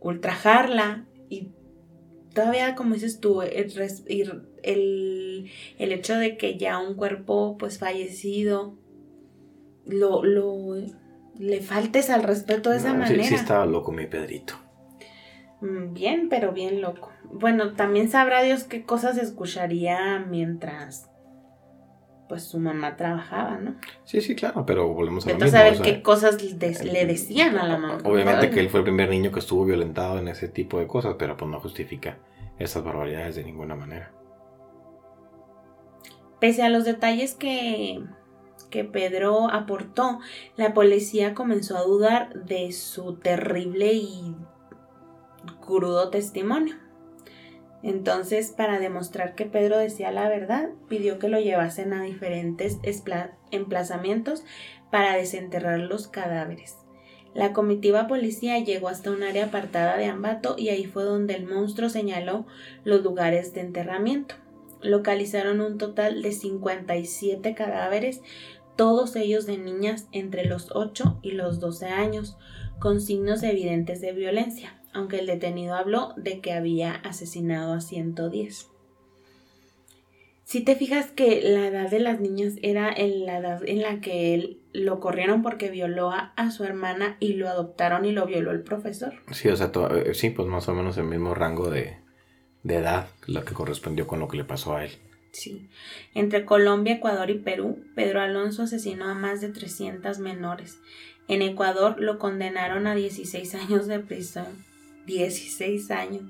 ultrajarla 0.01 1.07
y 1.29 1.49
todavía, 2.35 2.75
como 2.75 2.95
dices 2.95 3.21
tú, 3.21 3.43
el, 3.43 3.73
el, 4.63 5.51
el 5.79 5.93
hecho 5.93 6.17
de 6.17 6.37
que 6.37 6.57
ya 6.59 6.79
un 6.79 6.95
cuerpo 6.95 7.57
pues 7.59 7.79
fallecido 7.79 8.77
lo, 9.87 10.25
lo 10.25 10.77
le 11.39 11.61
faltes 11.61 12.11
al 12.11 12.23
respeto 12.23 12.71
de 12.71 12.77
esa 12.77 12.91
Ah, 12.91 13.07
sí, 13.07 13.15
manera? 13.15 13.25
sí 13.29 13.35
estaba 13.35 13.67
loco 13.67 13.91
mi 13.93 14.07
Pedrito. 14.07 14.55
Mm, 15.61 15.93
Bien, 15.95 16.29
pero 16.29 16.53
bien 16.53 16.81
loco. 16.81 17.11
Bueno, 17.25 17.75
también 17.75 18.11
sabrá 18.11 18.43
Dios 18.43 18.65
qué 18.65 18.85
cosas 18.85 19.17
escucharía 19.17 20.19
mientras 20.29 21.09
pues 22.33 22.45
su 22.45 22.59
mamá 22.59 22.97
trabajaba, 22.97 23.59
¿no? 23.59 23.75
Sí, 24.05 24.23
sí, 24.23 24.35
claro, 24.35 24.65
pero 24.65 24.89
volvemos 24.89 25.27
a 25.27 25.29
lo 25.29 25.35
Entonces 25.35 25.53
mismo. 25.53 25.61
a 25.61 25.65
ver 25.65 25.73
o 25.75 25.77
sea, 25.77 25.85
qué 25.85 26.03
cosas 26.03 26.43
le, 26.43 26.91
le 26.91 27.05
decían 27.05 27.59
a 27.59 27.69
la 27.69 27.77
mamá. 27.77 27.99
Obviamente 28.05 28.49
que 28.49 28.59
él 28.59 28.71
fue 28.71 28.81
el 28.81 28.85
primer 28.85 29.11
niño 29.11 29.31
que 29.31 29.41
estuvo 29.41 29.67
violentado 29.67 30.19
en 30.19 30.29
ese 30.29 30.49
tipo 30.49 30.79
de 30.79 30.87
cosas, 30.87 31.17
pero 31.19 31.37
pues 31.37 31.51
no 31.51 31.61
justifica 31.61 32.17
esas 32.59 32.83
barbaridades 32.85 33.37
de 33.37 33.45
ninguna 33.45 33.75
manera. 33.75 34.15
Pese 36.41 36.63
a 36.63 36.71
los 36.71 36.87
detalles 36.87 37.35
que, 37.35 38.03
que 38.71 38.85
Pedro 38.85 39.51
aportó, 39.51 40.21
la 40.57 40.73
policía 40.73 41.35
comenzó 41.35 41.77
a 41.77 41.83
dudar 41.83 42.33
de 42.47 42.73
su 42.73 43.17
terrible 43.17 43.93
y 43.93 44.35
crudo 45.61 46.09
testimonio. 46.09 46.77
Entonces, 47.83 48.51
para 48.51 48.79
demostrar 48.79 49.35
que 49.35 49.47
Pedro 49.47 49.79
decía 49.79 50.13
la 50.13 50.29
verdad, 50.29 50.69
pidió 50.89 51.19
que 51.19 51.29
lo 51.29 51.41
llevasen 51.41 51.93
a 51.93 52.03
diferentes 52.03 52.79
emplazamientos 53.51 54.45
para 54.91 55.17
desenterrar 55.17 55.81
los 55.81 56.07
cadáveres. 56.07 56.77
La 57.35 57.55
comitiva 57.55 58.07
policía 58.07 58.59
llegó 58.59 58.89
hasta 58.89 59.11
un 59.11 59.23
área 59.23 59.47
apartada 59.47 59.97
de 59.97 60.05
Ambato 60.05 60.55
y 60.59 60.69
ahí 60.69 60.85
fue 60.85 61.03
donde 61.03 61.35
el 61.35 61.47
monstruo 61.47 61.89
señaló 61.89 62.47
los 62.85 63.03
lugares 63.03 63.55
de 63.55 63.63
enterramiento. 63.63 64.35
Localizaron 64.83 65.61
un 65.61 65.79
total 65.79 66.21
de 66.21 66.33
57 66.33 67.55
cadáveres, 67.55 68.21
todos 68.77 69.17
ellos 69.17 69.47
de 69.47 69.57
niñas 69.57 70.09
entre 70.13 70.45
los 70.45 70.71
8 70.75 71.21
y 71.23 71.33
los 71.33 71.59
12 71.59 71.87
años, 71.87 72.37
con 72.79 73.01
signos 73.01 73.43
evidentes 73.43 74.03
de 74.03 74.13
violencia, 74.13 74.82
aunque 74.93 75.19
el 75.19 75.27
detenido 75.27 75.75
habló 75.75 76.15
de 76.17 76.41
que 76.41 76.53
había 76.53 76.93
asesinado 76.93 77.73
a 77.73 77.81
110. 77.81 78.69
Si 80.45 80.61
te 80.61 80.77
fijas 80.77 81.07
que 81.11 81.41
la 81.43 81.67
edad 81.67 81.91
de 81.91 82.01
las 82.01 82.21
niñas 82.21 82.55
era 82.63 82.93
en 82.93 83.25
la 83.25 83.39
edad 83.39 83.63
en 83.65 83.81
la 83.81 84.01
que 84.01 84.35
él 84.35 84.61
lo 84.73 85.01
corrieron 85.01 85.43
porque 85.43 85.71
violó 85.71 86.11
a, 86.11 86.33
a 86.37 86.51
su 86.51 86.65
hermana 86.65 87.17
y 87.21 87.35
lo 87.35 87.49
adoptaron 87.49 88.05
y 88.05 88.13
lo 88.13 88.27
violó 88.27 88.51
el 88.51 88.63
profesor. 88.63 89.15
Sí, 89.31 89.49
o 89.49 89.57
sea, 89.57 89.71
eh, 89.91 90.15
sí, 90.15 90.31
pues 90.31 90.49
más 90.49 90.69
o 90.69 90.75
menos 90.75 90.99
el 90.99 91.05
mismo 91.05 91.35
rango 91.35 91.71
de, 91.71 91.97
de 92.63 92.77
edad, 92.77 93.09
lo 93.27 93.45
que 93.45 93.55
correspondió 93.55 94.07
con 94.07 94.21
lo 94.21 94.29
que 94.29 94.37
le 94.37 94.45
pasó 94.45 94.77
a 94.77 94.85
él. 94.85 94.93
Sí. 95.33 95.69
Entre 96.15 96.45
Colombia, 96.45 96.95
Ecuador 96.95 97.31
y 97.31 97.39
Perú, 97.39 97.83
Pedro 97.95 98.21
Alonso 98.21 98.65
asesinó 98.65 99.09
a 99.09 99.15
más 99.15 99.41
de 99.41 99.49
300 99.49 100.19
menores. 100.19 100.79
En 101.29 101.41
Ecuador 101.41 101.99
lo 101.99 102.19
condenaron 102.19 102.87
a 102.87 102.95
16 102.95 103.55
años 103.55 103.87
de 103.87 104.01
prisión. 104.01 104.47
16 105.07 105.91
años. 105.91 106.23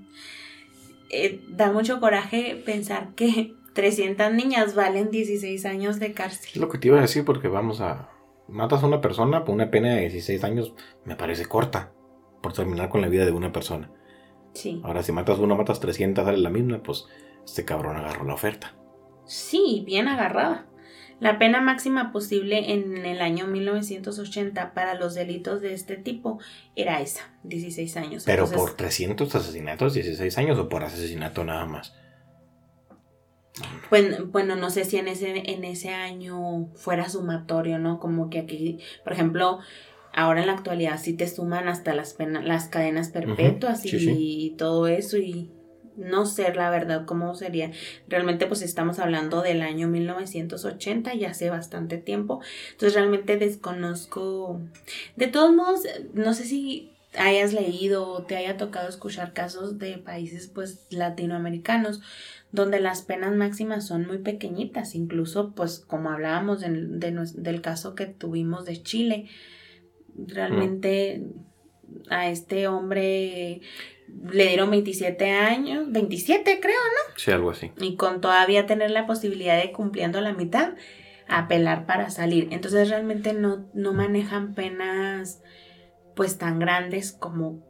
Eh, 1.11 1.41
da 1.49 1.71
mucho 1.73 2.01
coraje 2.01 2.61
pensar 2.65 3.15
que 3.15 3.55
300 3.75 4.33
niñas 4.33 4.75
valen 4.75 5.11
16 5.11 5.65
años 5.67 5.99
de 5.99 6.13
cárcel. 6.13 6.61
lo 6.61 6.69
que 6.69 6.79
te 6.79 6.89
iba 6.89 6.99
a 6.99 7.03
decir 7.03 7.25
porque 7.25 7.49
vamos 7.49 7.81
a... 7.81 8.09
Matas 8.49 8.83
a 8.83 8.87
una 8.87 9.01
persona 9.01 9.45
por 9.45 9.55
una 9.55 9.71
pena 9.71 9.95
de 9.95 10.01
16 10.03 10.45
años, 10.45 10.75
me 11.07 11.17
parece 11.17 11.47
corta, 11.47 11.93
por 12.43 12.53
terminar 12.53 12.91
con 12.91 13.01
la 13.01 13.09
vida 13.09 13.25
de 13.25 13.31
una 13.31 13.53
persona. 13.53 13.91
Sí. 14.53 14.83
Ahora, 14.85 15.03
si 15.03 15.13
matas 15.13 15.39
uno, 15.39 15.57
matas 15.57 15.81
300, 15.81 16.25
sale 16.25 16.37
la 16.39 16.51
misma, 16.51 16.83
pues 16.83 17.07
este 17.47 17.65
cabrón 17.65 17.97
agarró 17.97 18.25
la 18.25 18.35
oferta. 18.35 18.75
Sí, 19.25 19.85
bien 19.87 20.09
agarrada. 20.09 20.67
La 21.23 21.39
pena 21.39 21.61
máxima 21.61 22.11
posible 22.11 22.73
en 22.73 23.07
el 23.07 23.21
año 23.21 23.47
1980 23.47 24.75
para 24.75 24.95
los 24.95 25.15
delitos 25.15 25.61
de 25.61 25.73
este 25.73 25.97
tipo 25.97 26.41
era 26.75 27.01
esa, 27.01 27.33
16 27.45 27.97
años. 27.97 28.25
Pero 28.27 28.47
Entonces, 28.47 28.59
por 28.59 28.77
300 28.77 29.33
asesinatos, 29.33 29.95
16 29.95 30.37
años 30.39 30.59
o 30.59 30.69
por 30.69 30.83
asesinato 30.83 31.45
nada 31.45 31.65
más. 31.65 31.95
Bueno, 33.89 34.27
bueno, 34.33 34.57
no 34.57 34.69
sé 34.71 34.85
si 34.85 34.97
en 34.97 35.07
ese, 35.07 35.49
en 35.53 35.63
ese 35.63 35.91
año 35.91 36.67
fuera 36.75 37.09
sumatorio, 37.09 37.79
¿no? 37.79 38.01
Como 38.01 38.29
que 38.29 38.41
aquí, 38.41 38.81
por 39.05 39.13
ejemplo, 39.13 39.61
ahora 40.13 40.41
en 40.41 40.49
la 40.49 40.55
actualidad 40.55 40.99
sí 41.01 41.13
te 41.13 41.29
suman 41.29 41.69
hasta 41.69 41.95
las 41.95 42.15
penas, 42.15 42.45
las 42.45 42.67
cadenas 42.67 43.11
perpetuas 43.11 43.83
sí, 43.83 43.95
y, 43.95 44.01
sí. 44.01 44.55
todo 44.59 44.89
eso 44.89 45.19
y 45.19 45.53
no 45.97 46.27
sé 46.27 46.55
la 46.55 46.71
verdad 46.71 47.05
cómo 47.07 47.35
sería. 47.35 47.71
Realmente 48.09 48.47
pues 48.47 48.63
estamos 48.63 48.99
hablando 48.99 49.43
del 49.43 49.63
año 49.63 49.89
1980, 49.89 51.15
ya 51.15 51.31
hace 51.31 51.51
bastante 51.51 51.99
tiempo. 51.99 52.41
Entonces 52.73 52.95
realmente 52.95 53.37
desconozco. 53.37 54.61
De 55.17 55.27
todos 55.27 55.55
modos, 55.55 55.81
no 56.15 56.35
sé 56.35 56.45
si 56.45 56.93
hayas 57.19 57.53
leído 57.53 58.09
o 58.09 58.23
te 58.23 58.37
haya 58.37 58.57
tocado 58.57 58.89
escuchar 58.89 59.33
casos 59.33 59.79
de 59.79 59.99
países 59.99 60.49
pues 60.49 60.87
latinoamericanos 60.91 62.01
donde 62.53 62.81
las 62.81 63.03
penas 63.03 63.35
máximas 63.35 63.87
son 63.87 64.07
muy 64.07 64.19
pequeñitas, 64.19 64.95
incluso 64.95 65.55
pues 65.55 65.79
como 65.79 66.11
hablábamos 66.11 66.61
del, 66.61 67.61
caso 67.63 67.95
que 67.95 68.07
tuvimos 68.07 68.67
de 68.67 68.83
Chile, 68.83 69.29
realmente 70.15 71.27
a 72.11 72.29
este 72.29 72.69
hombre 72.69 73.63
le 74.31 74.47
dieron 74.49 74.71
27 74.71 75.31
años, 75.31 75.91
27 75.91 76.61
creo, 76.61 76.77
Sí, 77.17 77.31
algo 77.31 77.51
así. 77.51 77.73
y 77.79 77.97
con 77.97 78.21
todavía 78.21 78.67
tener 78.67 78.91
la 78.91 79.07
posibilidad 79.07 79.61
de 79.61 79.73
cumpliendo 79.73 80.21
la 80.21 80.33
mitad, 80.33 80.75
apelar 81.29 81.87
para 81.87 82.11
salir. 82.11 82.49
Entonces 82.51 82.89
realmente 82.91 83.33
no, 83.33 83.69
no 83.75 83.93
manejan 83.93 84.55
penas 84.55 85.43
pues 86.15 86.37
tan 86.39 86.59
grandes 86.59 87.13
como 87.13 87.63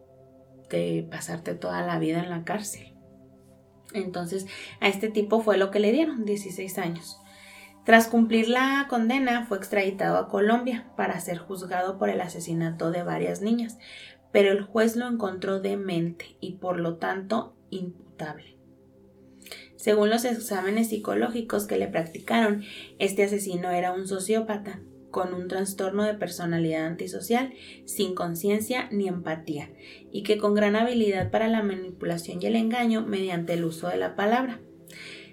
de 0.68 1.06
pasarte 1.10 1.54
toda 1.54 1.82
la 1.86 1.98
vida 1.98 2.20
en 2.20 2.30
la 2.30 2.44
cárcel. 2.44 2.94
Entonces 3.92 4.46
a 4.80 4.88
este 4.88 5.08
tipo 5.08 5.40
fue 5.40 5.58
lo 5.58 5.70
que 5.70 5.80
le 5.80 5.92
dieron, 5.92 6.24
16 6.24 6.78
años. 6.78 7.18
Tras 7.84 8.06
cumplir 8.06 8.48
la 8.48 8.86
condena 8.88 9.44
fue 9.46 9.58
extraditado 9.58 10.16
a 10.16 10.28
Colombia 10.28 10.86
para 10.96 11.18
ser 11.20 11.38
juzgado 11.38 11.98
por 11.98 12.10
el 12.10 12.20
asesinato 12.20 12.92
de 12.92 13.02
varias 13.02 13.42
niñas, 13.42 13.76
pero 14.32 14.50
el 14.50 14.62
juez 14.62 14.96
lo 14.96 15.06
encontró 15.06 15.60
demente 15.60 16.36
y 16.40 16.54
por 16.54 16.80
lo 16.80 16.96
tanto 16.96 17.54
imputable. 17.70 18.56
Según 19.76 20.10
los 20.10 20.24
exámenes 20.24 20.88
psicológicos 20.88 21.66
que 21.66 21.76
le 21.76 21.88
practicaron, 21.88 22.62
este 22.98 23.24
asesino 23.24 23.70
era 23.70 23.92
un 23.92 24.06
sociópata 24.06 24.80
con 25.10 25.34
un 25.34 25.46
trastorno 25.46 26.04
de 26.04 26.14
personalidad 26.14 26.86
antisocial, 26.86 27.52
sin 27.84 28.14
conciencia 28.14 28.88
ni 28.90 29.06
empatía, 29.06 29.70
y 30.10 30.22
que 30.22 30.38
con 30.38 30.54
gran 30.54 30.74
habilidad 30.74 31.30
para 31.30 31.48
la 31.48 31.62
manipulación 31.62 32.40
y 32.40 32.46
el 32.46 32.56
engaño 32.56 33.04
mediante 33.06 33.52
el 33.52 33.64
uso 33.64 33.88
de 33.88 33.98
la 33.98 34.16
palabra. 34.16 34.60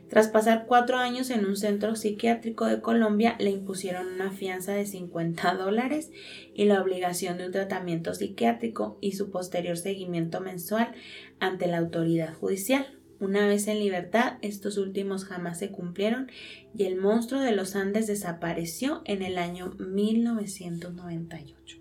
Tras 0.09 0.27
pasar 0.27 0.65
cuatro 0.65 0.97
años 0.97 1.29
en 1.29 1.45
un 1.45 1.55
centro 1.55 1.95
psiquiátrico 1.95 2.65
de 2.65 2.81
Colombia, 2.81 3.35
le 3.39 3.51
impusieron 3.51 4.07
una 4.07 4.31
fianza 4.31 4.73
de 4.73 4.87
50 4.87 5.53
dólares 5.55 6.09
y 6.55 6.65
la 6.65 6.81
obligación 6.81 7.37
de 7.37 7.45
un 7.45 7.51
tratamiento 7.51 8.15
psiquiátrico 8.15 8.97
y 9.01 9.11
su 9.11 9.29
posterior 9.29 9.77
seguimiento 9.77 10.41
mensual 10.41 10.93
ante 11.39 11.67
la 11.67 11.77
autoridad 11.77 12.33
judicial. 12.33 12.87
Una 13.19 13.47
vez 13.47 13.67
en 13.67 13.79
libertad, 13.79 14.37
estos 14.41 14.77
últimos 14.77 15.25
jamás 15.25 15.59
se 15.59 15.71
cumplieron 15.71 16.31
y 16.73 16.85
el 16.85 16.95
monstruo 16.95 17.41
de 17.41 17.51
los 17.51 17.75
Andes 17.75 18.07
desapareció 18.07 19.03
en 19.05 19.21
el 19.21 19.37
año 19.37 19.75
1998. 19.77 21.77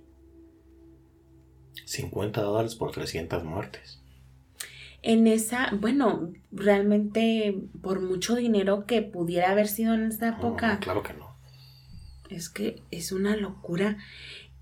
50 1.86 2.42
dólares 2.42 2.74
por 2.74 2.90
300 2.90 3.44
muertes. 3.44 3.97
En 5.02 5.26
esa, 5.26 5.70
bueno, 5.72 6.32
realmente 6.50 7.56
por 7.82 8.00
mucho 8.00 8.34
dinero 8.34 8.84
que 8.86 9.02
pudiera 9.02 9.50
haber 9.50 9.68
sido 9.68 9.94
en 9.94 10.06
esa 10.08 10.28
época. 10.30 10.78
claro 10.80 11.02
que 11.02 11.12
no. 11.14 11.36
Es 12.28 12.48
que 12.50 12.82
es 12.90 13.12
una 13.12 13.36
locura. 13.36 13.96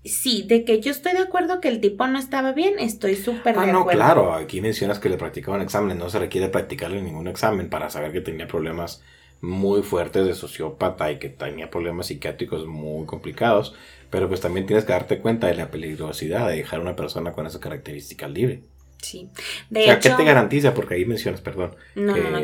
Sí, 0.03 0.43
de 0.47 0.63
que 0.63 0.79
yo 0.79 0.91
estoy 0.91 1.13
de 1.13 1.19
acuerdo 1.19 1.59
que 1.59 1.67
el 1.67 1.81
tipo 1.81 2.07
no 2.07 2.17
estaba 2.17 2.53
bien, 2.53 2.79
estoy 2.79 3.15
súper 3.15 3.57
ah, 3.57 3.65
de 3.65 3.73
no, 3.73 3.79
acuerdo. 3.81 3.99
claro, 3.99 4.33
aquí 4.33 4.61
mencionas 4.61 4.99
que 4.99 5.09
le 5.09 5.17
practicaban 5.17 5.61
exámenes, 5.61 5.97
no 5.97 6.09
se 6.09 6.19
requiere 6.19 6.47
practicarle 6.49 7.01
ningún 7.01 7.27
examen 7.27 7.69
para 7.69 7.89
saber 7.89 8.13
que 8.13 8.21
tenía 8.21 8.47
problemas 8.47 9.03
muy 9.41 9.83
fuertes 9.83 10.25
de 10.25 10.33
sociópata 10.35 11.11
y 11.11 11.19
que 11.19 11.29
tenía 11.29 11.69
problemas 11.69 12.07
psiquiátricos 12.07 12.65
muy 12.67 13.05
complicados, 13.05 13.75
pero 14.09 14.27
pues 14.29 14.39
también 14.41 14.65
tienes 14.65 14.85
que 14.85 14.93
darte 14.93 15.19
cuenta 15.19 15.47
de 15.47 15.55
la 15.55 15.71
peligrosidad 15.71 16.47
de 16.47 16.57
dejar 16.57 16.79
a 16.79 16.83
una 16.83 16.95
persona 16.95 17.33
con 17.33 17.45
esas 17.45 17.59
características 17.61 18.31
libre. 18.31 18.63
Sí. 19.01 19.29
De 19.69 19.81
o 19.81 19.83
sea, 19.83 19.99
¿qué 19.99 20.09
te 20.09 20.23
garantiza? 20.23 20.73
Porque 20.73 20.95
ahí 20.95 21.05
mencionas, 21.05 21.41
perdón, 21.41 21.75
No, 21.95 22.13
que, 22.13 22.21
no, 22.21 22.41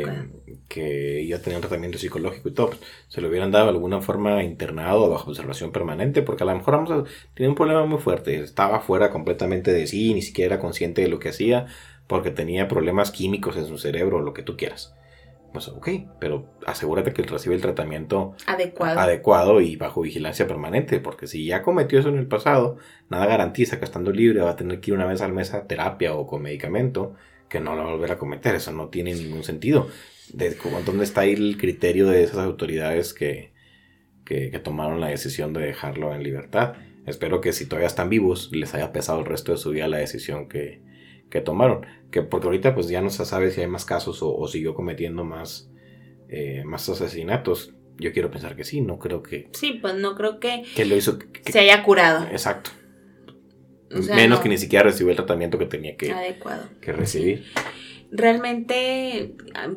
que 0.68 1.20
ella 1.20 1.42
tenía 1.42 1.58
un 1.58 1.62
tratamiento 1.62 1.98
psicológico 1.98 2.48
y 2.48 2.54
todo. 2.54 2.68
pues, 2.70 2.80
se 3.08 3.20
lo 3.20 3.28
hubieran 3.28 3.50
dado 3.50 3.66
de 3.66 3.70
alguna 3.72 4.00
forma 4.00 4.42
internado 4.42 5.04
o 5.04 5.10
bajo 5.10 5.30
observación 5.30 5.72
permanente, 5.72 6.22
porque 6.22 6.44
a 6.44 6.46
lo 6.46 6.56
mejor 6.56 6.74
vamos 6.74 6.90
a, 6.90 7.04
tenía 7.34 7.48
un 7.50 7.56
problema 7.56 7.84
muy 7.86 7.98
fuerte. 7.98 8.40
Estaba 8.40 8.80
fuera 8.80 9.10
completamente 9.10 9.72
de 9.72 9.86
sí, 9.86 10.14
ni 10.14 10.22
siquiera 10.22 10.54
era 10.54 10.62
consciente 10.62 11.02
de 11.02 11.08
lo 11.08 11.18
que 11.18 11.30
hacía, 11.30 11.66
porque 12.06 12.30
tenía 12.30 12.68
problemas 12.68 13.10
químicos 13.10 13.56
en 13.56 13.66
su 13.66 13.78
cerebro, 13.78 14.20
lo 14.20 14.34
que 14.34 14.42
tú 14.42 14.56
quieras. 14.56 14.94
Pues 15.54 15.68
ok, 15.68 15.88
pero 16.18 16.50
asegúrate 16.66 17.12
que 17.12 17.22
recibe 17.22 17.54
el 17.54 17.60
tratamiento 17.60 18.34
Adecuado. 18.44 18.98
adecuado 18.98 19.60
y 19.60 19.76
bajo 19.76 20.00
vigilancia 20.00 20.48
permanente, 20.48 20.98
porque 20.98 21.28
si 21.28 21.46
ya 21.46 21.62
cometió 21.62 22.00
eso 22.00 22.08
en 22.08 22.18
el 22.18 22.26
pasado, 22.26 22.76
nada 23.08 23.26
garantiza 23.26 23.78
que 23.78 23.84
estando 23.84 24.10
libre 24.10 24.40
va 24.40 24.50
a 24.50 24.56
tener 24.56 24.80
que 24.80 24.90
ir 24.90 24.96
una 24.96 25.06
vez 25.06 25.20
al 25.20 25.32
mes 25.32 25.54
a 25.54 25.68
terapia 25.68 26.12
o 26.12 26.26
con 26.26 26.42
medicamento, 26.42 27.14
que 27.48 27.60
no 27.60 27.76
lo 27.76 27.84
va 27.84 27.88
a 27.88 27.92
volver 27.92 28.10
a 28.10 28.18
cometer, 28.18 28.56
eso 28.56 28.72
no 28.72 28.88
tiene 28.88 29.14
ningún 29.14 29.44
sentido. 29.44 29.86
De, 30.32 30.56
¿Dónde 30.84 31.04
está 31.04 31.20
ahí 31.20 31.34
el 31.34 31.56
criterio 31.56 32.08
de 32.08 32.24
esas 32.24 32.38
autoridades 32.38 33.14
que, 33.14 33.52
que, 34.24 34.50
que 34.50 34.58
tomaron 34.58 35.00
la 35.00 35.06
decisión 35.06 35.52
de 35.52 35.60
dejarlo 35.60 36.12
en 36.12 36.24
libertad? 36.24 36.74
Espero 37.06 37.40
que 37.40 37.52
si 37.52 37.66
todavía 37.66 37.86
están 37.86 38.08
vivos 38.08 38.50
les 38.50 38.74
haya 38.74 38.90
pesado 38.90 39.20
el 39.20 39.26
resto 39.26 39.52
de 39.52 39.58
su 39.58 39.70
vida 39.70 39.86
la 39.86 39.98
decisión 39.98 40.48
que, 40.48 40.82
que 41.34 41.40
tomaron. 41.40 41.84
Que 42.12 42.22
porque 42.22 42.46
ahorita 42.46 42.74
pues 42.76 42.88
ya 42.88 43.02
no 43.02 43.10
se 43.10 43.24
sabe 43.24 43.50
si 43.50 43.60
hay 43.60 43.66
más 43.66 43.84
casos 43.84 44.22
o, 44.22 44.32
o 44.34 44.46
siguió 44.46 44.72
cometiendo 44.72 45.24
más, 45.24 45.68
eh, 46.28 46.62
más 46.64 46.88
asesinatos. 46.88 47.74
Yo 47.98 48.12
quiero 48.12 48.30
pensar 48.30 48.54
que 48.54 48.62
sí, 48.62 48.80
no 48.80 49.00
creo 49.00 49.20
que, 49.22 49.48
Sí, 49.52 49.78
pues 49.82 49.94
no 49.96 50.14
creo 50.14 50.38
que 50.38 50.62
que 50.76 50.84
lo 50.84 50.96
hizo. 50.96 51.18
que- 51.18 51.52
se 51.52 51.58
haya 51.58 51.82
curado. 51.82 52.24
Exacto. 52.30 52.70
O 53.92 54.00
sea, 54.00 54.14
Menos 54.14 54.38
no. 54.38 54.42
que 54.44 54.48
ni 54.48 54.58
siquiera 54.58 54.84
recibió 54.84 55.10
el 55.10 55.16
tratamiento 55.16 55.58
que 55.58 55.66
tenía 55.66 55.96
que, 55.96 56.12
Adecuado. 56.12 56.68
que 56.80 56.92
recibir. 56.92 57.44
Realmente, 58.12 59.34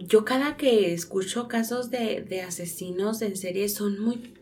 yo 0.08 0.24
cada 0.24 0.58
que 0.58 0.94
escucho 0.94 1.48
casos 1.48 1.90
de, 1.90 2.22
de 2.22 2.42
asesinos 2.44 3.22
en 3.24 3.36
serie 3.36 3.68
son 3.68 4.00
muy, 4.00 4.36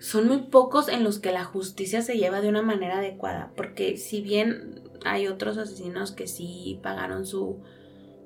son 0.00 0.26
muy 0.26 0.38
pocos 0.50 0.88
en 0.88 1.04
los 1.04 1.20
que 1.20 1.30
la 1.32 1.44
justicia 1.44 2.02
se 2.02 2.16
lleva 2.18 2.40
de 2.40 2.48
una 2.48 2.62
manera 2.62 2.98
adecuada. 2.98 3.52
Porque 3.56 3.96
si 3.96 4.22
bien 4.22 4.80
hay 5.04 5.26
otros 5.28 5.58
asesinos 5.58 6.12
que 6.12 6.26
sí 6.26 6.78
pagaron 6.82 7.26
su, 7.26 7.60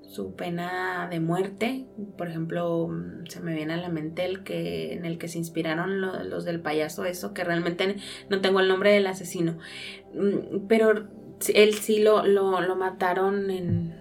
su 0.03 0.35
pena 0.35 1.09
de 1.11 1.21
muerte, 1.21 1.87
por 2.17 2.29
ejemplo, 2.29 2.89
mm, 2.89 3.27
se 3.29 3.41
me 3.41 3.55
viene 3.55 3.75
a 3.75 3.79
la 3.79 3.89
mente 3.89 4.25
el 4.25 4.45
que 4.45 4.93
en 4.95 5.05
el 5.05 5.19
que 5.19 5.29
se 5.29 5.39
inspiraron 5.39 6.01
lo- 6.01 6.23
los 6.25 6.45
del 6.45 6.61
payaso, 6.61 7.05
eso 7.05 7.35
que 7.35 7.45
realmente 7.45 7.97
no 8.31 8.41
tengo 8.41 8.61
el 8.61 8.69
nombre 8.69 8.93
del 8.93 9.07
asesino, 9.07 9.59
Mm, 10.15 10.67
pero 10.69 11.09
él 11.55 11.75
sí 11.75 12.03
lo, 12.03 12.25
lo, 12.27 12.77
mataron 12.77 13.51
en 13.51 13.95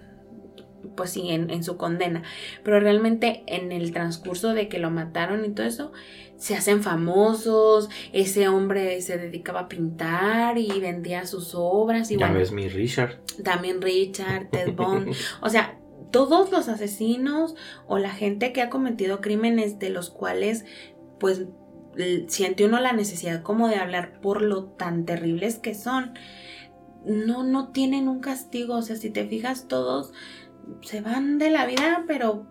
pues 0.96 1.10
sí, 1.10 1.30
en 1.30 1.62
su 1.64 1.76
condena. 1.76 2.22
Pero 2.62 2.80
realmente 2.80 3.42
en 3.46 3.72
el 3.72 3.92
transcurso 3.92 4.54
de 4.54 4.68
que 4.68 4.78
lo 4.78 4.90
mataron 4.90 5.44
y 5.44 5.50
todo 5.50 5.66
eso, 5.66 5.92
se 6.38 6.54
hacen 6.54 6.82
famosos. 6.82 7.88
Ese 8.12 8.48
hombre 8.48 9.00
se 9.02 9.18
dedicaba 9.18 9.60
a 9.60 9.68
pintar 9.68 10.58
y 10.58 10.68
vendía 10.80 11.26
sus 11.26 11.52
obras. 11.54 12.10
Y 12.10 12.14
ya 12.16 12.26
bueno, 12.26 12.38
ves 12.40 12.52
mi 12.52 12.68
Richard. 12.68 13.20
también 13.42 13.80
Richard, 13.82 14.50
Ted 14.50 14.72
Bond. 14.76 15.14
o 15.40 15.48
sea, 15.48 15.78
todos 16.10 16.50
los 16.50 16.68
asesinos 16.68 17.54
o 17.86 17.98
la 17.98 18.10
gente 18.10 18.52
que 18.52 18.62
ha 18.62 18.70
cometido 18.70 19.20
crímenes 19.20 19.78
de 19.78 19.90
los 19.90 20.10
cuales, 20.10 20.64
pues, 21.18 21.46
siente 22.28 22.64
uno 22.64 22.78
la 22.78 22.92
necesidad 22.92 23.42
como 23.42 23.68
de 23.68 23.76
hablar 23.76 24.20
por 24.20 24.42
lo 24.42 24.64
tan 24.64 25.04
terribles 25.04 25.58
que 25.58 25.74
son. 25.74 26.12
No, 27.04 27.44
no 27.44 27.70
tienen 27.72 28.08
un 28.08 28.20
castigo. 28.20 28.76
O 28.76 28.82
sea, 28.82 28.96
si 28.96 29.10
te 29.10 29.26
fijas, 29.26 29.68
todos 29.68 30.12
se 30.82 31.00
van 31.00 31.38
de 31.38 31.50
la 31.50 31.66
vida, 31.66 32.04
pero 32.06 32.46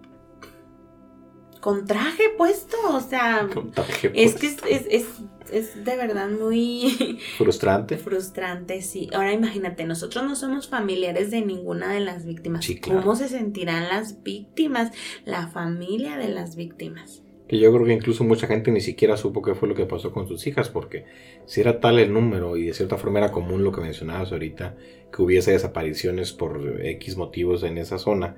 con 1.66 1.88
traje 1.88 2.26
puesto. 2.38 2.78
O 2.94 3.00
sea, 3.02 3.50
Con 3.54 3.72
traje 3.72 4.12
es 4.14 4.36
que 4.36 4.50
puesto. 4.50 4.68
es, 4.68 4.86
es, 4.88 5.08
es, 5.52 5.72
es 5.74 5.84
de 5.84 5.98
verdad 5.98 6.30
muy 6.30 7.18
frustrante. 7.38 7.98
frustrante, 7.98 8.84
sí. 8.84 9.10
Ahora 9.12 9.34
imagínate, 9.34 9.84
nosotros 9.84 10.24
no 10.26 10.36
somos 10.36 10.68
familiares 10.70 11.32
de 11.32 11.42
ninguna 11.42 11.92
de 11.92 12.02
las 12.02 12.24
víctimas. 12.24 12.66
Sí, 12.66 12.80
claro. 12.80 13.02
¿Cómo 13.02 13.16
se 13.16 13.30
sentirán 13.30 13.90
las 13.90 14.22
víctimas? 14.22 14.92
La 15.26 15.48
familia 15.48 16.18
de 16.18 16.30
las 16.30 16.56
víctimas. 16.56 17.24
Que 17.48 17.58
yo 17.58 17.74
creo 17.74 17.84
que 17.84 17.94
incluso 17.94 18.24
mucha 18.24 18.46
gente 18.46 18.70
ni 18.70 18.82
siquiera 18.82 19.18
supo 19.18 19.42
qué 19.42 19.56
fue 19.56 19.68
lo 19.68 19.74
que 19.74 19.88
pasó 19.88 20.12
con 20.12 20.28
sus 20.28 20.46
hijas, 20.46 20.70
porque 20.70 21.06
si 21.48 21.62
era 21.62 21.80
tal 21.80 21.98
el 21.98 22.14
número 22.14 22.58
y 22.58 22.66
de 22.66 22.74
cierta 22.76 22.98
forma 22.98 23.18
era 23.18 23.32
común 23.32 23.64
lo 23.64 23.72
que 23.72 23.82
mencionabas 23.82 24.32
ahorita, 24.32 24.76
que 25.12 25.22
hubiese 25.24 25.52
desapariciones 25.52 26.32
por 26.32 26.80
X 26.84 27.18
motivos 27.18 27.64
en 27.64 27.80
esa 27.80 27.98
zona, 27.98 28.36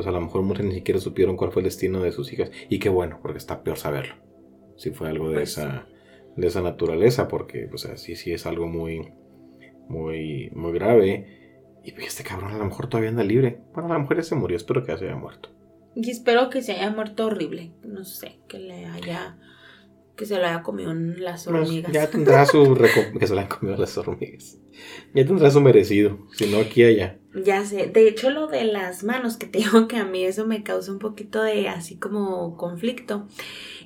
pues 0.00 0.08
a 0.08 0.12
lo 0.12 0.22
mejor 0.22 0.40
muchos 0.40 0.64
ni 0.64 0.72
siquiera 0.72 0.98
supieron 0.98 1.36
cuál 1.36 1.52
fue 1.52 1.60
el 1.60 1.64
destino 1.64 2.00
de 2.00 2.10
sus 2.10 2.32
hijas. 2.32 2.50
Y 2.70 2.78
qué 2.78 2.88
bueno, 2.88 3.18
porque 3.20 3.36
está 3.36 3.62
peor 3.62 3.76
saberlo. 3.76 4.14
Si 4.78 4.92
fue 4.92 5.10
algo 5.10 5.28
de 5.28 5.34
Pues 5.34 5.58
esa, 5.58 5.88
de 6.36 6.46
esa 6.46 6.62
naturaleza, 6.62 7.28
porque 7.28 7.66
pues 7.68 7.84
así 7.84 8.16
sí 8.16 8.32
es 8.32 8.46
algo 8.46 8.66
muy, 8.66 9.12
muy, 9.90 10.50
muy 10.54 10.72
grave. 10.72 11.82
Y 11.84 11.92
pues, 11.92 12.06
este 12.06 12.24
cabrón 12.24 12.52
a 12.52 12.56
lo 12.56 12.64
mejor 12.64 12.88
todavía 12.88 13.10
anda 13.10 13.24
libre. 13.24 13.60
Bueno, 13.74 13.90
a 13.90 13.92
lo 13.92 14.00
mejor 14.00 14.16
ya 14.16 14.22
se 14.22 14.36
murió, 14.36 14.56
espero 14.56 14.82
que 14.82 14.92
ya 14.92 14.96
se 14.96 15.04
haya 15.04 15.16
muerto. 15.16 15.50
Y 15.94 16.10
espero 16.10 16.48
que 16.48 16.62
se 16.62 16.72
haya 16.72 16.90
muerto 16.90 17.26
horrible. 17.26 17.72
No 17.82 18.04
sé, 18.04 18.38
que 18.48 18.58
le 18.58 18.86
haya. 18.86 19.36
Que 20.20 20.26
se 20.26 20.36
lo 20.36 20.44
haya 20.46 20.62
comido 20.62 20.90
en 20.90 21.24
las 21.24 21.46
Pues, 21.46 21.62
hormigas. 21.66 21.92
ya 21.92 22.10
tendrá 22.10 22.44
su 22.44 22.76
que 23.18 23.26
se 23.26 23.34
la 23.34 23.40
han 23.40 23.48
comido 23.48 23.78
las 23.78 23.96
hormigas. 23.96 24.58
Ya 25.14 25.24
tendrá 25.24 25.50
su 25.50 25.62
merecido, 25.62 26.18
si 26.36 26.44
no 26.46 26.58
aquí 26.58 26.84
allá. 26.84 27.18
Ya 27.42 27.64
sé, 27.64 27.86
de 27.86 28.06
hecho 28.06 28.28
lo 28.28 28.46
de 28.46 28.64
las 28.64 29.02
manos, 29.02 29.38
que 29.38 29.46
te 29.46 29.58
digo 29.60 29.88
que 29.88 29.96
a 29.96 30.04
mí 30.04 30.22
eso 30.22 30.46
me 30.46 30.62
causa 30.62 30.92
un 30.92 30.98
poquito 30.98 31.42
de 31.42 31.70
así 31.70 31.96
como 31.96 32.58
conflicto. 32.58 33.26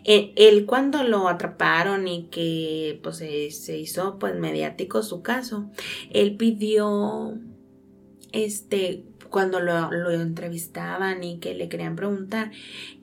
Eh, 0.02 0.32
él 0.34 0.66
cuando 0.66 1.04
lo 1.04 1.28
atraparon 1.28 2.08
y 2.08 2.24
que 2.32 2.98
pues 3.04 3.18
se, 3.18 3.52
se 3.52 3.78
hizo 3.78 4.18
pues 4.18 4.34
mediático 4.34 5.04
su 5.04 5.22
caso, 5.22 5.70
él 6.10 6.36
pidió, 6.36 7.38
este, 8.32 9.04
cuando 9.30 9.60
lo, 9.60 9.92
lo 9.92 10.10
entrevistaban 10.10 11.22
y 11.22 11.38
que 11.38 11.54
le 11.54 11.68
querían 11.68 11.94
preguntar, 11.94 12.50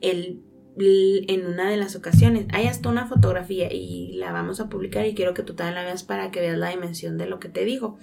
él 0.02 0.42
en 0.78 1.46
una 1.46 1.70
de 1.70 1.76
las 1.76 1.96
ocasiones, 1.96 2.46
hay 2.52 2.66
hasta 2.66 2.88
una 2.88 3.06
fotografía 3.06 3.72
y 3.72 4.14
la 4.14 4.32
vamos 4.32 4.60
a 4.60 4.68
publicar 4.68 5.06
y 5.06 5.14
quiero 5.14 5.34
que 5.34 5.42
tú 5.42 5.54
también 5.54 5.74
la 5.74 5.84
veas 5.84 6.02
para 6.02 6.30
que 6.30 6.40
veas 6.40 6.58
la 6.58 6.70
dimensión 6.70 7.18
de 7.18 7.26
lo 7.26 7.38
que 7.38 7.48
te 7.48 7.64
dijo 7.64 7.98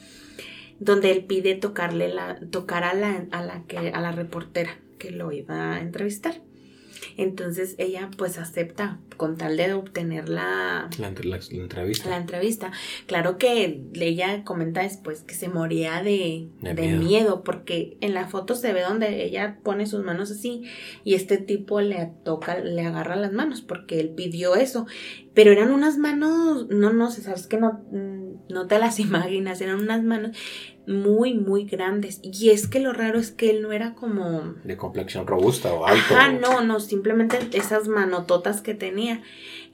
donde 0.80 1.12
él 1.12 1.26
pide 1.26 1.56
tocarle 1.56 2.08
la, 2.08 2.40
tocar 2.52 2.84
a 2.84 2.94
la, 2.94 3.26
a 3.32 3.44
la 3.44 3.64
que, 3.68 3.78
a 3.78 4.02
la 4.02 4.12
reportera 4.12 4.80
que 4.98 5.12
lo 5.12 5.32
iba 5.32 5.74
a 5.74 5.82
entrevistar. 5.82 6.42
Entonces 7.22 7.76
ella 7.78 8.10
pues 8.18 8.38
acepta 8.38 9.00
con 9.18 9.36
tal 9.38 9.58
de 9.58 9.74
obtener 9.74 10.30
la, 10.30 10.90
La, 10.98 11.08
entre- 11.10 11.28
la- 11.28 11.40
la 11.52 11.62
entrevista. 11.64 12.10
la 12.10 12.16
entrevista. 12.18 12.72
Claro 13.08 13.38
que 13.38 13.84
ella 13.94 14.44
comenta 14.46 14.82
después 14.84 15.24
que 15.24 15.36
se 15.36 15.50
moría 15.50 16.02
de, 16.02 16.48
De 16.62 16.74
de 16.74 16.82
miedo. 16.84 17.00
miedo. 17.00 17.44
porque 17.44 17.98
en 18.02 18.14
la 18.14 18.28
foto 18.28 18.56
se 18.56 18.72
ve 18.72 18.82
donde 18.82 19.26
ella 19.26 19.60
pone 19.64 19.86
sus 19.86 20.04
manos 20.06 20.32
así 20.32 20.64
y 21.04 21.16
este 21.16 21.38
tipo 21.38 21.82
le 21.82 22.12
toca, 22.24 22.60
le 22.60 22.82
agarra 22.84 23.16
las 23.18 23.34
manos 23.34 23.62
porque 23.62 24.00
él 24.00 24.10
pidió 24.16 24.56
eso. 24.56 24.86
Pero 25.34 25.52
eran 25.52 25.72
unas 25.72 25.98
manos, 25.98 26.68
no, 26.70 26.92
no 26.92 27.12
sé, 27.12 27.22
sabes 27.22 27.48
que 27.48 27.58
no, 27.58 27.84
no 28.50 28.68
te 28.68 28.80
las 28.80 29.00
imaginas, 29.00 29.62
eran 29.62 29.80
unas 29.80 30.04
manos 30.04 30.38
muy, 30.90 31.36
muy 31.36 31.66
grandes. 31.66 32.20
Y 32.24 32.50
es 32.50 32.68
que 32.68 32.80
lo 32.80 32.94
raro 32.94 33.20
es 33.20 33.32
que 33.32 33.52
él 33.52 33.62
no 33.62 33.72
era 33.72 33.94
como... 33.94 34.56
De 34.64 34.76
complexión 34.76 35.28
robusta 35.28 35.72
o 35.72 35.86
alto. 35.86 36.16
Ajá, 36.16 36.32
no, 36.32 36.62
no, 36.62 36.80
simplemente 36.80 37.38
esas 37.54 37.88
manototas 37.88 38.62
que 38.62 38.74
tenía. 38.74 39.22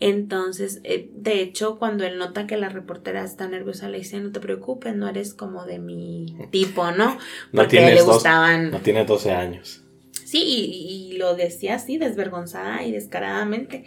Entonces, 0.02 0.82
eh, 0.84 1.10
de 1.14 1.42
hecho, 1.42 1.80
cuando 1.80 2.04
él 2.04 2.18
nota 2.18 2.48
que 2.48 2.58
la 2.58 2.68
reportera 2.68 3.24
está 3.24 3.48
nerviosa, 3.48 3.88
le 3.88 4.00
dice, 4.00 4.20
no 4.20 4.34
te 4.34 4.42
preocupes, 4.42 4.94
no 4.94 5.08
eres 5.08 5.34
como 5.34 5.66
de 5.66 5.80
mi 5.80 6.36
tipo, 6.52 6.92
¿no? 6.92 7.18
Porque 7.54 7.80
no 7.80 7.88
le 7.88 8.02
gustaban... 8.02 8.72
no 8.72 8.80
tiene 8.80 9.06
12 9.06 9.32
años. 9.32 9.84
Sí, 10.26 10.44
y, 10.44 11.14
y, 11.14 11.18
lo 11.18 11.36
decía 11.36 11.76
así, 11.76 11.98
desvergonzada 11.98 12.84
y 12.84 12.92
descaradamente. 12.92 13.86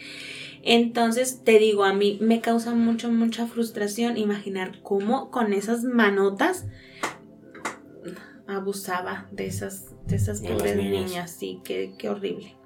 Entonces, 0.62 1.42
te 1.44 1.58
digo, 1.58 1.84
a 1.84 1.92
mí 1.92 2.18
me 2.20 2.40
causa 2.40 2.74
mucho, 2.74 3.10
mucha 3.10 3.46
frustración 3.46 4.16
imaginar 4.16 4.80
cómo 4.82 5.30
con 5.30 5.52
esas 5.52 5.84
manotas 5.84 6.66
abusaba 8.46 9.28
de 9.30 9.46
esas, 9.46 9.94
de 10.06 10.16
esas 10.16 10.40
pobres 10.40 10.76
niñas. 10.76 11.30
Sí, 11.30 11.60
qué, 11.64 11.94
qué 11.98 12.08
horrible. 12.08 12.58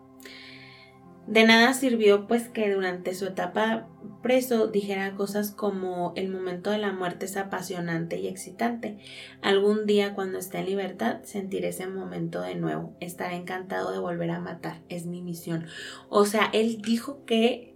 De 1.27 1.45
nada 1.45 1.73
sirvió 1.73 2.27
pues 2.27 2.49
que 2.49 2.73
durante 2.73 3.15
su 3.15 3.27
etapa 3.27 3.89
preso 4.23 4.67
dijera 4.67 5.15
cosas 5.15 5.53
como 5.53 6.13
el 6.17 6.29
momento 6.29 6.71
de 6.71 6.79
la 6.79 6.93
muerte 6.93 7.27
es 7.27 7.37
apasionante 7.37 8.19
y 8.19 8.27
excitante. 8.27 8.99
Algún 9.41 9.87
día 9.87 10.15
cuando 10.15 10.39
esté 10.39 10.59
en 10.59 10.67
libertad 10.67 11.21
sentiré 11.23 11.69
ese 11.69 11.87
momento 11.87 12.43
de 12.43 12.57
nuevo. 12.57 12.97
Estaré 12.99 13.37
encantado 13.37 13.93
de 13.93 13.99
volver 13.99 14.31
a 14.31 14.41
matar. 14.41 14.81
Es 14.89 15.07
mi 15.07 15.23
misión. 15.23 15.67
O 16.09 16.25
sea, 16.25 16.51
él 16.53 16.83
dijo 16.83 17.25
que 17.25 17.72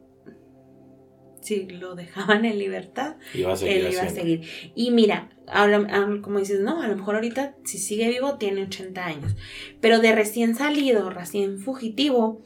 si 1.46 1.66
lo 1.66 1.94
dejaban 1.94 2.44
en 2.44 2.58
libertad, 2.58 3.16
iba 3.32 3.52
a 3.52 3.56
seguir 3.56 3.76
él 3.76 3.92
iba 3.92 4.02
a 4.02 4.08
seguir. 4.08 4.42
Y 4.74 4.90
mira, 4.90 5.30
ahora, 5.46 5.86
como 6.20 6.40
dices, 6.40 6.60
no, 6.60 6.82
a 6.82 6.88
lo 6.88 6.96
mejor 6.96 7.14
ahorita 7.14 7.54
si 7.64 7.78
sigue 7.78 8.08
vivo 8.08 8.36
tiene 8.36 8.64
80 8.64 9.06
años, 9.06 9.36
pero 9.80 10.00
de 10.00 10.12
recién 10.12 10.56
salido, 10.56 11.08
recién 11.10 11.60
fugitivo, 11.60 12.42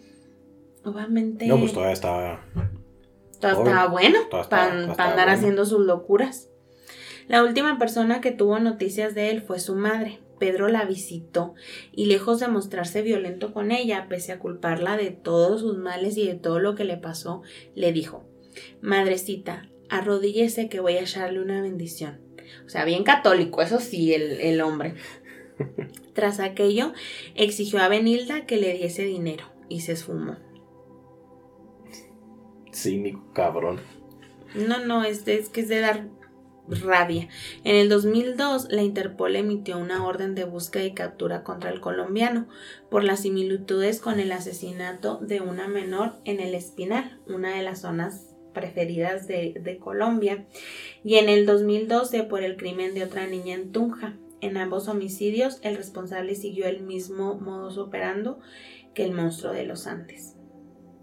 obviamente... 0.84 1.46
No, 1.46 1.58
pues 1.58 1.72
todavía 1.72 1.94
estaba... 1.94 2.44
Todavía 3.40 3.64
estaba 3.64 3.88
bueno 3.88 4.18
para 4.50 4.70
andar 4.70 5.30
haciendo 5.30 5.64
sus 5.64 5.80
locuras. 5.80 6.50
La 7.26 7.42
última 7.42 7.78
persona 7.78 8.20
que 8.20 8.32
tuvo 8.32 8.58
noticias 8.58 9.14
de 9.14 9.30
él 9.30 9.40
fue 9.40 9.60
su 9.60 9.74
madre. 9.76 10.20
Pedro 10.38 10.68
la 10.68 10.84
visitó 10.84 11.54
y 11.92 12.06
lejos 12.06 12.40
de 12.40 12.48
mostrarse 12.48 13.00
violento 13.00 13.54
con 13.54 13.72
ella, 13.72 14.06
pese 14.10 14.32
a 14.32 14.38
culparla 14.38 14.96
de 14.98 15.10
todos 15.10 15.60
sus 15.60 15.78
males 15.78 16.16
y 16.16 16.26
de 16.26 16.34
todo 16.34 16.58
lo 16.58 16.74
que 16.74 16.84
le 16.84 16.96
pasó, 16.96 17.42
le 17.74 17.92
dijo 17.92 18.29
Madrecita, 18.80 19.68
arrodíllese 19.88 20.68
que 20.68 20.80
voy 20.80 20.94
a 20.94 21.02
echarle 21.02 21.40
una 21.40 21.60
bendición. 21.60 22.20
O 22.66 22.68
sea, 22.68 22.84
bien 22.84 23.04
católico, 23.04 23.62
eso 23.62 23.80
sí, 23.80 24.14
el, 24.14 24.60
hombre. 24.60 24.94
Tras 26.14 26.40
aquello, 26.40 26.92
exigió 27.34 27.80
a 27.80 27.88
Benilda 27.88 28.46
que 28.46 28.56
le 28.56 28.72
diese 28.74 29.04
dinero 29.04 29.44
y 29.68 29.80
se 29.80 29.92
esfumó. 29.92 30.36
Cínico, 32.72 33.32
cabrón. 33.32 33.80
No, 34.54 34.84
no, 34.84 35.04
es, 35.04 35.26
es 35.28 35.48
que 35.48 35.60
es 35.60 35.68
de 35.68 35.80
dar 35.80 36.08
rabia. 36.68 37.28
En 37.64 37.76
el 37.76 37.88
2002, 37.88 38.68
la 38.70 38.82
Interpol 38.82 39.36
emitió 39.36 39.78
una 39.78 40.04
orden 40.04 40.34
de 40.34 40.44
búsqueda 40.44 40.84
y 40.84 40.94
captura 40.94 41.42
contra 41.42 41.70
el 41.70 41.80
colombiano 41.80 42.48
por 42.90 43.04
las 43.04 43.20
similitudes 43.20 44.00
con 44.00 44.20
el 44.20 44.32
asesinato 44.32 45.18
de 45.18 45.40
una 45.40 45.68
menor 45.68 46.14
en 46.24 46.40
el 46.40 46.54
Espinal, 46.54 47.18
una 47.26 47.56
de 47.56 47.62
las 47.62 47.80
zonas 47.80 48.29
preferidas 48.60 49.26
de, 49.26 49.78
Colombia, 49.80 50.46
y 51.02 51.16
en 51.16 51.28
el 51.28 51.46
2012 51.46 52.24
por 52.24 52.42
el 52.42 52.56
crimen 52.56 52.94
de 52.94 53.04
otra 53.04 53.26
niña 53.26 53.54
en 53.54 53.72
Tunja. 53.72 54.16
En 54.42 54.56
ambos 54.56 54.88
homicidios, 54.88 55.58
el 55.62 55.76
responsable 55.76 56.34
siguió 56.34 56.66
el 56.66 56.82
mismo 56.82 57.34
modus 57.34 57.78
operando 57.78 58.40
que 58.94 59.04
el 59.04 59.12
monstruo 59.12 59.52
de 59.52 59.64
los 59.64 59.86
Andes. 59.86 60.36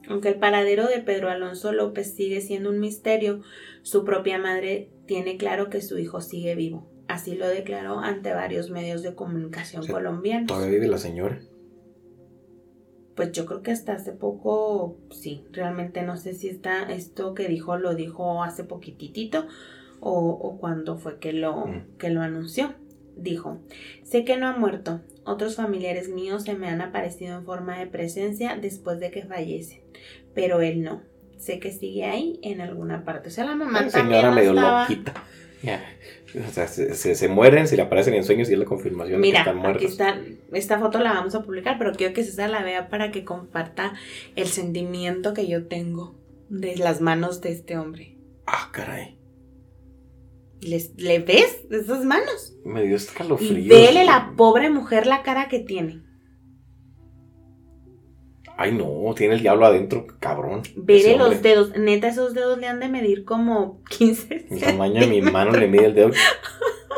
Aunque 0.08 0.30
el 0.30 0.40
paradero 0.40 0.88
de 0.88 1.00
Pedro 1.00 1.30
Alonso 1.30 1.72
López 1.72 2.16
sigue 2.16 2.42
siendo 2.42 2.70
un 2.70 2.80
misterio, 2.80 3.42
su 3.82 4.06
propia 4.06 4.38
madre 4.38 4.90
tiene 5.06 5.38
claro 5.38 5.70
que 5.70 5.82
su 5.82 5.98
hijo 5.98 6.22
sigue 6.22 6.56
vivo. 6.56 6.90
Así 7.08 7.36
lo 7.36 7.48
declaró 7.48 8.00
ante 8.00 8.34
varios 8.34 8.70
medios 8.70 9.02
de 9.02 9.16
comunicación 9.16 9.86
colombianos. 9.88 10.48
¿Todavía 10.48 10.76
vive 10.76 10.88
la 10.88 10.98
señora? 10.98 11.40
Pues 13.18 13.32
yo 13.32 13.48
creo 13.48 13.64
que 13.64 13.72
hasta 13.72 13.94
hace 13.94 14.14
poco, 14.14 14.96
sí, 15.10 15.44
realmente 15.52 16.04
no 16.04 16.16
sé 16.18 16.36
si 16.36 16.48
está 16.48 16.84
esto 16.84 17.34
que 17.34 17.48
dijo 17.48 17.76
lo 17.76 17.96
dijo 17.96 18.44
hace 18.44 18.64
poquitito 18.64 19.48
o, 20.00 20.30
o 20.30 20.60
cuando 20.60 20.98
fue 20.98 21.18
que 21.18 21.34
lo, 21.34 21.66
que 21.98 22.12
lo 22.12 22.22
anunció. 22.22 22.76
Dijo, 23.18 23.60
sé 24.04 24.24
que 24.24 24.38
no 24.38 24.48
ha 24.48 24.56
muerto, 24.56 25.02
otros 25.26 25.56
familiares 25.56 26.08
míos 26.08 26.44
se 26.44 26.54
me 26.54 26.70
han 26.70 26.82
aparecido 26.82 27.36
en 27.36 27.46
forma 27.46 27.80
de 27.80 27.88
presencia 27.88 28.56
después 28.56 29.00
de 29.00 29.10
que 29.10 29.24
fallecen, 29.26 29.82
pero 30.36 30.62
él 30.62 30.84
no. 30.84 31.02
Sé 31.38 31.60
que 31.60 31.72
sigue 31.72 32.06
ahí 32.06 32.40
en 32.44 32.62
alguna 32.62 33.04
parte. 33.04 33.30
O 33.30 33.32
sea, 33.32 33.46
la 33.46 33.56
mamá 33.56 33.82
la 33.82 33.90
señora 33.90 34.32
medio 34.32 34.54
loquita. 34.54 35.14
O 36.36 36.52
sea, 36.52 36.68
se, 36.68 37.28
mueren, 37.30 37.68
si 37.68 37.76
le 37.76 37.84
aparecen 37.84 38.14
en 38.14 38.24
sueños 38.24 38.50
y 38.50 38.54
es 38.54 38.60
la 38.60 38.66
confirmación 38.66 39.22
de 39.22 39.32
que 39.32 39.38
están 39.38 39.58
muertos. 39.58 39.84
Aquí 39.84 39.92
está, 39.92 40.20
esta 40.52 40.80
foto 40.80 41.00
la 41.00 41.14
vamos 41.14 41.36
a 41.36 41.44
publicar, 41.44 41.78
pero 41.78 41.94
quiero 41.94 42.14
que 42.14 42.24
César 42.24 42.50
la 42.50 42.64
vea 42.64 42.90
para 42.90 43.12
que 43.12 43.24
comparta 43.24 43.94
el 44.36 44.48
sentimiento 44.48 45.34
que 45.34 45.48
yo 45.48 45.68
tengo 45.68 46.16
de 46.50 46.76
las 46.78 47.02
manos 47.02 47.42
de 47.42 47.52
este 47.52 47.78
hombre. 47.78 48.18
Ah, 48.46 48.70
caray. 48.72 49.18
¿Le 50.60 51.20
ves 51.20 51.66
esas 51.70 52.04
manos? 52.04 52.56
Me 52.66 52.84
dio 52.84 52.96
escalofrío. 52.96 53.58
Y 53.58 53.70
vele 53.70 54.04
la 54.04 54.34
pobre 54.36 54.70
mujer 54.70 55.06
la 55.06 55.22
cara 55.22 55.48
que 55.48 55.60
tiene. 55.60 56.07
Ay, 58.60 58.72
no, 58.72 59.14
tiene 59.16 59.36
el 59.36 59.42
diablo 59.42 59.68
adentro, 59.68 60.08
cabrón. 60.20 60.64
Vele 60.76 61.16
los 61.16 61.44
dedos. 61.44 61.78
Neta, 61.78 62.08
esos 62.08 62.34
dedos 62.34 62.58
le 62.58 62.68
han 62.68 62.80
de 62.80 62.90
medir 62.90 63.24
como 63.24 63.84
15. 63.90 64.48
El 64.50 64.60
tamaño 64.60 65.02
de 65.02 65.08
mi 65.08 65.22
mano 65.22 65.52
le 65.52 65.68
mide 65.68 65.86
el 65.86 65.94
dedo 65.94 66.12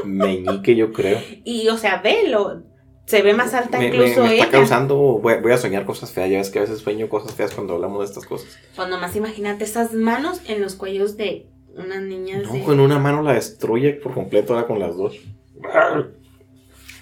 meñique, 0.05 0.75
yo 0.75 0.93
creo. 0.93 1.19
Y, 1.43 1.67
o 1.67 1.77
sea, 1.77 2.01
velo. 2.01 2.63
Se 3.05 3.23
ve 3.23 3.33
más 3.33 3.55
alta 3.55 3.83
incluso 3.83 4.21
me, 4.21 4.29
me 4.29 4.35
está 4.35 4.51
causando, 4.51 4.95
voy, 4.95 5.51
a 5.51 5.57
soñar 5.57 5.83
cosas 5.83 6.11
feas. 6.11 6.29
Ya 6.29 6.37
ves 6.37 6.51
que 6.51 6.59
a 6.59 6.61
veces 6.61 6.79
sueño 6.79 7.09
cosas 7.09 7.33
feas 7.33 7.53
cuando 7.53 7.73
hablamos 7.73 7.99
de 7.99 8.05
estas 8.05 8.25
cosas. 8.25 8.57
Pues 8.75 8.87
nomás 8.87 9.15
imagínate 9.15 9.63
esas 9.63 9.93
manos 9.93 10.41
en 10.47 10.61
los 10.61 10.75
cuellos 10.75 11.17
de 11.17 11.47
unas 11.75 12.03
niñas. 12.03 12.43
No, 12.43 12.63
con 12.63 12.79
una 12.79 12.99
mano 12.99 13.23
la 13.23 13.33
destruye 13.33 13.93
por 13.93 14.13
completo, 14.13 14.53
ahora 14.53 14.67
con 14.67 14.79
las 14.79 14.95
dos. 14.95 15.17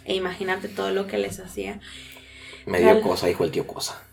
E 0.06 0.16
imagínate 0.16 0.70
todo 0.70 0.92
lo 0.92 1.08
que 1.08 1.18
les 1.18 1.42
hacía. 1.42 1.82
Me 2.66 2.80
dio 2.80 3.02
cosa, 3.02 3.28
dijo 3.28 3.44
el 3.44 3.52
tío 3.52 3.68
cosa. 3.68 4.07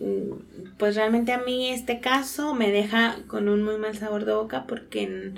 Mm, 0.00 0.76
pues 0.78 0.94
realmente 0.94 1.32
a 1.32 1.38
mí 1.38 1.70
este 1.70 2.00
caso 2.00 2.54
me 2.54 2.70
deja 2.70 3.16
con 3.26 3.48
un 3.48 3.64
muy 3.64 3.78
mal 3.78 3.96
sabor 3.96 4.24
de 4.24 4.34
boca 4.34 4.64
porque 4.68 5.32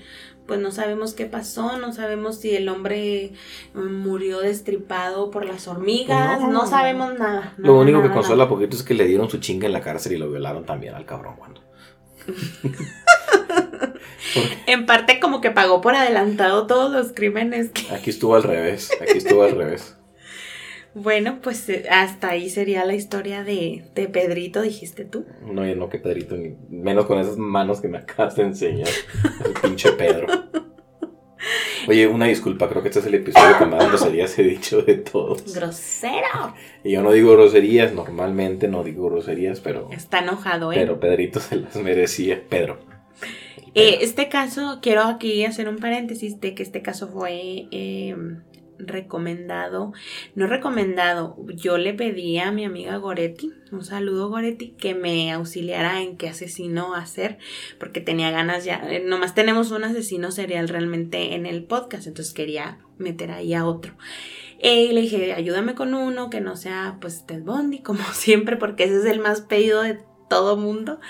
pues 0.47 0.61
no 0.61 0.71
sabemos 0.71 1.15
qué 1.15 1.27
pasó, 1.27 1.79
no 1.79 1.93
sabemos 1.93 2.41
si 2.41 2.57
el 2.57 2.69
hombre 2.69 3.33
murió 3.73 4.41
destripado 4.41 5.31
por 5.31 5.47
las 5.47 5.69
hormigas, 5.69 6.43
no, 6.43 6.67
sabemos 6.67 7.17
nada. 7.19 7.55
Lo 7.57 7.79
único 7.79 8.03
que 8.03 8.11
consuela 8.11 8.49
poquito 8.49 8.77
es 8.77 8.83
que 8.83 8.95
le 8.95 9.07
dieron 9.07 9.31
su 9.31 9.39
chinga 9.39 9.67
en 9.67 9.73
la 9.73 9.81
cárcel 9.81 10.15
y 10.15 10.19
lo 10.19 10.29
violaron 10.29 10.67
también 10.67 10.95
al 10.95 11.07
cabrón 11.07 11.37
cuando. 11.39 11.63
en 14.67 14.87
parte 14.87 15.21
como 15.21 15.41
que 15.41 15.53
pagó 15.53 15.81
por 15.81 15.95
adelantado 15.95 16.67
todos 16.67 16.91
los 16.91 17.13
crímenes 17.13 17.71
que... 17.71 17.95
Aquí 17.95 18.11
estuvo 18.11 18.35
al 18.35 18.43
revés, 18.43 18.91
aquí 19.01 19.19
estuvo 19.19 19.45
al 19.45 19.53
revés. 19.53 19.97
Bueno, 20.95 21.39
pues 21.41 21.69
eh, 21.69 21.87
hasta 21.89 22.31
ahí 22.31 22.51
sería 22.51 22.85
la 22.85 22.95
historia 22.95 23.45
de, 23.45 23.85
Pedrito, 23.95 24.61
dijiste 24.61 25.05
tú. 25.05 25.25
No, 25.45 25.67
yo 25.67 25.77
no 25.77 25.89
que 25.89 25.99
Pedrito, 25.99 26.37
ni 26.37 26.57
menos 26.69 27.07
con 27.07 27.19
esas 27.19 27.37
manos 27.37 27.81
que 27.81 27.89
me 27.89 27.99
acabas 27.99 28.37
de 28.37 28.43
enseñar. 28.43 28.89
El 29.45 29.53
pinche 29.61 29.93
Pedro. 29.93 30.27
Oye, 31.89 32.07
una 32.07 32.27
disculpa, 32.27 32.69
creo 32.69 32.83
que 32.83 32.89
este 32.89 33.01
es 33.01 33.07
el 33.07 33.15
episodio 33.15 33.59
que 33.59 33.67
más 33.67 33.89
groserías 33.89 34.39
he 34.39 34.43
dicho 34.43 34.83
de 34.83 34.97
todos. 34.97 35.55
¡Grosero! 35.55 36.55
Y 36.85 36.93
yo 36.93 37.03
no 37.03 37.13
digo 37.13 37.33
groserías, 37.33 37.95
normalmente 37.95 38.69
no 38.69 38.85
digo 38.85 39.09
groserías, 39.09 39.61
pero. 39.61 39.89
Está 39.91 40.19
enojado, 40.19 40.73
¿eh? 40.73 40.77
Pero 40.77 41.01
Pedrito 41.01 41.41
se 41.41 41.57
las 41.57 41.77
merecía. 41.77 42.43
Pedro. 42.49 42.79
Eh, 43.75 43.99
este 44.03 44.29
caso, 44.29 44.81
quiero 44.83 45.03
aquí 45.03 45.45
hacer 45.45 45.69
un 45.69 45.79
paréntesis 45.79 46.41
de 46.41 46.55
que 46.55 46.63
este 46.63 46.83
caso 46.83 47.09
fue 47.09 47.69
eh, 47.71 48.17
recomendado, 48.87 49.93
no 50.35 50.47
recomendado, 50.47 51.37
yo 51.55 51.79
le 51.79 51.95
pedí 51.95 52.39
a 52.39 52.53
mi 52.53 52.65
amiga 52.65 52.97
Goretti, 52.97 53.53
un 53.73 53.85
saludo 53.85 54.29
Goretti, 54.29 54.71
que 54.73 54.95
me 54.95 55.33
auxiliara 55.33 56.03
en 56.03 56.17
qué 56.17 56.29
asesino 56.29 56.95
hacer, 56.95 57.39
porque 57.79 58.01
tenía 58.01 58.31
ganas 58.31 58.65
ya, 58.65 58.83
eh, 58.89 59.03
nomás 59.05 59.35
tenemos 59.35 59.71
un 59.71 59.85
asesino 59.85 60.31
serial 60.31 60.69
realmente 60.69 61.35
en 61.35 61.47
el 61.47 61.65
podcast, 61.65 62.07
entonces 62.07 62.35
quería 62.35 62.79
meter 62.99 63.31
ahí 63.31 63.55
a 63.55 63.67
otro. 63.67 63.95
Eh, 64.63 64.85
y 64.85 64.93
le 64.93 65.01
dije, 65.01 65.33
ayúdame 65.33 65.75
con 65.75 65.95
uno 65.95 66.29
que 66.29 66.43
no 66.43 66.55
sea 66.57 66.99
pues 67.01 67.27
Ted 67.27 67.43
Bundy, 67.43 67.79
como 67.83 68.05
siempre, 68.13 68.57
porque 68.57 68.85
ese 68.85 68.99
es 68.99 69.05
el 69.07 69.21
más 69.21 69.41
pedido 69.41 69.83
de 69.83 69.99
todo 70.29 70.57
mundo. 70.57 71.01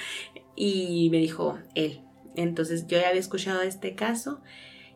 Y 0.57 1.09
me 1.11 1.19
dijo 1.19 1.59
él. 1.75 2.03
Entonces 2.37 2.87
yo 2.87 2.99
ya 2.99 3.09
había 3.09 3.21
escuchado 3.21 3.63
este 3.63 3.95
caso 3.95 4.41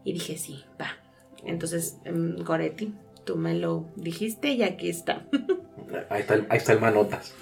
Y 0.05 0.13
dije, 0.13 0.37
sí, 0.39 0.65
va. 0.81 1.04
Entonces, 1.47 1.99
em, 2.05 2.37
Goretti, 2.37 2.95
tú 3.25 3.37
me 3.37 3.55
lo 3.55 3.87
dijiste 3.97 4.49
y 4.51 4.63
aquí 4.63 4.89
está. 4.89 5.27
Ahí 6.11 6.23
está 6.23 6.35
el, 6.35 6.47
ahí 6.49 6.59
está 6.59 6.73
el 6.73 6.81
manotas. 6.81 7.35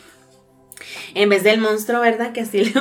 En 1.15 1.29
vez 1.31 1.43
del 1.43 1.59
monstruo, 1.61 2.01
¿verdad? 2.01 2.33
Que 2.33 2.43
así 2.43 2.65
le 2.65 2.73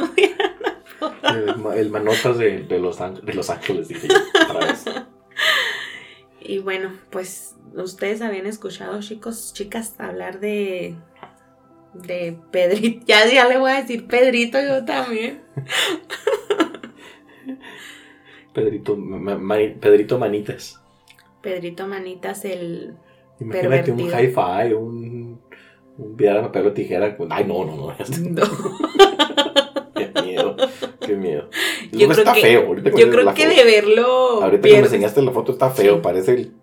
El, 1.24 1.56
ma- 1.58 1.76
el 1.76 1.90
manotas 1.90 2.38
de, 2.38 2.64
de 2.64 2.80
los, 2.80 2.98
de 3.00 3.34
los 3.34 3.50
ángeles, 3.50 3.88
dije 3.88 4.08
yo. 4.08 4.16
otra 4.50 4.68
vez. 4.68 4.86
Y 6.44 6.58
bueno, 6.58 6.92
pues 7.12 7.56
ustedes 7.76 8.22
habían 8.24 8.48
escuchado, 8.48 9.00
chicos, 9.00 9.54
chicas, 9.54 9.94
hablar 10.00 10.40
de 10.40 10.96
de 11.94 12.36
Pedrito. 12.52 13.06
Ya, 13.06 13.26
ya 13.32 13.48
le 13.48 13.58
voy 13.60 13.72
a 13.72 13.76
decir 13.82 14.08
Pedrito 14.08 14.60
yo 14.60 14.84
también. 14.84 15.44
Pedrito, 18.54 18.98
ma- 18.98 19.38
ma- 19.38 19.56
Pedrito 19.80 20.18
Manitas. 20.18 20.81
Pedrito 21.42 21.88
Manitas, 21.88 22.46
el 22.46 22.96
Imagínate 23.40 23.92
un 23.92 24.00
hi-fi, 24.02 24.74
un, 24.74 25.42
un 25.98 26.16
piedra, 26.16 26.44
papel 26.44 26.68
o 26.68 26.74
tijera. 26.74 27.18
Ay, 27.30 27.46
no, 27.46 27.66
no, 27.66 27.76
no. 27.76 27.88
No. 27.88 28.42
Qué 29.96 30.22
miedo, 30.24 30.56
qué 31.00 31.16
miedo. 31.16 31.50
Yo 31.92 32.08
creo 32.08 32.12
está 32.20 32.34
que- 32.34 32.42
feo. 32.42 32.68
Ahorita, 32.68 32.90
Yo 32.92 33.10
creo 33.10 33.34
que 33.34 33.44
foto- 33.48 33.56
de 33.56 33.64
verlo. 33.64 34.42
ahorita 34.44 34.68
que 34.68 34.74
me 34.74 34.80
enseñaste 34.80 35.22
la 35.22 35.32
foto 35.32 35.52
está 35.52 35.70
feo. 35.70 35.96
Sí. 35.96 36.00
Parece 36.02 36.34
el, 36.34 36.54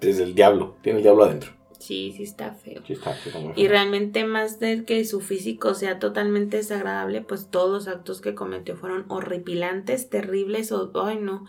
es 0.00 0.18
el 0.20 0.34
diablo. 0.34 0.76
Tiene 0.82 0.98
el 0.98 1.02
diablo 1.02 1.24
adentro. 1.24 1.50
Sí, 1.78 2.12
sí 2.16 2.22
está 2.24 2.52
feo. 2.52 2.82
Sí, 2.86 2.92
está, 2.92 3.14
sí 3.14 3.28
está 3.30 3.38
muy 3.40 3.52
Y 3.52 3.62
feo. 3.62 3.68
realmente 3.70 4.24
más 4.24 4.60
de 4.60 4.84
que 4.84 5.04
su 5.04 5.20
físico 5.20 5.74
sea 5.74 5.98
totalmente 5.98 6.58
desagradable, 6.58 7.22
pues 7.22 7.48
todos 7.50 7.70
los 7.70 7.88
actos 7.88 8.20
que 8.20 8.34
cometió 8.34 8.76
fueron 8.76 9.04
horripilantes, 9.08 10.10
terribles 10.10 10.70
o 10.72 10.90
ay 11.04 11.18
no. 11.18 11.46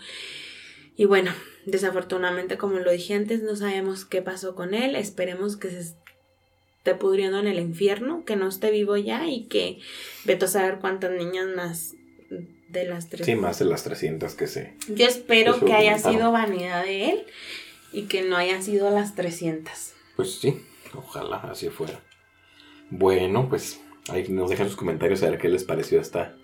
Y 0.96 1.06
bueno, 1.06 1.32
desafortunadamente 1.66 2.58
como 2.58 2.80
lo 2.80 2.92
dije 2.92 3.14
antes, 3.14 3.42
no 3.44 3.56
sabemos 3.56 4.06
qué 4.06 4.22
pasó 4.22 4.56
con 4.56 4.74
él, 4.74 4.96
esperemos 4.96 5.58
que 5.58 5.70
se 5.70 5.80
esté 5.80 6.96
pudriendo 6.96 7.40
en 7.40 7.48
el 7.48 7.60
infierno, 7.60 8.26
que 8.26 8.36
no 8.36 8.48
esté 8.48 8.72
vivo 8.72 8.98
ya 8.98 9.28
y 9.28 9.46
que 9.46 9.80
veto 10.26 10.46
a 10.46 10.50
saber 10.50 10.80
cuántas 10.80 11.12
niñas 11.12 11.48
más 11.56 11.96
de 12.72 12.86
las 12.86 13.10
tres. 13.10 13.26
Sí, 13.26 13.36
más 13.36 13.60
de 13.60 13.66
las 13.66 13.84
300 13.84 14.34
que 14.36 14.48
sé. 14.48 14.74
Yo 14.88 15.06
espero 15.06 15.56
Eso 15.56 15.66
que 15.66 15.74
haya 15.74 15.98
sido 16.00 16.32
vanidad 16.32 16.84
de 16.84 17.10
él 17.10 17.26
y 17.92 18.04
que 18.04 18.22
no 18.22 18.38
hayan 18.38 18.64
sido 18.64 18.90
las 18.90 19.16
300. 19.16 19.94
Pues 20.16 20.36
sí, 20.36 20.62
ojalá 20.96 21.38
así 21.38 21.70
fuera. 21.70 22.00
Bueno, 22.90 23.48
pues 23.50 23.80
ahí 24.10 24.28
nos 24.30 24.50
dejan 24.50 24.68
sus 24.68 24.78
comentarios 24.78 25.24
a 25.24 25.30
ver 25.30 25.40
qué 25.40 25.50
les 25.50 25.64
pareció 25.64 26.00
esta. 26.00 26.36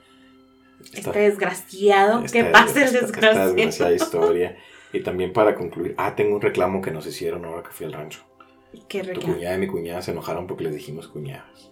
Esta- 0.84 0.97
Este 1.09 1.19
desgraciado, 1.19 2.23
esta- 2.23 2.32
que 2.38 2.43
pase 2.45 2.84
el 2.86 2.91
desgraciado. 2.93 3.49
Esta 3.49 3.55
desgraciada 3.55 3.93
historia. 3.93 4.57
Y 4.93 5.01
también 5.01 5.34
para 5.34 5.55
concluir, 5.55 5.93
ah, 5.97 6.15
tengo 6.15 6.36
un 6.36 6.41
reclamo 6.41 6.82
que 6.82 6.91
nos 6.91 7.05
hicieron 7.05 7.43
ahora 7.45 7.63
que 7.63 7.71
fui 7.71 7.86
al 7.86 7.93
rancho. 7.93 8.21
Qué 8.88 9.01
Tu 9.01 9.07
reclamo. 9.07 9.34
cuñada 9.34 9.55
y 9.55 9.59
mi 9.59 9.67
cuñada 9.67 10.01
se 10.01 10.11
enojaron 10.11 10.47
porque 10.47 10.63
les 10.63 10.73
dijimos 10.75 11.07
cuñadas. 11.07 11.71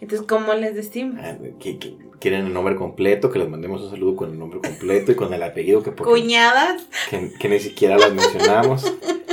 Entonces, 0.00 0.24
¿cómo 0.28 0.54
les 0.54 0.76
decimos? 0.76 1.16
Ah, 1.20 1.36
que- 1.58 1.78
que 1.80 1.96
quieren 2.20 2.46
el 2.46 2.52
nombre 2.52 2.76
completo, 2.76 3.30
que 3.32 3.40
les 3.40 3.48
mandemos 3.48 3.82
un 3.82 3.90
saludo 3.90 4.14
con 4.14 4.30
el 4.30 4.38
nombre 4.38 4.60
completo 4.60 5.10
y 5.10 5.16
con 5.16 5.34
el 5.34 5.42
apellido 5.42 5.82
que, 5.82 5.90
Cuñadas. 5.92 6.86
que, 7.10 7.32
que 7.40 7.48
ni 7.48 7.58
siquiera 7.58 7.98
las 7.98 8.12
mencionamos. 8.14 8.84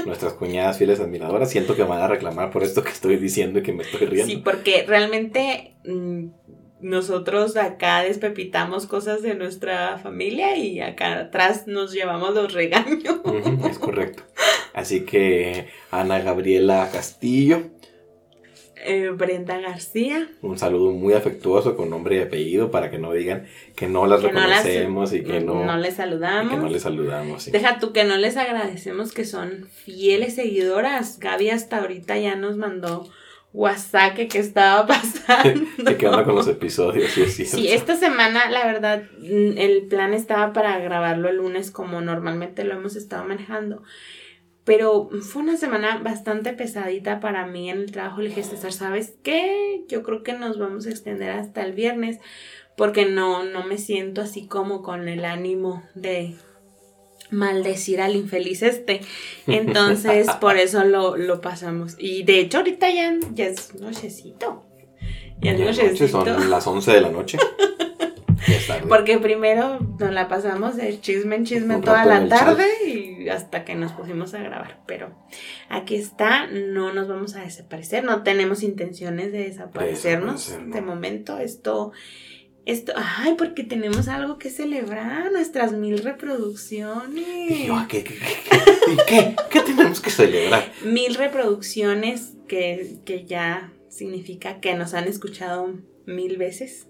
Nuestras 0.08 0.34
cuñadas 0.34 0.78
fieles 0.80 1.00
admiradoras. 1.00 1.52
Siento 1.52 1.76
que 1.76 1.84
me 1.84 1.90
van 1.90 2.02
a 2.02 2.08
reclamar 2.08 2.50
por 2.52 2.64
esto 2.64 2.84
que 2.84 2.90
estoy 2.90 3.18
diciendo 3.18 3.60
y 3.60 3.64
que 3.64 3.74
me 3.74 3.84
estoy 3.84 4.08
riendo. 4.08 4.32
Sí, 4.32 4.38
porque 4.38 4.84
realmente 4.88 5.76
mm, 5.86 6.26
nosotros 6.86 7.58
acá 7.58 8.04
despepitamos 8.04 8.86
cosas 8.86 9.22
de 9.22 9.34
nuestra 9.34 9.98
familia 9.98 10.56
y 10.56 10.80
acá 10.82 11.20
atrás 11.20 11.66
nos 11.68 11.92
llevamos 11.92 12.34
los 12.36 12.54
regaños. 12.54 13.20
Es 13.70 13.80
correcto. 13.80 14.24
Así 14.74 15.02
que 15.06 15.68
Ana 15.92 16.20
Gabriela 16.20 16.90
Castillo, 16.92 17.64
Eh, 18.88 19.10
Brenda 19.10 19.58
García. 19.60 20.30
un 20.44 20.60
saludo 20.60 20.92
muy 20.92 21.14
afectuoso 21.14 21.76
con 21.76 21.90
nombre 21.90 22.18
y 22.18 22.20
apellido 22.20 22.70
para 22.70 22.92
que 22.92 23.00
no 23.00 23.14
digan 23.14 23.48
que 23.76 23.88
no 23.88 24.06
las 24.06 24.22
Que 24.22 24.32
no 24.32 24.42
las- 24.48 24.64
reconocemos 24.64 25.12
y 25.14 25.24
que 25.24 25.40
no, 25.40 25.66
no 25.66 25.78
les 25.78 25.94
y 25.94 25.98
saludamos. 25.98 26.52
que 26.54 26.60
no 26.60 26.70
les 26.70 26.84
saludamos. 26.84 27.44
sí. 27.44 27.52
Deja 27.52 27.80
tú 27.80 27.94
que 27.94 28.04
no 28.04 28.16
les 28.18 28.38
agradecemos 28.38 29.12
que 29.12 29.26
son 29.26 29.68
fieles 29.74 30.36
seguidoras. 30.36 31.20
Gaby 31.20 31.50
hasta 31.50 31.78
ahorita 31.80 32.16
ya 32.20 32.36
nos 32.36 32.58
mandó 32.58 33.10
WhatsApp 33.56 34.16
que 34.16 34.38
estaba 34.40 34.86
pasando. 34.88 35.66
¿Qué- 35.88 35.98
¿Qué 35.98 36.08
onda 36.08 36.24
con 36.26 36.36
los 36.36 36.48
episodios? 36.48 37.10
Sí, 37.12 37.24
es. 37.24 37.34
Sí, 37.52 37.68
esta 37.70 37.96
semana, 37.96 38.50
la 38.50 38.66
verdad, 38.66 39.04
el 39.22 39.88
plan 39.88 40.14
estaba 40.14 40.52
para 40.54 40.78
grabarlo 40.80 41.30
el 41.30 41.38
lunes 41.38 41.72
como 41.72 42.02
normalmente 42.02 42.64
lo 42.64 42.74
hemos 42.74 42.96
estado 42.96 43.24
manejando. 43.26 43.82
Pero 44.66 45.10
fue 45.22 45.44
una 45.44 45.58
semana 45.58 46.00
bastante 46.00 46.52
pesadita 46.54 47.20
para 47.20 47.46
mí 47.46 47.70
en 47.70 47.78
el 47.80 47.92
trabajo. 47.92 48.22
Le 48.22 48.30
dije, 48.30 48.44
César, 48.44 48.74
¿sabes 48.74 49.14
qué? 49.24 49.84
Yo 49.88 50.02
creo 50.02 50.24
que 50.24 50.34
nos 50.34 50.58
vamos 50.58 50.88
a 50.88 50.90
extender 50.90 51.30
hasta 51.30 51.64
el 51.64 51.74
viernes 51.74 52.18
porque 52.76 53.06
no, 53.06 53.44
no 53.44 53.64
me 53.64 53.78
siento 53.78 54.22
así 54.22 54.48
como 54.48 54.82
con 54.82 55.08
el 55.08 55.24
ánimo 55.24 55.84
de 55.94 56.36
maldecir 57.36 58.02
al 58.02 58.16
infeliz 58.16 58.62
este. 58.64 59.02
Entonces, 59.48 60.28
por 60.42 60.58
eso 60.58 60.84
lo, 60.84 61.18
lo 61.18 61.42
pasamos. 61.42 61.96
Y 62.00 62.24
de 62.24 62.40
hecho, 62.40 62.58
ahorita 62.60 62.90
ya, 62.90 63.14
ya 63.34 63.46
es 63.48 63.76
nochecito. 63.76 64.64
Ya 65.42 65.52
es 65.52 65.60
Ya 65.60 65.66
nochecito. 65.66 66.24
son 66.26 66.50
las 66.50 66.66
11 66.66 66.92
de 66.92 67.02
la 67.02 67.10
noche. 67.10 67.38
Porque 68.88 69.18
primero 69.18 69.80
nos 70.00 70.12
la 70.12 70.28
pasamos 70.28 70.76
de 70.78 71.00
chisme 71.02 71.36
en 71.36 71.46
chisme 71.46 71.78
toda 71.80 72.06
la 72.06 72.28
tarde 72.28 72.66
y 72.86 73.28
hasta 73.30 73.66
que 73.66 73.74
nos 73.76 73.92
pusimos 73.94 74.34
a 74.36 74.40
grabar. 74.44 74.82
Pero 74.86 75.16
aquí 75.70 75.96
está, 75.96 76.46
no 76.48 76.94
nos 76.94 77.08
vamos 77.08 77.36
a 77.36 77.42
desaparecer, 77.42 78.04
no 78.04 78.22
tenemos 78.24 78.62
intenciones 78.62 79.32
de 79.32 79.46
desaparecernos 79.46 80.46
Desaparecer, 80.48 80.68
no. 80.68 80.76
de 80.76 80.82
momento. 80.82 81.38
Esto, 81.40 81.92
esto, 82.66 82.94
ay, 82.96 83.36
porque 83.38 83.64
tenemos 83.64 84.08
algo 84.08 84.40
que 84.40 84.50
celebrar, 84.50 85.32
nuestras 85.32 85.72
mil 85.72 86.00
reproducciones. 86.00 87.70
Ah, 87.72 87.88
¿qué, 87.88 88.04
qué, 88.04 88.16
qué, 88.16 88.92
¿Y 88.92 88.98
qué? 89.08 89.36
¿Qué 89.52 89.62
tenemos 89.62 90.02
que 90.02 90.10
celebrar? 90.10 90.72
Mil 90.84 91.14
reproducciones 91.16 92.34
que, 92.48 92.98
que 93.06 93.26
ya 93.26 93.72
significa 93.90 94.60
que 94.60 94.74
nos 94.74 94.94
han 94.94 95.08
escuchado 95.08 95.76
mil 96.06 96.38
veces 96.38 96.88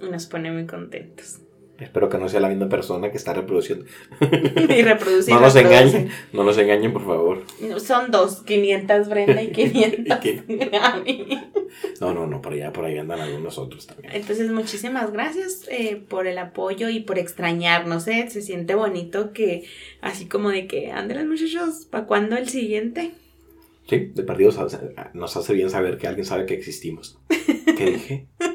y 0.00 0.08
nos 0.08 0.26
pone 0.26 0.50
muy 0.50 0.66
contentos. 0.66 1.40
Espero 1.78 2.08
que 2.08 2.18
no 2.18 2.28
sea 2.28 2.40
la 2.40 2.48
misma 2.48 2.68
persona 2.68 3.10
que 3.10 3.16
está 3.16 3.34
reproduciendo. 3.34 3.84
y 4.20 4.82
reproducir. 4.82 5.34
No 5.34 5.40
nos 5.40 5.56
engañen, 5.56 6.08
no 6.32 6.44
nos 6.44 6.56
engañen, 6.56 6.92
por 6.92 7.04
favor. 7.04 7.42
Son 7.78 8.10
dos, 8.12 8.42
500 8.42 9.08
Brenda 9.08 9.42
y 9.42 9.50
500 9.50 10.18
¿Y. 11.06 11.38
No, 12.00 12.14
no, 12.14 12.26
no, 12.26 12.40
por 12.40 12.52
allá, 12.52 12.72
por 12.72 12.84
ahí 12.84 12.96
andan 12.98 13.20
algunos 13.20 13.58
otros 13.58 13.86
también. 13.86 14.14
Entonces, 14.14 14.50
muchísimas 14.50 15.12
gracias 15.12 15.66
eh, 15.68 16.00
por 16.08 16.28
el 16.28 16.38
apoyo 16.38 16.88
y 16.88 17.00
por 17.00 17.18
extrañarnos. 17.18 18.06
¿eh? 18.06 18.26
Se 18.30 18.42
siente 18.42 18.76
bonito 18.76 19.32
que, 19.32 19.64
así 20.00 20.26
como 20.26 20.50
de 20.50 20.68
que, 20.68 20.92
anden 20.92 21.28
muchachos, 21.28 21.86
¿para 21.90 22.06
cuándo 22.06 22.36
el 22.36 22.48
siguiente? 22.48 23.12
Sí, 23.88 24.12
de 24.14 24.22
perdidos 24.22 24.58
nos 25.12 25.36
hace 25.36 25.52
bien 25.52 25.68
saber 25.68 25.98
que 25.98 26.06
alguien 26.06 26.24
sabe 26.24 26.46
que 26.46 26.54
existimos. 26.54 27.18
¿Qué 27.76 27.84
dije? 27.86 28.26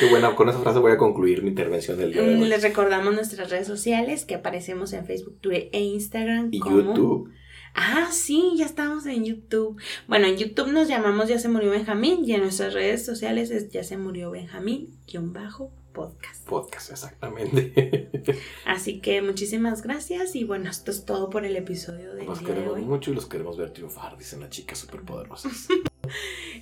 Qué 0.00 0.08
buena, 0.10 0.34
con 0.34 0.48
esa 0.48 0.58
frase 0.58 0.78
voy 0.80 0.92
a 0.92 0.96
concluir 0.98 1.42
mi 1.42 1.50
intervención 1.50 1.98
del 1.98 2.12
día 2.12 2.22
de 2.22 2.36
Mm, 2.36 2.42
hoy. 2.42 2.48
Les 2.48 2.62
recordamos 2.62 3.14
nuestras 3.14 3.50
redes 3.50 3.66
sociales 3.66 4.24
que 4.24 4.34
aparecemos 4.34 4.92
en 4.92 5.06
Facebook, 5.06 5.38
Twitter 5.40 5.68
e 5.72 5.80
Instagram. 5.82 6.48
Y 6.52 6.58
como- 6.58 6.78
YouTube. 6.80 7.30
Ah, 7.76 8.08
sí, 8.10 8.52
ya 8.56 8.66
estamos 8.66 9.04
en 9.06 9.24
YouTube. 9.24 9.80
Bueno, 10.06 10.26
en 10.26 10.36
YouTube 10.36 10.68
nos 10.72 10.86
llamamos 10.88 11.28
Ya 11.28 11.38
se 11.38 11.48
murió 11.48 11.70
Benjamín 11.70 12.20
y 12.24 12.32
en 12.32 12.42
nuestras 12.42 12.72
redes 12.72 13.04
sociales 13.04 13.50
es 13.50 13.70
Ya 13.70 13.82
se 13.82 13.96
murió 13.96 14.30
Benjamín, 14.30 14.96
guion 15.08 15.32
bajo, 15.32 15.72
podcast. 15.94 16.44
Podcast, 16.46 16.90
exactamente. 16.90 18.10
Así 18.66 19.00
que 19.00 19.22
muchísimas 19.22 19.80
gracias 19.82 20.36
y 20.36 20.44
bueno, 20.44 20.68
esto 20.68 20.90
es 20.90 21.06
todo 21.06 21.30
por 21.30 21.46
el 21.46 21.56
episodio 21.56 22.14
del 22.14 22.26
Los 22.26 22.40
de 22.40 22.46
queremos 22.46 22.74
hoy. 22.74 22.82
mucho 22.82 23.10
y 23.10 23.14
los 23.14 23.24
queremos 23.24 23.56
ver 23.56 23.70
triunfar, 23.72 24.18
dicen 24.18 24.40
las 24.40 24.50
chicas 24.50 24.76
superpoderosas. 24.78 25.68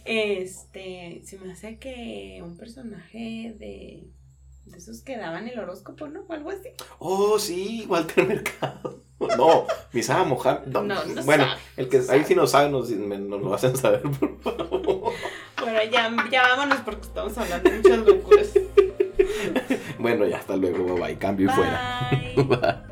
Este, 0.05 1.23
se 1.25 1.39
me 1.39 1.53
hace 1.53 1.79
que 1.79 2.41
un 2.45 2.57
personaje 2.57 3.55
de, 3.59 4.05
de 4.67 4.79
esos 4.79 5.01
que 5.03 5.17
daban 5.17 5.49
el 5.49 5.59
horóscopo, 5.59 6.07
¿no? 6.09 6.23
O 6.29 6.33
algo 6.33 6.51
así. 6.51 6.69
Oh, 6.99 7.39
sí, 7.39 7.85
Walter 7.89 8.27
Mercado. 8.27 9.03
No, 9.39 9.67
Misada 9.93 10.25
Mohamed. 10.25 10.67
No, 10.67 10.83
No, 10.83 11.05
no 11.05 11.23
bueno, 11.23 11.45
sabe, 11.45 11.61
el 11.77 11.89
que 11.89 12.03
ahí 12.09 12.25
sí 12.25 12.35
no 12.35 12.45
sabe, 12.49 12.71
nos, 12.71 12.91
nos 12.91 13.41
lo 13.41 13.55
hacen 13.55 13.77
saber, 13.77 14.03
por 14.03 14.41
favor. 14.41 15.13
Bueno, 15.61 15.79
ya, 15.93 16.13
ya 16.29 16.43
vámonos 16.43 16.81
porque 16.81 17.03
estamos 17.07 17.39
hablando 17.39 17.71
de 17.71 17.77
muchas 17.79 17.99
locuras. 17.99 18.51
Bueno, 19.99 20.27
ya 20.27 20.39
hasta 20.39 20.57
luego, 20.57 20.97
bye, 20.97 21.17
cambio 21.17 21.49
y 21.51 21.53
fuera. 21.53 22.11
Bye. 22.11 22.45
Bye. 22.45 22.92